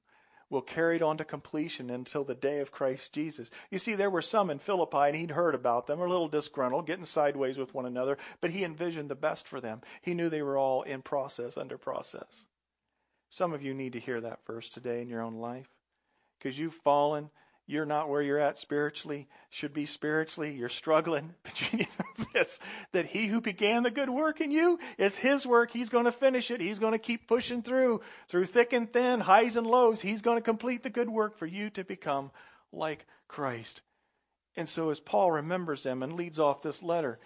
will 0.51 0.61
carry 0.61 0.97
it 0.97 1.01
on 1.01 1.17
to 1.17 1.25
completion 1.25 1.89
until 1.89 2.23
the 2.23 2.35
day 2.35 2.59
of 2.59 2.71
Christ 2.71 3.13
Jesus. 3.13 3.49
You 3.71 3.79
see, 3.79 3.95
there 3.95 4.09
were 4.09 4.21
some 4.21 4.51
in 4.51 4.59
Philippi, 4.59 4.97
and 4.97 5.15
he'd 5.15 5.31
heard 5.31 5.55
about 5.55 5.87
them, 5.87 5.99
a 5.99 6.05
little 6.05 6.27
disgruntled, 6.27 6.85
getting 6.85 7.05
sideways 7.05 7.57
with 7.57 7.73
one 7.73 7.85
another, 7.85 8.17
but 8.41 8.51
he 8.51 8.63
envisioned 8.63 9.09
the 9.09 9.15
best 9.15 9.47
for 9.47 9.61
them. 9.61 9.81
He 10.01 10.13
knew 10.13 10.29
they 10.29 10.41
were 10.43 10.57
all 10.57 10.83
in 10.83 11.01
process, 11.01 11.57
under 11.57 11.77
process. 11.77 12.45
Some 13.29 13.53
of 13.53 13.63
you 13.63 13.73
need 13.73 13.93
to 13.93 13.99
hear 13.99 14.19
that 14.19 14.45
verse 14.45 14.69
today 14.69 15.01
in 15.01 15.07
your 15.07 15.21
own 15.21 15.35
life 15.35 15.69
because 16.37 16.59
you've 16.59 16.73
fallen. 16.73 17.29
You're 17.71 17.85
not 17.85 18.09
where 18.09 18.21
you're 18.21 18.37
at 18.37 18.59
spiritually, 18.59 19.29
should 19.49 19.73
be 19.73 19.85
spiritually. 19.85 20.53
You're 20.53 20.67
struggling. 20.67 21.33
But 21.43 21.71
you 21.71 21.79
need 21.79 21.87
this 22.33 22.59
that 22.91 23.05
he 23.05 23.27
who 23.27 23.39
began 23.39 23.83
the 23.83 23.91
good 23.91 24.09
work 24.09 24.41
in 24.41 24.51
you 24.51 24.77
is 24.97 25.15
his 25.15 25.45
work. 25.45 25.71
He's 25.71 25.89
going 25.89 26.03
to 26.03 26.11
finish 26.11 26.51
it. 26.51 26.59
He's 26.59 26.79
going 26.79 26.91
to 26.91 26.99
keep 26.99 27.27
pushing 27.27 27.61
through, 27.61 28.01
through 28.27 28.45
thick 28.47 28.73
and 28.73 28.91
thin, 28.91 29.21
highs 29.21 29.55
and 29.55 29.65
lows. 29.65 30.01
He's 30.01 30.21
going 30.21 30.37
to 30.37 30.43
complete 30.43 30.83
the 30.83 30.89
good 30.89 31.09
work 31.09 31.37
for 31.37 31.45
you 31.45 31.69
to 31.71 31.85
become 31.85 32.31
like 32.73 33.05
Christ. 33.29 33.81
And 34.57 34.67
so, 34.67 34.89
as 34.89 34.99
Paul 34.99 35.31
remembers 35.31 35.83
them 35.83 36.03
and 36.03 36.13
leads 36.13 36.39
off 36.39 36.61
this 36.61 36.83
letter, 36.83 37.19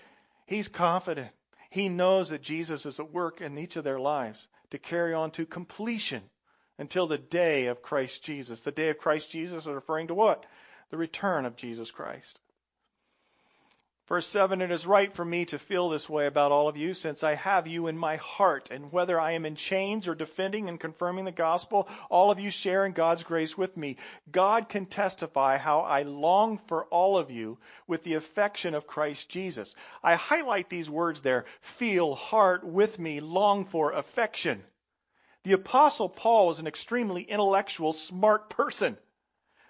he's 0.46 0.68
confident. 0.68 1.32
He 1.72 1.90
knows 1.90 2.30
that 2.30 2.44
Jesus 2.44 2.86
is 2.86 3.00
at 3.00 3.12
work 3.12 3.42
in 3.42 3.58
each 3.58 3.76
of 3.76 3.84
their 3.84 4.00
lives 4.00 4.48
to 4.70 4.78
carry 4.78 5.14
on 5.14 5.32
to 5.32 5.48
completion 5.48 6.30
until 6.78 7.08
the 7.08 7.18
day 7.18 7.68
of 7.68 7.82
Christ 7.82 8.24
Jesus. 8.24 8.62
The 8.62 8.72
day 8.72 8.90
of 8.90 8.98
Christ 8.98 9.32
Jesus 9.32 9.64
is 9.64 9.68
referring 9.68 10.08
to 10.08 10.14
what? 10.14 10.46
The 10.90 10.98
return 10.98 11.46
of 11.46 11.56
Jesus 11.56 11.92
Christ. 11.92 12.40
Verse 14.08 14.28
7 14.28 14.62
It 14.62 14.70
is 14.70 14.86
right 14.86 15.12
for 15.12 15.26
me 15.26 15.46
to 15.46 15.58
feel 15.58 15.90
this 15.90 16.08
way 16.08 16.28
about 16.28 16.52
all 16.52 16.68
of 16.68 16.78
you, 16.78 16.94
since 16.94 17.24
I 17.24 17.34
have 17.34 17.66
you 17.66 17.88
in 17.88 17.98
my 17.98 18.18
heart. 18.18 18.70
And 18.70 18.92
whether 18.92 19.20
I 19.20 19.32
am 19.32 19.46
in 19.46 19.56
chains 19.56 20.08
or 20.08 20.14
defending 20.14 20.70
and 20.70 20.80
confirming 20.80 21.26
the 21.26 21.32
gospel, 21.32 21.88
all 22.10 22.30
of 22.30 22.40
you 22.40 22.52
share 22.52 22.86
in 22.86 22.92
God's 22.92 23.24
grace 23.24 23.58
with 23.58 23.76
me. 23.76 23.98
God 24.32 24.70
can 24.70 24.86
testify 24.86 25.58
how 25.58 25.80
I 25.80 26.04
long 26.04 26.60
for 26.68 26.86
all 26.86 27.18
of 27.18 27.32
you 27.32 27.58
with 27.88 28.04
the 28.04 28.14
affection 28.14 28.76
of 28.76 28.86
Christ 28.86 29.28
Jesus. 29.28 29.74
I 30.04 30.14
highlight 30.14 30.70
these 30.70 30.90
words 30.90 31.22
there 31.22 31.46
feel, 31.62 32.14
heart, 32.14 32.64
with 32.64 33.00
me, 33.00 33.20
long 33.20 33.66
for, 33.66 33.92
affection. 33.92 34.64
The 35.46 35.54
Apostle 35.54 36.10
Paul 36.10 36.48
was 36.48 36.58
an 36.58 36.66
extremely 36.66 37.22
intellectual, 37.22 37.94
smart 37.94 38.50
person. 38.50 38.98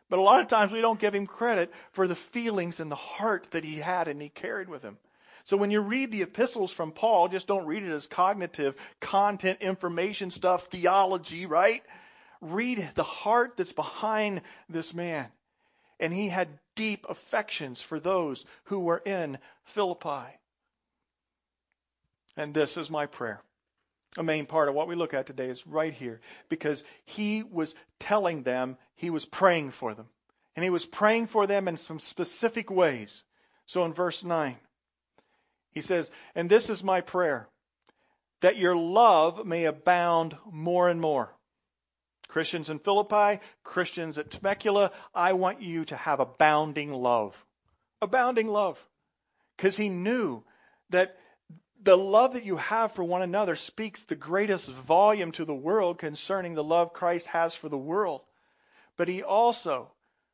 But 0.10 0.20
a 0.20 0.22
lot 0.22 0.40
of 0.40 0.48
times 0.48 0.72
we 0.72 0.80
don't 0.80 1.02
give 1.02 1.14
him 1.14 1.28
credit 1.28 1.70
for 1.92 2.08
the 2.08 2.16
feelings 2.16 2.80
and 2.80 2.90
the 2.90 2.96
heart 2.96 3.50
that 3.52 3.66
he 3.66 3.80
had 3.80 4.08
and 4.08 4.22
he 4.22 4.30
carried 4.30 4.70
with 4.70 4.84
him. 4.84 4.98
So 5.44 5.58
when 5.58 5.72
you 5.72 5.82
read 5.82 6.14
the 6.14 6.22
epistles 6.22 6.72
from 6.72 6.94
Paul, 6.94 7.28
just 7.28 7.46
don't 7.46 7.66
read 7.66 7.84
it 7.84 7.92
as 7.92 8.08
cognitive 8.08 8.76
content, 9.02 9.62
information 9.62 10.32
stuff, 10.32 10.68
theology, 10.68 11.46
right? 11.46 11.84
Read 12.40 12.92
the 12.96 13.04
heart 13.04 13.58
that's 13.58 13.74
behind 13.74 14.44
this 14.70 14.94
man. 14.94 15.28
And 16.00 16.14
he 16.14 16.30
had 16.30 16.60
deep 16.76 17.06
affections 17.10 17.82
for 17.82 18.00
those 18.00 18.46
who 18.66 18.80
were 18.80 19.04
in 19.06 19.40
Philippi. 19.66 20.40
And 22.38 22.54
this 22.54 22.78
is 22.78 22.90
my 22.90 23.08
prayer 23.08 23.42
a 24.18 24.24
main 24.24 24.46
part 24.46 24.70
of 24.70 24.76
what 24.76 24.88
we 24.88 24.96
look 24.96 25.14
at 25.14 25.26
today 25.26 25.50
is 25.50 25.68
right 25.68 25.94
here 25.94 26.22
because 26.50 26.84
he 27.04 27.44
was 27.44 27.76
telling 28.00 28.44
them 28.44 28.78
he 28.96 29.10
was 29.10 29.26
praying 29.26 29.72
for 29.72 29.94
them. 29.94 30.08
And 30.56 30.64
he 30.64 30.70
was 30.70 30.86
praying 30.86 31.28
for 31.28 31.46
them 31.46 31.68
in 31.68 31.76
some 31.76 32.00
specific 32.00 32.72
ways. 32.72 33.24
So 33.66 33.84
in 33.84 33.94
verse 33.94 34.24
9, 34.24 34.56
he 35.72 35.82
says, 35.82 36.12
And 36.34 36.50
this 36.50 36.70
is 36.70 36.84
my 36.84 37.02
prayer, 37.02 37.50
that 38.42 38.58
your 38.58 38.76
love 38.76 39.46
may 39.46 39.66
abound 39.66 40.38
more 40.50 40.88
and 40.88 41.02
more. 41.02 41.36
Christians 42.28 42.70
in 42.70 42.80
Philippi, 42.80 43.42
Christians 43.64 44.18
at 44.18 44.32
Temecula, 44.32 44.92
I 45.14 45.34
want 45.34 45.62
you 45.62 45.86
to 45.86 45.96
have 45.96 46.20
abounding 46.20 46.94
love. 46.94 47.46
Abounding 48.02 48.48
love. 48.48 48.88
Because 49.56 49.78
he 49.78 49.90
knew 49.90 50.44
that 50.90 51.18
the 51.86 51.96
love 51.96 52.34
that 52.34 52.44
you 52.44 52.58
have 52.58 52.92
for 52.92 53.04
one 53.04 53.22
another 53.22 53.56
speaks 53.56 54.02
the 54.02 54.16
greatest 54.16 54.72
volume 54.72 55.32
to 55.32 55.46
the 55.46 55.54
world 55.54 56.00
concerning 56.00 56.56
the 56.56 56.64
love 56.64 56.94
Christ 56.94 57.28
has 57.28 57.54
for 57.54 57.70
the 57.70 57.78
world. 57.78 58.22
But 58.98 59.08
he 59.08 59.22
also 59.22 59.92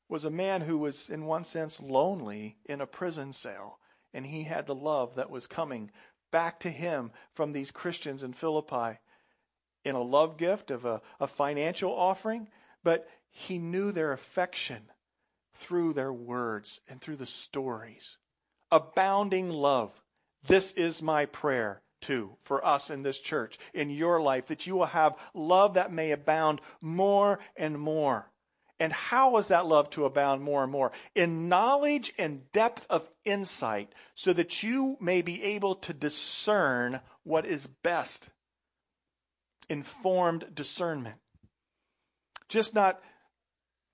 was 0.08 0.24
a 0.24 0.30
man 0.30 0.62
who 0.62 0.78
was, 0.78 1.10
in 1.10 1.26
one 1.26 1.43
sense, 1.43 1.82
lonely 1.82 2.56
in 2.66 2.80
a 2.80 2.88
prison 2.88 3.34
cell. 3.34 3.80
And 4.14 4.26
he 4.26 4.43
had 4.43 4.66
the 4.66 4.76
love 4.76 5.16
that 5.16 5.30
was 5.30 5.45
coming 5.45 5.91
back 6.32 6.58
to 6.62 6.70
him 6.70 7.12
from 7.34 7.52
these 7.52 7.70
Christians 7.70 8.24
in 8.24 8.32
Philippi 8.32 8.99
in 9.84 9.95
a 9.95 10.02
love 10.02 10.38
gift 10.38 10.72
of 10.72 10.86
a, 10.86 11.02
a 11.20 11.28
financial 11.28 11.91
offering. 11.91 12.47
But 12.82 13.10
he 13.30 13.60
knew 13.60 13.91
their 13.91 14.14
affection 14.14 14.84
through 15.54 15.93
their 15.93 16.14
words 16.14 16.80
and 16.88 17.02
through 17.02 17.18
the 17.18 17.26
stories. 17.26 18.18
Abounding 18.72 19.49
love 19.49 20.02
this 20.48 20.72
is 20.74 21.02
my 21.02 21.26
prayer 21.26 21.82
too 22.02 22.36
for 22.44 22.66
us 22.66 22.89
in 22.89 23.04
this 23.04 23.20
church, 23.20 23.58
in 23.74 23.89
your 23.89 24.22
life, 24.22 24.48
that 24.48 24.66
you 24.68 24.76
will 24.76 24.88
have 24.88 25.16
love 25.34 25.76
that 25.76 25.94
may 25.94 26.12
abound 26.12 26.60
more 26.82 27.39
and 27.56 27.80
more. 27.80 28.28
And 28.80 28.92
how 28.92 29.38
is 29.38 29.50
that 29.50 29.68
love 29.68 29.92
to 29.92 30.06
abound 30.06 30.42
more 30.42 30.64
and 30.64 30.72
more? 30.72 30.92
In 31.14 31.48
knowledge 31.48 32.14
and 32.18 32.52
depth 32.52 32.88
of 32.89 33.08
insight, 33.24 33.94
so 34.16 34.34
that 34.34 34.64
you 34.64 34.98
may 35.00 35.22
be 35.22 35.44
able 35.44 35.76
to 35.76 35.94
discern 35.94 37.00
what 37.24 37.46
is 37.46 37.68
best. 37.68 38.30
Informed 39.70 40.56
discernment. 40.56 41.18
Just 42.50 42.74
not 42.74 43.00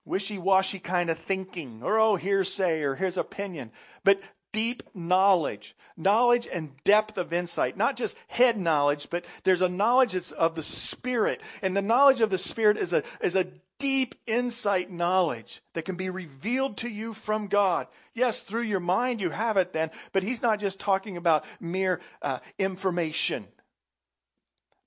wishy 0.06 0.38
washy 0.38 0.80
kind 0.80 1.10
of 1.10 1.20
thinking, 1.20 1.84
or 1.84 2.00
oh, 2.00 2.16
hearsay, 2.16 2.82
or 2.82 2.96
here's 2.96 3.18
opinion, 3.18 3.72
but 4.06 4.22
deep 4.58 4.82
knowledge, 4.96 5.76
knowledge 5.96 6.48
and 6.52 6.72
depth 6.84 7.16
of 7.20 7.32
insight, 7.32 7.78
not 7.78 7.96
just 7.96 8.18
head 8.28 8.60
knowledge, 8.60 9.08
but 9.12 9.24
there's 9.44 9.62
a 9.62 9.70
knowledge 9.70 10.14
that's 10.14 10.32
of 10.32 10.56
the 10.56 10.64
Spirit. 10.64 11.42
And 11.62 11.78
the 11.78 11.82
knowledge 11.84 12.22
of 12.22 12.32
the 12.32 12.40
Spirit 12.40 12.76
is 12.76 12.92
a, 12.92 13.04
is 13.22 13.36
a 13.36 13.52
deep 13.78 14.16
insight 14.26 14.90
knowledge 14.90 15.62
that 15.76 15.86
can 15.86 15.96
be 15.96 16.10
revealed 16.10 16.78
to 16.78 16.90
you 16.90 17.14
from 17.14 17.46
God. 17.46 17.86
Yes, 18.16 18.42
through 18.42 18.64
your 18.64 18.80
mind 18.80 19.22
you 19.22 19.30
have 19.30 19.58
it 19.58 19.74
then, 19.74 19.92
but 20.12 20.24
He's 20.24 20.42
not 20.42 20.60
just 20.60 20.80
talking 20.80 21.18
about 21.18 21.46
mere 21.60 22.02
uh, 22.24 22.40
information, 22.58 23.46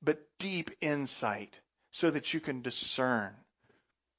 but 0.03 0.27
deep 0.41 0.73
insight 0.81 1.61
so 1.93 2.11
that 2.11 2.35
you 2.35 2.41
can 2.41 2.61
discern. 2.61 3.35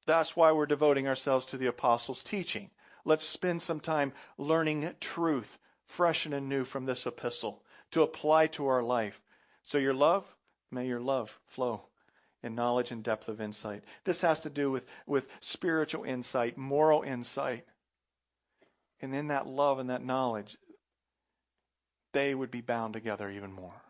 That's 0.06 0.34
why 0.38 0.54
we're 0.54 0.66
devoting 0.66 1.10
ourselves 1.10 1.46
to 1.48 1.58
the 1.58 1.68
apostles' 1.68 2.24
teaching. 2.24 2.70
Let's 3.06 3.26
spend 3.26 3.62
some 3.62 3.80
time 3.80 4.14
learning 4.38 4.90
truth, 5.00 5.58
fresh 5.86 6.26
and 6.26 6.34
anew 6.34 6.64
from 6.64 6.86
this 6.86 7.06
epistle 7.06 7.64
to 7.92 8.04
apply 8.04 8.48
to 8.48 8.68
our 8.68 8.84
life. 8.84 9.22
So, 9.64 9.78
your 9.78 9.94
love, 9.94 10.36
may 10.72 10.88
your 10.88 11.00
love 11.00 11.40
flow 11.46 11.84
in 12.44 12.56
knowledge 12.56 12.92
and 12.92 13.04
depth 13.04 13.28
of 13.28 13.40
insight. 13.40 13.84
This 14.04 14.22
has 14.22 14.42
to 14.42 14.50
do 14.50 14.72
with, 14.72 14.86
with 15.06 15.28
spiritual 15.40 16.04
insight, 16.04 16.58
moral 16.58 17.04
insight. 17.04 17.66
And 19.02 19.16
in 19.16 19.28
that 19.28 19.48
love 19.48 19.80
and 19.80 19.90
that 19.90 20.04
knowledge, 20.04 20.58
they 22.14 22.34
would 22.34 22.52
be 22.52 22.62
bound 22.62 22.94
together 22.94 23.30
even 23.30 23.52
more 23.52 23.82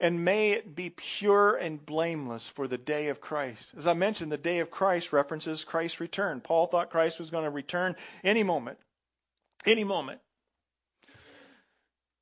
and 0.00 0.24
may 0.24 0.52
it 0.52 0.76
be 0.76 0.90
pure 0.90 1.56
and 1.56 1.84
blameless 1.84 2.48
for 2.48 2.68
the 2.68 2.78
day 2.78 3.08
of 3.08 3.20
Christ. 3.20 3.72
As 3.76 3.86
I 3.86 3.94
mentioned, 3.94 4.30
the 4.30 4.38
day 4.38 4.60
of 4.60 4.70
Christ 4.70 5.12
references 5.12 5.64
Christ's 5.64 6.00
return. 6.00 6.40
Paul 6.40 6.66
thought 6.66 6.90
Christ 6.90 7.18
was 7.18 7.30
going 7.30 7.44
to 7.44 7.50
return 7.50 7.96
any 8.22 8.42
moment. 8.42 8.78
Any 9.66 9.84
moment. 9.84 10.20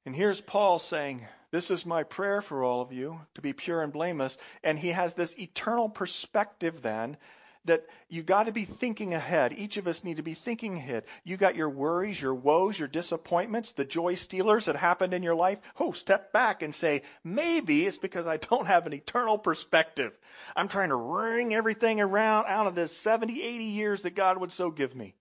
And 0.07 0.17
here's 0.17 0.41
Paul 0.41 0.79
saying, 0.79 1.27
This 1.51 1.71
is 1.71 1.85
my 1.85 2.03
prayer 2.03 2.41
for 2.41 2.65
all 2.65 2.81
of 2.81 2.93
you 2.93 3.23
to 3.35 3.43
be 3.43 3.53
pure 3.53 3.83
and 3.83 3.93
blameless. 3.93 4.39
And 4.65 4.79
he 4.79 4.91
has 4.91 5.15
this 5.15 5.39
eternal 5.39 5.89
perspective 5.89 6.81
then 6.83 7.19
that 7.67 7.87
you 8.09 8.23
got 8.23 8.45
to 8.45 8.53
be 8.53 8.65
thinking 8.65 9.15
ahead. 9.15 9.55
Each 9.57 9.77
of 9.77 9.87
us 9.87 10.05
need 10.05 10.17
to 10.17 10.23
be 10.23 10.35
thinking 10.35 10.77
ahead. 10.77 11.05
You 11.25 11.37
got 11.37 11.57
your 11.57 11.71
worries, 11.71 12.21
your 12.21 12.35
woes, 12.35 12.79
your 12.79 12.89
disappointments, 12.89 13.73
the 13.73 13.85
joy 13.85 14.15
stealers 14.15 14.65
that 14.65 14.77
happened 14.77 15.15
in 15.15 15.23
your 15.23 15.35
life. 15.35 15.59
Oh, 15.79 15.93
step 15.93 16.33
back 16.33 16.63
and 16.63 16.75
say, 16.75 17.03
maybe 17.25 17.87
it's 17.87 17.99
because 17.99 18.27
I 18.27 18.37
don't 18.37 18.67
have 18.67 18.87
an 18.87 18.93
eternal 18.93 19.39
perspective. 19.39 20.13
I'm 20.55 20.69
trying 20.69 20.91
to 20.91 20.97
wring 20.97 21.55
everything 21.55 22.01
around 22.01 22.47
out 22.49 22.67
of 22.67 22.75
this 22.75 22.97
70, 22.97 23.43
80 23.43 23.65
years 23.65 24.03
that 24.03 24.15
God 24.15 24.39
would 24.39 24.53
so 24.53 24.71
give 24.71 24.95
me. 24.95 25.15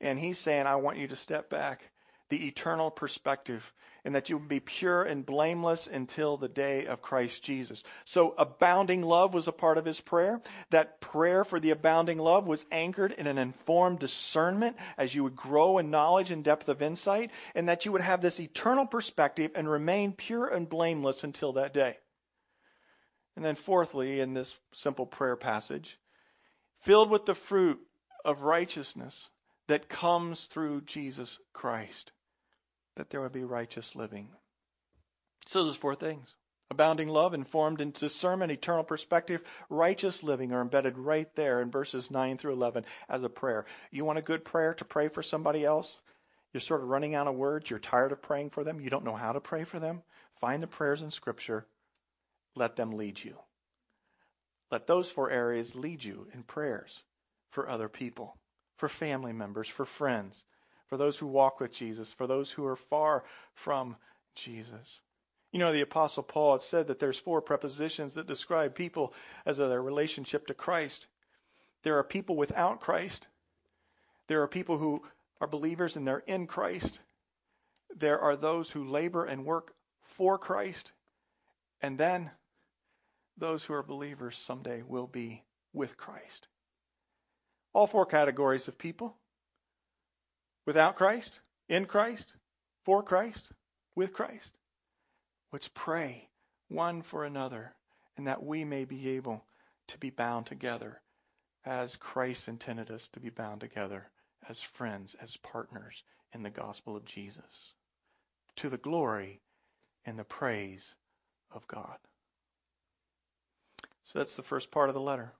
And 0.00 0.18
he's 0.18 0.38
saying, 0.38 0.66
I 0.66 0.76
want 0.76 0.98
you 0.98 1.06
to 1.08 1.16
step 1.16 1.48
back 1.48 1.91
the 2.32 2.46
eternal 2.46 2.90
perspective 2.90 3.74
and 4.06 4.14
that 4.14 4.30
you 4.30 4.38
would 4.38 4.48
be 4.48 4.58
pure 4.58 5.02
and 5.02 5.26
blameless 5.26 5.86
until 5.86 6.38
the 6.38 6.48
day 6.48 6.86
of 6.86 7.02
Christ 7.02 7.42
Jesus. 7.42 7.84
So 8.06 8.34
abounding 8.38 9.02
love 9.02 9.34
was 9.34 9.48
a 9.48 9.52
part 9.52 9.76
of 9.76 9.84
his 9.84 10.00
prayer. 10.00 10.40
That 10.70 10.98
prayer 10.98 11.44
for 11.44 11.60
the 11.60 11.68
abounding 11.68 12.18
love 12.18 12.46
was 12.46 12.64
anchored 12.72 13.12
in 13.12 13.26
an 13.26 13.36
informed 13.36 13.98
discernment 13.98 14.78
as 14.96 15.14
you 15.14 15.22
would 15.24 15.36
grow 15.36 15.76
in 15.76 15.90
knowledge 15.90 16.30
and 16.30 16.42
depth 16.42 16.70
of 16.70 16.80
insight 16.80 17.30
and 17.54 17.68
that 17.68 17.84
you 17.84 17.92
would 17.92 18.00
have 18.00 18.22
this 18.22 18.40
eternal 18.40 18.86
perspective 18.86 19.50
and 19.54 19.68
remain 19.68 20.14
pure 20.14 20.48
and 20.48 20.70
blameless 20.70 21.22
until 21.22 21.52
that 21.52 21.74
day. 21.74 21.98
And 23.36 23.44
then 23.44 23.56
fourthly, 23.56 24.20
in 24.20 24.32
this 24.32 24.56
simple 24.72 25.04
prayer 25.04 25.36
passage, 25.36 25.98
filled 26.80 27.10
with 27.10 27.26
the 27.26 27.34
fruit 27.34 27.78
of 28.24 28.40
righteousness 28.40 29.28
that 29.68 29.90
comes 29.90 30.44
through 30.46 30.80
Jesus 30.86 31.38
Christ 31.52 32.12
that 32.96 33.10
there 33.10 33.20
would 33.20 33.32
be 33.32 33.44
righteous 33.44 33.94
living. 33.96 34.28
So 35.46 35.64
there's 35.64 35.76
four 35.76 35.94
things. 35.94 36.34
Abounding 36.70 37.08
love, 37.08 37.34
informed 37.34 37.82
in 37.82 37.90
discernment, 37.90 38.50
eternal 38.50 38.84
perspective, 38.84 39.42
righteous 39.68 40.22
living 40.22 40.52
are 40.52 40.62
embedded 40.62 40.96
right 40.96 41.28
there 41.36 41.60
in 41.60 41.70
verses 41.70 42.10
9 42.10 42.38
through 42.38 42.54
11 42.54 42.86
as 43.10 43.22
a 43.22 43.28
prayer. 43.28 43.66
You 43.90 44.06
want 44.06 44.18
a 44.18 44.22
good 44.22 44.44
prayer 44.44 44.72
to 44.74 44.84
pray 44.84 45.08
for 45.08 45.22
somebody 45.22 45.66
else? 45.66 46.00
You're 46.52 46.62
sort 46.62 46.82
of 46.82 46.88
running 46.88 47.14
out 47.14 47.26
of 47.26 47.34
words. 47.34 47.68
You're 47.68 47.78
tired 47.78 48.12
of 48.12 48.22
praying 48.22 48.50
for 48.50 48.64
them. 48.64 48.80
You 48.80 48.88
don't 48.88 49.04
know 49.04 49.16
how 49.16 49.32
to 49.32 49.40
pray 49.40 49.64
for 49.64 49.78
them. 49.78 50.02
Find 50.40 50.62
the 50.62 50.66
prayers 50.66 51.02
in 51.02 51.10
Scripture. 51.10 51.66
Let 52.54 52.76
them 52.76 52.92
lead 52.92 53.22
you. 53.22 53.36
Let 54.70 54.86
those 54.86 55.10
four 55.10 55.30
areas 55.30 55.74
lead 55.74 56.02
you 56.02 56.28
in 56.32 56.42
prayers 56.42 57.02
for 57.50 57.68
other 57.68 57.90
people, 57.90 58.38
for 58.76 58.88
family 58.88 59.34
members, 59.34 59.68
for 59.68 59.84
friends, 59.84 60.44
for 60.92 60.98
those 60.98 61.16
who 61.16 61.26
walk 61.26 61.58
with 61.58 61.72
Jesus, 61.72 62.12
for 62.12 62.26
those 62.26 62.50
who 62.50 62.66
are 62.66 62.76
far 62.76 63.24
from 63.54 63.96
Jesus. 64.34 65.00
You 65.50 65.58
know, 65.58 65.72
the 65.72 65.80
Apostle 65.80 66.22
Paul 66.22 66.52
had 66.52 66.62
said 66.62 66.86
that 66.86 66.98
there's 66.98 67.16
four 67.16 67.40
prepositions 67.40 68.12
that 68.12 68.26
describe 68.26 68.74
people 68.74 69.14
as 69.46 69.56
their 69.56 69.80
relationship 69.80 70.46
to 70.48 70.52
Christ. 70.52 71.06
There 71.82 71.96
are 71.96 72.04
people 72.04 72.36
without 72.36 72.82
Christ. 72.82 73.26
There 74.28 74.42
are 74.42 74.46
people 74.46 74.76
who 74.76 75.02
are 75.40 75.46
believers 75.46 75.96
and 75.96 76.06
they're 76.06 76.24
in 76.26 76.46
Christ. 76.46 76.98
There 77.96 78.20
are 78.20 78.36
those 78.36 78.72
who 78.72 78.84
labor 78.84 79.24
and 79.24 79.46
work 79.46 79.72
for 80.02 80.36
Christ. 80.36 80.92
And 81.80 81.96
then 81.96 82.32
those 83.38 83.64
who 83.64 83.72
are 83.72 83.82
believers 83.82 84.36
someday 84.36 84.82
will 84.86 85.06
be 85.06 85.42
with 85.72 85.96
Christ. 85.96 86.48
All 87.72 87.86
four 87.86 88.04
categories 88.04 88.68
of 88.68 88.76
people 88.76 89.16
Without 90.66 90.96
Christ, 90.96 91.40
in 91.68 91.86
Christ, 91.86 92.34
for 92.84 93.02
Christ, 93.02 93.50
with 93.94 94.12
Christ. 94.12 94.58
Let's 95.52 95.70
pray 95.72 96.28
one 96.68 97.02
for 97.02 97.24
another 97.24 97.74
and 98.16 98.26
that 98.26 98.42
we 98.42 98.64
may 98.64 98.84
be 98.84 99.10
able 99.10 99.44
to 99.88 99.98
be 99.98 100.10
bound 100.10 100.46
together 100.46 101.00
as 101.64 101.96
Christ 101.96 102.48
intended 102.48 102.90
us 102.90 103.08
to 103.12 103.20
be 103.20 103.30
bound 103.30 103.60
together 103.60 104.10
as 104.48 104.60
friends, 104.60 105.14
as 105.20 105.36
partners 105.36 106.02
in 106.32 106.42
the 106.42 106.50
gospel 106.50 106.96
of 106.96 107.04
Jesus, 107.04 107.74
to 108.56 108.68
the 108.68 108.78
glory 108.78 109.40
and 110.04 110.18
the 110.18 110.24
praise 110.24 110.94
of 111.50 111.66
God. 111.68 111.98
So 114.04 114.18
that's 114.18 114.36
the 114.36 114.42
first 114.42 114.70
part 114.70 114.88
of 114.88 114.94
the 114.94 115.00
letter. 115.00 115.32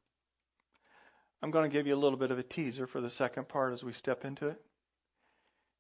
I'm 1.43 1.51
going 1.51 1.69
to 1.69 1.77
give 1.77 1.87
you 1.87 1.95
a 1.95 1.97
little 1.97 2.19
bit 2.19 2.31
of 2.31 2.39
a 2.39 2.45
teaser 2.45 2.87
for 2.87 3.01
the 3.01 3.11
second 3.11 3.49
part 3.49 3.73
as 3.73 3.83
we 3.83 3.93
step 3.93 4.25
into 4.25 4.49
it. 4.49 4.63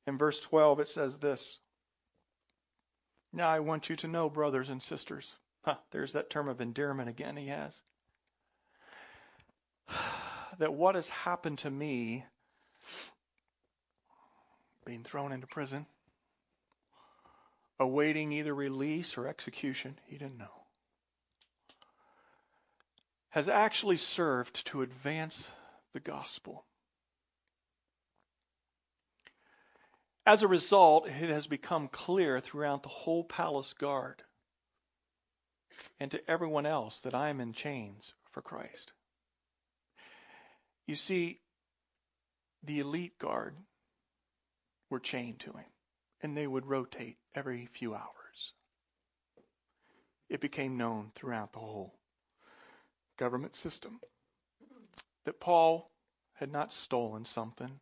In 0.07 0.18
verse 0.18 0.40
12, 0.40 0.80
it 0.80 0.88
says 0.88 1.18
this 1.18 1.59
Now 3.32 3.48
I 3.48 3.61
want 3.61 3.88
you 3.88 3.96
to 3.96 4.09
know, 4.09 4.28
brothers 4.28 4.68
and 4.68 4.82
sisters. 4.82 5.34
Huh, 5.64 5.76
there's 5.92 6.12
that 6.12 6.30
term 6.30 6.48
of 6.48 6.61
endearment 6.61 7.09
again 7.09 7.36
he 7.36 7.48
has. 7.48 7.82
That 10.59 10.74
what 10.74 10.96
has 10.96 11.09
happened 11.09 11.57
to 11.61 11.70
me, 11.70 12.26
being 14.84 15.03
thrown 15.03 15.32
into 15.32 15.46
prison, 15.46 15.86
awaiting 17.80 18.32
either 18.32 18.55
release 18.55 19.16
or 19.16 19.26
execution, 19.26 19.98
he 20.05 20.18
didn't 20.18 20.36
know, 20.36 20.66
has 23.30 23.48
actually 23.48 23.96
served 23.96 24.66
to 24.66 24.82
advance 24.82 25.48
the 25.94 26.00
gospel 26.00 26.66
As 30.24 30.42
a 30.42 30.48
result, 30.48 31.08
it 31.08 31.30
has 31.30 31.46
become 31.46 31.88
clear 31.88 32.40
throughout 32.40 32.82
the 32.82 32.88
whole 32.88 33.24
palace 33.24 33.72
guard 33.72 34.22
and 35.98 36.10
to 36.10 36.30
everyone 36.30 36.66
else 36.66 37.00
that 37.00 37.14
I 37.14 37.28
am 37.28 37.40
in 37.40 37.52
chains 37.52 38.14
for 38.30 38.40
Christ. 38.40 38.92
You 40.86 40.94
see, 40.94 41.40
the 42.62 42.78
elite 42.78 43.18
guard 43.18 43.56
were 44.88 45.00
chained 45.00 45.40
to 45.40 45.52
him, 45.52 45.66
and 46.22 46.36
they 46.36 46.46
would 46.46 46.66
rotate 46.66 47.18
every 47.34 47.66
few 47.66 47.94
hours. 47.94 48.52
It 50.28 50.40
became 50.40 50.76
known 50.76 51.10
throughout 51.14 51.52
the 51.52 51.58
whole 51.58 51.94
government 53.16 53.56
system 53.56 54.00
that 55.24 55.40
Paul 55.40 55.90
had 56.34 56.52
not 56.52 56.72
stolen 56.72 57.24
something, 57.24 57.80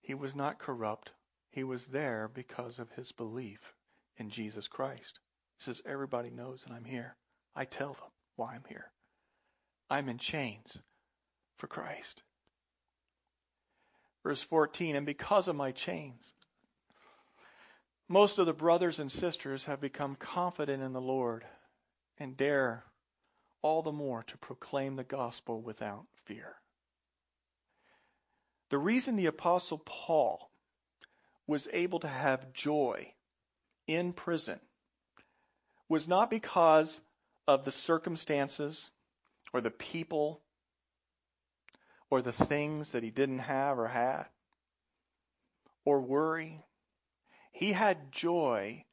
he 0.00 0.14
was 0.14 0.34
not 0.34 0.58
corrupt, 0.58 1.12
he 1.56 1.64
was 1.64 1.86
there 1.86 2.30
because 2.32 2.78
of 2.78 2.92
his 2.92 3.12
belief 3.12 3.72
in 4.18 4.28
Jesus 4.28 4.68
Christ. 4.68 5.20
He 5.56 5.64
says, 5.64 5.80
Everybody 5.86 6.28
knows 6.28 6.62
that 6.62 6.72
I'm 6.72 6.84
here. 6.84 7.16
I 7.54 7.64
tell 7.64 7.94
them 7.94 8.10
why 8.36 8.54
I'm 8.54 8.64
here. 8.68 8.90
I'm 9.88 10.10
in 10.10 10.18
chains 10.18 10.80
for 11.56 11.66
Christ. 11.66 12.22
Verse 14.22 14.42
14, 14.42 14.96
and 14.96 15.06
because 15.06 15.48
of 15.48 15.56
my 15.56 15.72
chains, 15.72 16.34
most 18.06 18.38
of 18.38 18.44
the 18.44 18.52
brothers 18.52 18.98
and 18.98 19.10
sisters 19.10 19.64
have 19.64 19.80
become 19.80 20.14
confident 20.14 20.82
in 20.82 20.92
the 20.92 21.00
Lord 21.00 21.46
and 22.18 22.36
dare 22.36 22.84
all 23.62 23.80
the 23.80 23.92
more 23.92 24.22
to 24.24 24.36
proclaim 24.36 24.96
the 24.96 25.04
gospel 25.04 25.62
without 25.62 26.04
fear. 26.26 26.56
The 28.68 28.78
reason 28.78 29.16
the 29.16 29.24
Apostle 29.24 29.80
Paul 29.86 30.45
was 31.46 31.68
able 31.72 32.00
to 32.00 32.08
have 32.08 32.52
joy 32.52 33.12
in 33.86 34.12
prison 34.12 34.60
was 35.88 36.08
not 36.08 36.30
because 36.30 37.00
of 37.46 37.64
the 37.64 37.72
circumstances 37.72 38.90
or 39.52 39.60
the 39.60 39.70
people 39.70 40.42
or 42.10 42.20
the 42.20 42.32
things 42.32 42.90
that 42.90 43.02
he 43.02 43.10
didn't 43.10 43.40
have 43.40 43.78
or 43.78 43.88
had 43.88 44.26
or 45.84 46.00
worry. 46.00 46.64
He 47.52 47.72
had 47.72 48.12
joy 48.12 48.84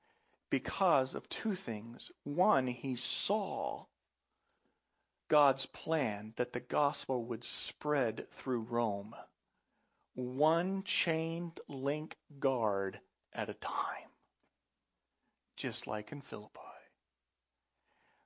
because 0.49 1.15
of 1.15 1.27
two 1.29 1.55
things. 1.55 2.11
One, 2.23 2.67
he 2.67 2.95
saw 2.95 3.85
God's 5.27 5.65
plan 5.65 6.33
that 6.37 6.53
the 6.53 6.59
gospel 6.59 7.25
would 7.25 7.43
spread 7.43 8.27
through 8.31 8.61
Rome 8.61 9.15
one 10.15 10.83
chained 10.83 11.59
link 11.67 12.17
guard 12.39 12.99
at 13.33 13.49
a 13.49 13.53
time, 13.53 14.11
just 15.57 15.87
like 15.87 16.11
in 16.11 16.21
Philippi. 16.21 16.59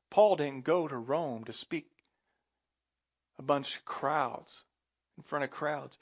Paul 0.10 0.36
didn't 0.36 0.64
go 0.64 0.88
to 0.88 0.98
Rome 0.98 1.44
to 1.46 1.54
speak 1.54 1.88
a 3.40 3.44
bunch 3.44 3.78
of 3.78 3.86
crowds, 3.86 4.64
in 5.18 5.24
front 5.24 5.44
of 5.44 5.52
crowds. 5.52 5.98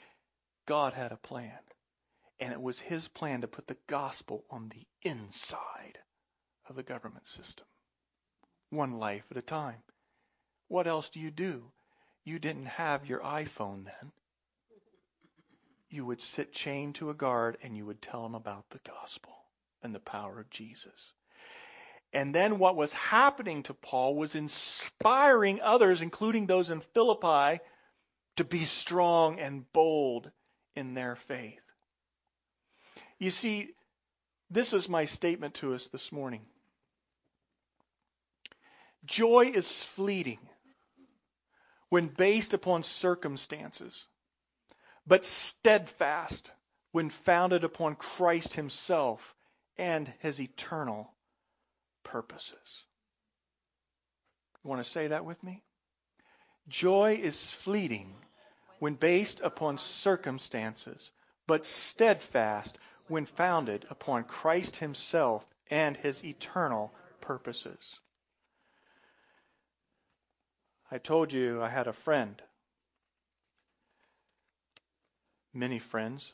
God 0.66 0.94
had 0.94 1.12
a 1.12 1.18
plan. 1.18 1.60
And 2.40 2.52
it 2.52 2.62
was 2.62 2.80
his 2.80 3.08
plan 3.08 3.42
to 3.42 3.48
put 3.48 3.68
the 3.68 3.78
gospel 3.88 4.44
on 4.50 4.70
the 4.70 4.88
inside 5.02 6.00
of 6.68 6.76
the 6.76 6.84
government 6.84 7.28
system. 7.28 7.68
One 8.70 8.98
life 9.00 9.26
at 9.32 9.38
a 9.38 9.42
time. 9.42 9.84
What 10.68 10.88
else 10.88 11.10
do 11.10 11.20
you 11.20 11.32
do? 11.32 11.72
You 12.26 12.40
didn't 12.40 12.66
have 12.66 13.06
your 13.06 13.20
iPhone 13.22 13.86
then 13.86 14.12
you 15.90 16.06
would 16.06 16.22
sit 16.22 16.54
chained 16.54 16.96
to 16.96 17.10
a 17.10 17.14
guard 17.14 17.58
and 17.62 17.76
you 17.78 17.86
would 17.86 18.02
tell 18.02 18.26
him 18.26 18.36
about 18.36 18.70
the 18.70 18.80
gospel. 18.80 19.34
and 19.82 19.94
the 19.94 20.00
power 20.00 20.40
of 20.40 20.50
Jesus. 20.50 21.14
And 22.12 22.34
then 22.34 22.58
what 22.58 22.76
was 22.76 22.94
happening 22.94 23.62
to 23.64 23.74
Paul 23.74 24.16
was 24.16 24.34
inspiring 24.34 25.62
others, 25.62 26.02
including 26.02 26.48
those 26.48 26.72
in 26.72 26.82
Philippi, 26.82 27.62
to 28.36 28.44
be 28.44 28.66
strong 28.66 29.40
and 29.40 29.72
bold 29.74 30.32
in 30.76 30.96
their 30.96 31.16
faith. 31.16 31.62
You 33.20 33.32
see, 33.32 33.76
this 34.50 34.74
is 34.74 34.90
my 34.90 35.06
statement 35.06 35.54
to 35.56 35.74
us 35.76 35.88
this 35.88 36.12
morning. 36.12 36.48
Joy 39.06 39.52
is 39.54 39.84
fleeting 39.84 40.40
when 41.90 42.08
based 42.08 42.54
upon 42.54 42.84
circumstances, 42.84 44.08
but 45.08 45.26
steadfast 45.26 46.52
when 46.92 47.10
founded 47.10 47.64
upon 47.64 47.96
Christ 47.96 48.54
Himself 48.54 49.36
and 49.78 50.14
His 50.20 50.40
eternal 50.40 51.12
purposes. 52.04 52.86
You 54.64 54.70
want 54.70 54.84
to 54.84 54.90
say 54.90 55.08
that 55.08 55.26
with 55.26 55.44
me? 55.44 55.64
Joy 56.68 57.20
is 57.22 57.52
fleeting 57.52 58.16
when 58.80 58.96
based 58.96 59.40
upon 59.42 59.78
circumstances, 59.78 61.12
but 61.48 61.66
steadfast 61.66 62.78
when 63.08 63.26
founded 63.26 63.86
upon 63.90 64.24
Christ 64.24 64.78
Himself 64.78 65.46
and 65.70 65.98
His 65.98 66.24
eternal 66.24 66.94
purposes. 67.22 68.00
I 70.92 70.98
told 70.98 71.34
you 71.34 71.62
I 71.62 71.70
had 71.70 71.88
a 71.88 71.94
friend, 71.94 72.42
many 75.56 75.80
friends 75.80 76.34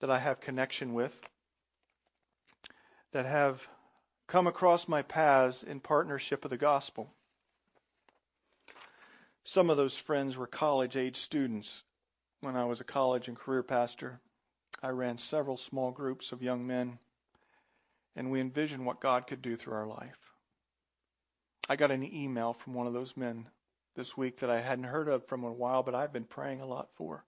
that 0.00 0.10
I 0.10 0.18
have 0.18 0.40
connection 0.40 0.94
with, 0.94 1.20
that 3.12 3.26
have 3.26 3.68
come 4.26 4.46
across 4.46 4.88
my 4.88 5.02
paths 5.02 5.62
in 5.62 5.78
partnership 5.80 6.44
of 6.44 6.50
the 6.50 6.56
gospel. 6.56 7.12
Some 9.44 9.70
of 9.70 9.76
those 9.76 9.96
friends 9.96 10.36
were 10.36 10.46
college 10.46 10.96
age 10.96 11.16
students 11.16 11.82
when 12.40 12.56
I 12.56 12.64
was 12.64 12.80
a 12.80 12.84
college 12.84 13.28
and 13.28 13.36
career 13.36 13.62
pastor. 13.62 14.20
I 14.82 14.88
ran 14.88 15.18
several 15.18 15.56
small 15.56 15.90
groups 15.90 16.32
of 16.32 16.42
young 16.42 16.66
men, 16.66 16.98
and 18.16 18.30
we 18.30 18.40
envisioned 18.40 18.86
what 18.86 19.00
God 19.00 19.26
could 19.26 19.42
do 19.42 19.56
through 19.56 19.74
our 19.74 19.86
life. 19.86 20.32
I 21.68 21.76
got 21.76 21.90
an 21.90 22.02
email 22.02 22.52
from 22.52 22.74
one 22.74 22.86
of 22.86 22.92
those 22.92 23.16
men 23.16 23.48
this 23.94 24.16
week 24.16 24.38
that 24.38 24.50
I 24.50 24.60
hadn't 24.60 24.84
heard 24.84 25.08
of 25.08 25.26
from 25.26 25.44
a 25.44 25.52
while, 25.52 25.82
but 25.82 25.94
I've 25.94 26.12
been 26.12 26.24
praying 26.24 26.60
a 26.60 26.66
lot 26.66 26.88
for. 26.94 27.24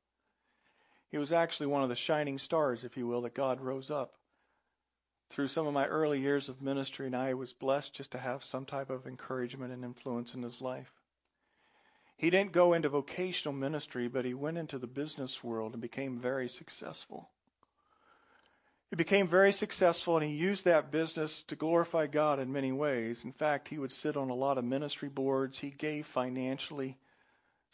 He 1.10 1.18
was 1.18 1.32
actually 1.32 1.66
one 1.66 1.82
of 1.82 1.88
the 1.88 1.94
shining 1.94 2.38
stars, 2.38 2.84
if 2.84 2.96
you 2.96 3.06
will, 3.06 3.22
that 3.22 3.34
God 3.34 3.60
rose 3.60 3.90
up 3.90 4.14
through 5.30 5.48
some 5.48 5.66
of 5.66 5.74
my 5.74 5.86
early 5.86 6.20
years 6.20 6.48
of 6.48 6.62
ministry, 6.62 7.06
and 7.06 7.16
I 7.16 7.34
was 7.34 7.52
blessed 7.52 7.94
just 7.94 8.12
to 8.12 8.18
have 8.18 8.44
some 8.44 8.64
type 8.64 8.90
of 8.90 9.06
encouragement 9.06 9.72
and 9.72 9.84
influence 9.84 10.34
in 10.34 10.42
his 10.42 10.60
life. 10.60 10.92
He 12.16 12.30
didn't 12.30 12.52
go 12.52 12.72
into 12.72 12.88
vocational 12.88 13.54
ministry, 13.54 14.08
but 14.08 14.24
he 14.24 14.34
went 14.34 14.58
into 14.58 14.78
the 14.78 14.86
business 14.86 15.42
world 15.42 15.72
and 15.72 15.82
became 15.82 16.18
very 16.18 16.48
successful. 16.48 17.30
He 18.90 18.96
became 18.96 19.26
very 19.26 19.52
successful 19.52 20.16
and 20.16 20.24
he 20.24 20.32
used 20.32 20.64
that 20.64 20.92
business 20.92 21.42
to 21.44 21.56
glorify 21.56 22.06
God 22.06 22.38
in 22.38 22.52
many 22.52 22.70
ways. 22.70 23.24
In 23.24 23.32
fact, 23.32 23.68
he 23.68 23.78
would 23.78 23.90
sit 23.90 24.16
on 24.16 24.30
a 24.30 24.34
lot 24.34 24.56
of 24.56 24.64
ministry 24.64 25.08
boards. 25.08 25.58
He 25.58 25.70
gave 25.70 26.06
financially, 26.06 26.96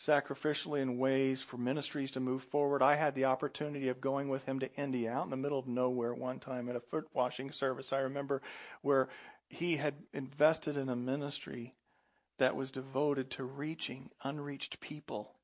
sacrificially 0.00 0.80
in 0.80 0.98
ways 0.98 1.42
for 1.42 1.58
ministries 1.58 2.10
to 2.12 2.20
move 2.20 2.42
forward. 2.44 2.82
I 2.82 2.94
had 2.94 3.14
the 3.14 3.26
opportunity 3.26 3.88
of 3.88 4.00
going 4.00 4.28
with 4.28 4.44
him 4.44 4.58
to 4.60 4.74
India, 4.74 5.12
out 5.12 5.24
in 5.24 5.30
the 5.30 5.36
middle 5.36 5.58
of 5.58 5.66
nowhere 5.66 6.14
one 6.14 6.38
time 6.38 6.68
at 6.68 6.76
a 6.76 6.80
foot 6.80 7.06
washing 7.12 7.52
service. 7.52 7.92
I 7.92 7.98
remember 7.98 8.40
where 8.80 9.08
he 9.48 9.76
had 9.76 9.94
invested 10.12 10.76
in 10.76 10.88
a 10.88 10.96
ministry 10.96 11.74
that 12.38 12.56
was 12.56 12.70
devoted 12.70 13.30
to 13.32 13.44
reaching 13.44 14.10
unreached 14.22 14.80
people 14.80 15.34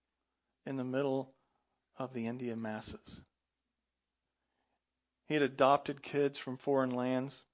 in 0.64 0.76
the 0.76 0.84
middle 0.84 1.34
of 1.98 2.14
the 2.14 2.26
Indian 2.26 2.62
masses. 2.62 3.20
He 5.26 5.34
had 5.34 5.42
adopted 5.42 6.02
kids 6.02 6.38
from 6.38 6.56
foreign 6.56 6.90
lands. 6.90 7.44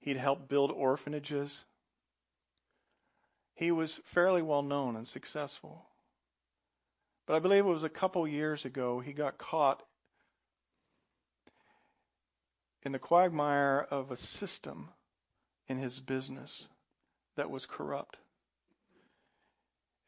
He'd 0.00 0.16
helped 0.16 0.48
build 0.48 0.70
orphanages. 0.70 1.64
He 3.54 3.70
was 3.70 4.00
fairly 4.04 4.42
well 4.42 4.62
known 4.62 4.96
and 4.96 5.06
successful. 5.06 5.86
But 7.26 7.36
I 7.36 7.38
believe 7.38 7.64
it 7.64 7.68
was 7.68 7.84
a 7.84 7.88
couple 7.88 8.26
years 8.26 8.64
ago 8.64 9.00
he 9.00 9.12
got 9.12 9.38
caught 9.38 9.82
in 12.82 12.92
the 12.92 12.98
quagmire 12.98 13.86
of 13.90 14.10
a 14.10 14.16
system 14.16 14.90
in 15.68 15.78
his 15.78 16.00
business 16.00 16.66
that 17.36 17.50
was 17.50 17.66
corrupt. 17.66 18.18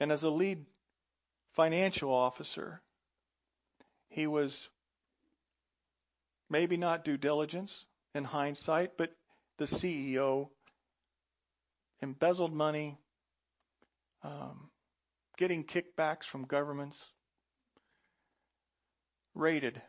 And 0.00 0.10
as 0.10 0.22
a 0.22 0.30
lead 0.30 0.66
financial 1.52 2.12
officer, 2.12 2.82
he 4.08 4.26
was 4.26 4.70
maybe 6.50 6.76
not 6.76 7.04
due 7.04 7.16
diligence 7.16 7.86
in 8.14 8.24
hindsight, 8.24 8.96
but 8.96 9.16
the 9.58 9.64
CEO 9.64 10.48
embezzled 12.02 12.52
money, 12.52 12.98
um, 14.24 14.70
getting 15.36 15.62
kickbacks 15.62 16.24
from 16.24 16.46
governments, 16.46 17.12
raided 19.34 19.82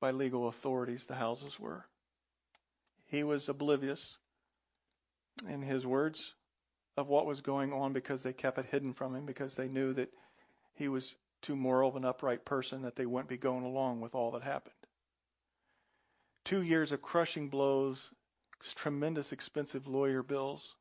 by 0.00 0.10
legal 0.10 0.48
authorities, 0.48 1.04
the 1.04 1.16
houses 1.16 1.60
were. 1.60 1.84
He 3.06 3.22
was 3.22 3.48
oblivious, 3.48 4.18
in 5.48 5.62
his 5.62 5.86
words, 5.86 6.34
of 6.96 7.08
what 7.08 7.26
was 7.26 7.40
going 7.40 7.72
on 7.72 7.92
because 7.92 8.22
they 8.22 8.32
kept 8.32 8.58
it 8.58 8.66
hidden 8.70 8.92
from 8.92 9.14
him 9.14 9.26
because 9.26 9.54
they 9.54 9.68
knew 9.68 9.92
that 9.94 10.10
he 10.74 10.88
was 10.88 11.16
too 11.42 11.56
moral 11.56 11.90
of 11.90 11.96
an 11.96 12.04
upright 12.04 12.44
person 12.44 12.82
that 12.82 12.96
they 12.96 13.06
wouldn't 13.06 13.28
be 13.28 13.36
going 13.36 13.64
along 13.64 14.00
with 14.00 14.14
all 14.14 14.32
that 14.32 14.42
happened. 14.42 14.74
Two 16.44 16.62
years 16.62 16.92
of 16.92 17.02
crushing 17.02 17.48
blows, 17.48 18.10
tremendous 18.74 19.32
expensive 19.32 19.86
lawyer 19.86 20.22
bills. 20.22 20.76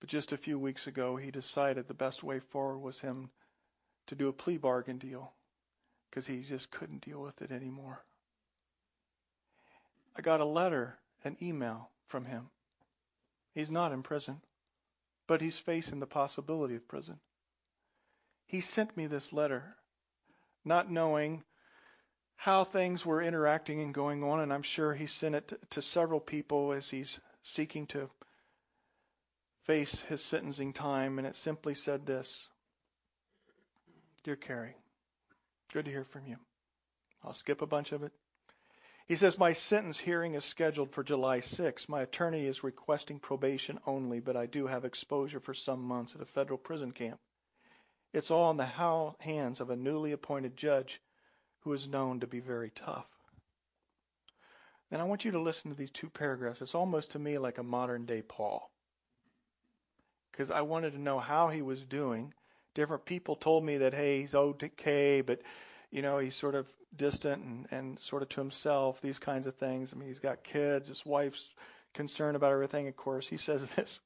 But 0.00 0.08
just 0.08 0.32
a 0.32 0.36
few 0.36 0.58
weeks 0.58 0.86
ago, 0.86 1.16
he 1.16 1.30
decided 1.30 1.88
the 1.88 1.94
best 1.94 2.22
way 2.22 2.38
forward 2.38 2.78
was 2.78 3.00
him 3.00 3.30
to 4.06 4.14
do 4.14 4.28
a 4.28 4.32
plea 4.32 4.56
bargain 4.56 4.98
deal 4.98 5.32
because 6.10 6.26
he 6.26 6.42
just 6.42 6.70
couldn't 6.70 7.04
deal 7.04 7.20
with 7.20 7.40
it 7.42 7.50
anymore. 7.50 8.04
I 10.16 10.22
got 10.22 10.40
a 10.40 10.44
letter, 10.44 10.98
an 11.24 11.36
email 11.42 11.90
from 12.06 12.26
him. 12.26 12.50
He's 13.52 13.70
not 13.70 13.92
in 13.92 14.02
prison, 14.02 14.42
but 15.26 15.40
he's 15.40 15.58
facing 15.58 16.00
the 16.00 16.06
possibility 16.06 16.74
of 16.74 16.88
prison. 16.88 17.20
He 18.46 18.60
sent 18.60 18.96
me 18.96 19.06
this 19.06 19.32
letter, 19.32 19.76
not 20.64 20.90
knowing 20.90 21.42
how 22.36 22.64
things 22.64 23.04
were 23.04 23.22
interacting 23.22 23.80
and 23.80 23.92
going 23.92 24.22
on, 24.22 24.40
and 24.40 24.52
I'm 24.52 24.62
sure 24.62 24.94
he 24.94 25.06
sent 25.06 25.34
it 25.34 25.48
to, 25.48 25.58
to 25.70 25.82
several 25.82 26.20
people 26.20 26.72
as 26.72 26.90
he's 26.90 27.18
seeking 27.42 27.86
to 27.88 28.10
face 29.66 30.02
his 30.08 30.22
sentencing 30.22 30.72
time, 30.72 31.18
and 31.18 31.26
it 31.26 31.36
simply 31.36 31.74
said 31.74 32.06
this 32.06 32.48
Dear 34.22 34.36
Carrie, 34.36 34.76
good 35.72 35.84
to 35.86 35.90
hear 35.90 36.04
from 36.04 36.26
you. 36.26 36.36
I'll 37.24 37.34
skip 37.34 37.60
a 37.60 37.66
bunch 37.66 37.92
of 37.92 38.02
it. 38.02 38.12
He 39.06 39.16
says, 39.16 39.38
My 39.38 39.52
sentence 39.52 40.00
hearing 40.00 40.34
is 40.34 40.44
scheduled 40.44 40.92
for 40.92 41.04
July 41.04 41.40
6. 41.40 41.88
My 41.88 42.02
attorney 42.02 42.46
is 42.46 42.64
requesting 42.64 43.18
probation 43.18 43.78
only, 43.86 44.20
but 44.20 44.36
I 44.36 44.46
do 44.46 44.66
have 44.66 44.84
exposure 44.84 45.40
for 45.40 45.54
some 45.54 45.82
months 45.82 46.14
at 46.14 46.20
a 46.20 46.26
federal 46.26 46.58
prison 46.58 46.92
camp. 46.92 47.18
It's 48.12 48.30
all 48.30 48.50
in 48.50 48.56
the 48.56 49.14
hands 49.20 49.60
of 49.60 49.70
a 49.70 49.76
newly 49.76 50.12
appointed 50.12 50.56
judge 50.56 51.00
who 51.60 51.72
is 51.72 51.88
known 51.88 52.20
to 52.20 52.26
be 52.26 52.40
very 52.40 52.70
tough. 52.70 53.06
And 54.90 55.00
I 55.00 55.04
want 55.04 55.24
you 55.24 55.32
to 55.32 55.40
listen 55.40 55.70
to 55.70 55.76
these 55.76 55.90
two 55.90 56.08
paragraphs. 56.08 56.62
It's 56.62 56.74
almost 56.74 57.10
to 57.12 57.18
me 57.18 57.38
like 57.38 57.58
a 57.58 57.64
modern 57.64 58.06
day 58.06 58.22
Paul. 58.22 58.70
Because 60.36 60.50
I 60.50 60.60
wanted 60.60 60.92
to 60.92 61.00
know 61.00 61.18
how 61.18 61.48
he 61.48 61.62
was 61.62 61.84
doing. 61.84 62.34
Different 62.74 63.06
people 63.06 63.36
told 63.36 63.64
me 63.64 63.78
that, 63.78 63.94
hey, 63.94 64.20
he's 64.20 64.34
okay, 64.34 65.22
but, 65.22 65.40
you 65.90 66.02
know, 66.02 66.18
he's 66.18 66.34
sort 66.34 66.54
of 66.54 66.66
distant 66.94 67.42
and, 67.42 67.66
and 67.70 67.98
sort 68.00 68.22
of 68.22 68.28
to 68.30 68.40
himself, 68.40 69.00
these 69.00 69.18
kinds 69.18 69.46
of 69.46 69.54
things. 69.54 69.92
I 69.92 69.96
mean, 69.96 70.08
he's 70.08 70.18
got 70.18 70.44
kids, 70.44 70.88
his 70.88 71.06
wife's 71.06 71.54
concerned 71.94 72.36
about 72.36 72.52
everything, 72.52 72.86
of 72.86 72.96
course. 72.96 73.28
He 73.28 73.36
says 73.38 73.66
this 73.76 74.00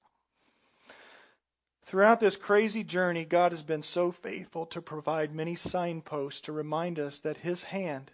Throughout 1.83 2.20
this 2.20 2.37
crazy 2.37 2.85
journey, 2.85 3.24
God 3.24 3.51
has 3.51 3.62
been 3.62 3.83
so 3.83 4.12
faithful 4.12 4.66
to 4.66 4.81
provide 4.81 5.35
many 5.35 5.57
signposts 5.57 6.41
to 6.43 6.53
remind 6.53 7.01
us 7.01 7.18
that 7.18 7.39
His 7.39 7.64
hand 7.64 8.12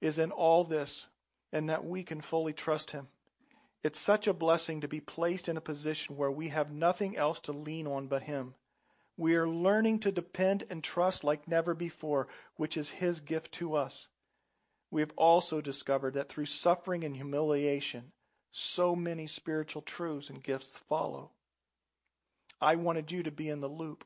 is 0.00 0.18
in 0.18 0.30
all 0.30 0.64
this 0.64 1.06
and 1.52 1.68
that 1.68 1.84
we 1.84 2.02
can 2.02 2.22
fully 2.22 2.54
trust 2.54 2.92
Him. 2.92 3.08
It's 3.82 3.98
such 3.98 4.28
a 4.28 4.32
blessing 4.32 4.80
to 4.80 4.88
be 4.88 5.00
placed 5.00 5.48
in 5.48 5.56
a 5.56 5.60
position 5.60 6.16
where 6.16 6.30
we 6.30 6.50
have 6.50 6.70
nothing 6.70 7.16
else 7.16 7.40
to 7.40 7.52
lean 7.52 7.86
on 7.86 8.06
but 8.06 8.22
Him. 8.22 8.54
We 9.16 9.34
are 9.34 9.48
learning 9.48 9.98
to 10.00 10.12
depend 10.12 10.64
and 10.70 10.82
trust 10.84 11.24
like 11.24 11.48
never 11.48 11.74
before, 11.74 12.28
which 12.56 12.76
is 12.76 12.90
His 12.90 13.20
gift 13.20 13.52
to 13.52 13.74
us. 13.74 14.08
we 14.92 15.00
have 15.00 15.12
also 15.16 15.62
discovered 15.62 16.12
that 16.14 16.28
through 16.28 16.44
suffering 16.44 17.02
and 17.02 17.16
humiliation, 17.16 18.12
so 18.52 18.94
many 18.94 19.26
spiritual 19.26 19.80
truths 19.80 20.28
and 20.28 20.44
gifts 20.44 20.78
follow. 20.86 21.30
I 22.60 22.76
wanted 22.76 23.10
you 23.10 23.22
to 23.22 23.30
be 23.30 23.48
in 23.48 23.62
the 23.62 23.68
loop 23.68 24.04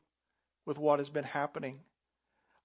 with 0.65 0.77
what 0.77 0.99
has 0.99 1.09
been 1.09 1.25
happening. 1.25 1.81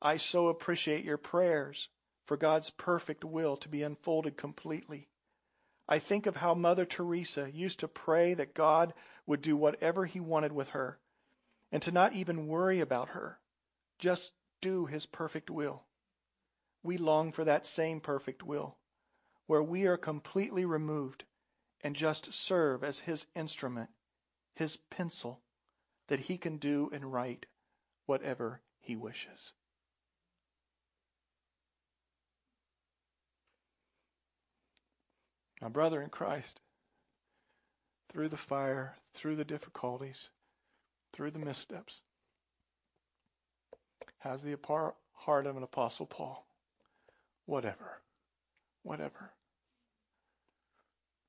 I 0.01 0.17
so 0.17 0.47
appreciate 0.49 1.05
your 1.05 1.19
prayers 1.19 1.89
for 2.25 2.37
God's 2.37 2.71
perfect 2.71 3.25
will 3.25 3.57
to 3.57 3.69
be 3.69 3.83
unfolded 3.83 4.37
completely. 4.37 5.09
I 5.89 5.99
think 5.99 6.27
of 6.27 6.37
how 6.37 6.55
Mother 6.55 6.85
Teresa 6.85 7.51
used 7.53 7.81
to 7.81 7.89
pray 7.89 8.35
that 8.35 8.55
God 8.55 8.95
would 9.27 9.43
do 9.43 9.57
whatever 9.57 10.07
he 10.07 10.21
wanted 10.21 10.53
with 10.53 10.69
her 10.69 10.99
and 11.71 11.83
to 11.83 11.91
not 11.91 12.13
even 12.13 12.47
worry 12.47 12.81
about 12.81 13.11
her, 13.11 13.39
just 13.99 14.33
do 14.61 14.87
his 14.87 15.07
perfect 15.07 15.51
will. 15.51 15.85
We 16.83 16.99
long 16.99 17.33
for 17.33 17.45
that 17.45 17.67
same 17.67 18.01
perfect 18.01 18.43
will, 18.43 18.77
where 19.47 19.63
we 19.63 19.87
are 19.87 19.97
completely 19.97 20.65
removed 20.65 21.25
and 21.83 21.97
just 21.97 22.33
serve 22.33 22.85
as 22.85 23.01
his 23.01 23.27
instrument, 23.35 23.91
his 24.55 24.77
pencil, 24.77 25.41
that 26.09 26.21
he 26.21 26.37
can 26.37 26.59
do 26.59 26.91
and 26.93 27.13
write 27.13 27.47
whatever 28.07 28.61
he 28.81 28.97
wishes. 28.97 29.53
My 35.63 35.69
brother 35.69 36.03
in 36.03 36.11
Christ, 36.11 36.59
through 38.11 38.31
the 38.31 38.37
fire, 38.37 38.97
through 39.15 39.37
the 39.37 39.45
difficulties, 39.45 40.29
through 41.13 41.31
the 41.31 41.39
missteps, 41.39 42.01
has 44.19 44.43
the 44.43 44.57
heart 45.15 45.47
of 45.47 45.57
an 45.57 45.63
Apostle 45.63 46.07
Paul. 46.07 46.45
Whatever. 47.47 48.01
Whatever. 48.83 49.31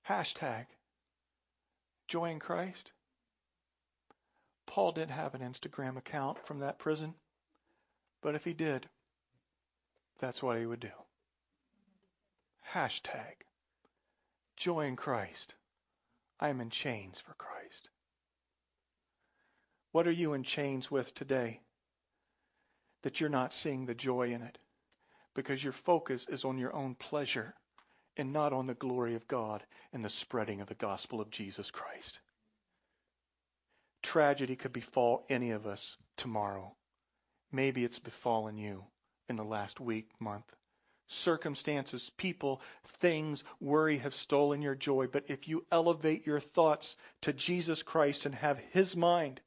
Hashtag 0.10 0.66
joy 2.08 2.32
in 2.32 2.40
Christ. 2.40 2.92
Paul 4.66 4.94
didn't 4.94 5.12
have 5.12 5.36
an 5.36 5.42
Instagram 5.42 5.96
account 5.96 6.44
from 6.44 6.58
that 6.58 6.80
prison, 6.80 7.14
but 8.24 8.34
if 8.34 8.46
he 8.46 8.54
did, 8.54 8.90
that's 10.20 10.42
what 10.42 10.58
he 10.58 10.66
would 10.66 10.80
do. 10.80 10.90
Hashtag 12.74 13.44
joy 14.56 14.86
in 14.86 14.96
Christ. 14.96 15.56
I 16.40 16.50
am 16.50 16.62
in 16.62 16.70
chains 16.70 17.20
for 17.20 17.34
Christ. 17.34 17.90
What 19.92 20.08
are 20.08 20.12
you 20.12 20.34
in 20.34 20.44
chains 20.44 20.90
with 20.90 21.14
today 21.14 21.62
that 23.04 23.20
you're 23.20 23.30
not 23.30 23.54
seeing 23.54 23.86
the 23.86 23.94
joy 23.94 24.32
in 24.32 24.42
it? 24.42 24.58
Because 25.36 25.64
your 25.64 25.74
focus 25.74 26.26
is 26.30 26.44
on 26.44 26.58
your 26.58 26.76
own 26.76 26.96
pleasure 26.96 27.56
and 28.18 28.32
not 28.32 28.54
on 28.54 28.68
the 28.68 28.74
glory 28.74 29.16
of 29.16 29.28
God 29.28 29.64
and 29.92 30.04
the 30.04 30.10
spreading 30.10 30.62
of 30.62 30.68
the 30.68 30.76
gospel 30.76 31.20
of 31.20 31.32
Jesus 31.32 31.72
Christ. 31.72 32.20
Tragedy 34.02 34.56
could 34.56 34.74
befall 34.74 35.26
any 35.30 35.52
of 35.52 35.66
us 35.66 35.98
tomorrow. 36.18 36.76
Maybe 37.52 37.84
it's 37.84 38.00
befallen 38.00 38.58
you 38.58 38.86
in 39.30 39.36
the 39.36 39.44
last 39.44 39.80
week, 39.80 40.10
month. 40.20 40.56
Circumstances, 41.08 42.12
people, 42.18 42.62
things, 42.86 43.44
worry 43.60 43.98
have 43.98 44.14
stolen 44.14 44.62
your 44.62 44.76
joy. 44.76 45.08
But 45.08 45.26
if 45.28 45.48
you 45.48 45.66
elevate 45.72 46.26
your 46.26 46.40
thoughts 46.40 46.96
to 47.22 47.34
Jesus 47.34 47.84
Christ 47.84 48.26
and 48.26 48.36
have 48.36 48.60
His 48.72 48.96
mind 48.96 49.42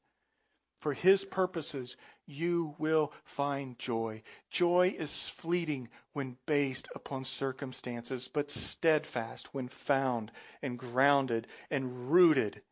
for 0.81 0.93
His 0.93 1.25
purposes, 1.25 1.97
you 2.27 2.75
will 2.79 3.13
find 3.25 3.79
joy. 3.79 4.23
Joy 4.51 4.95
is 4.99 5.29
fleeting 5.29 5.89
when 6.13 6.37
based 6.47 6.89
upon 6.95 7.25
circumstances, 7.25 8.29
but 8.33 8.51
steadfast 8.51 9.55
when 9.55 9.69
found 9.69 10.33
and 10.61 10.79
grounded 10.79 11.47
and 11.71 12.11
rooted 12.11 12.63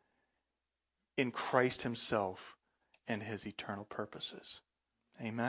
in 1.16 1.30
Christ 1.30 1.82
Himself 1.82 2.56
and 3.08 3.22
His 3.22 3.46
eternal 3.46 3.84
purposes. 3.84 4.60
Amen. 5.20 5.42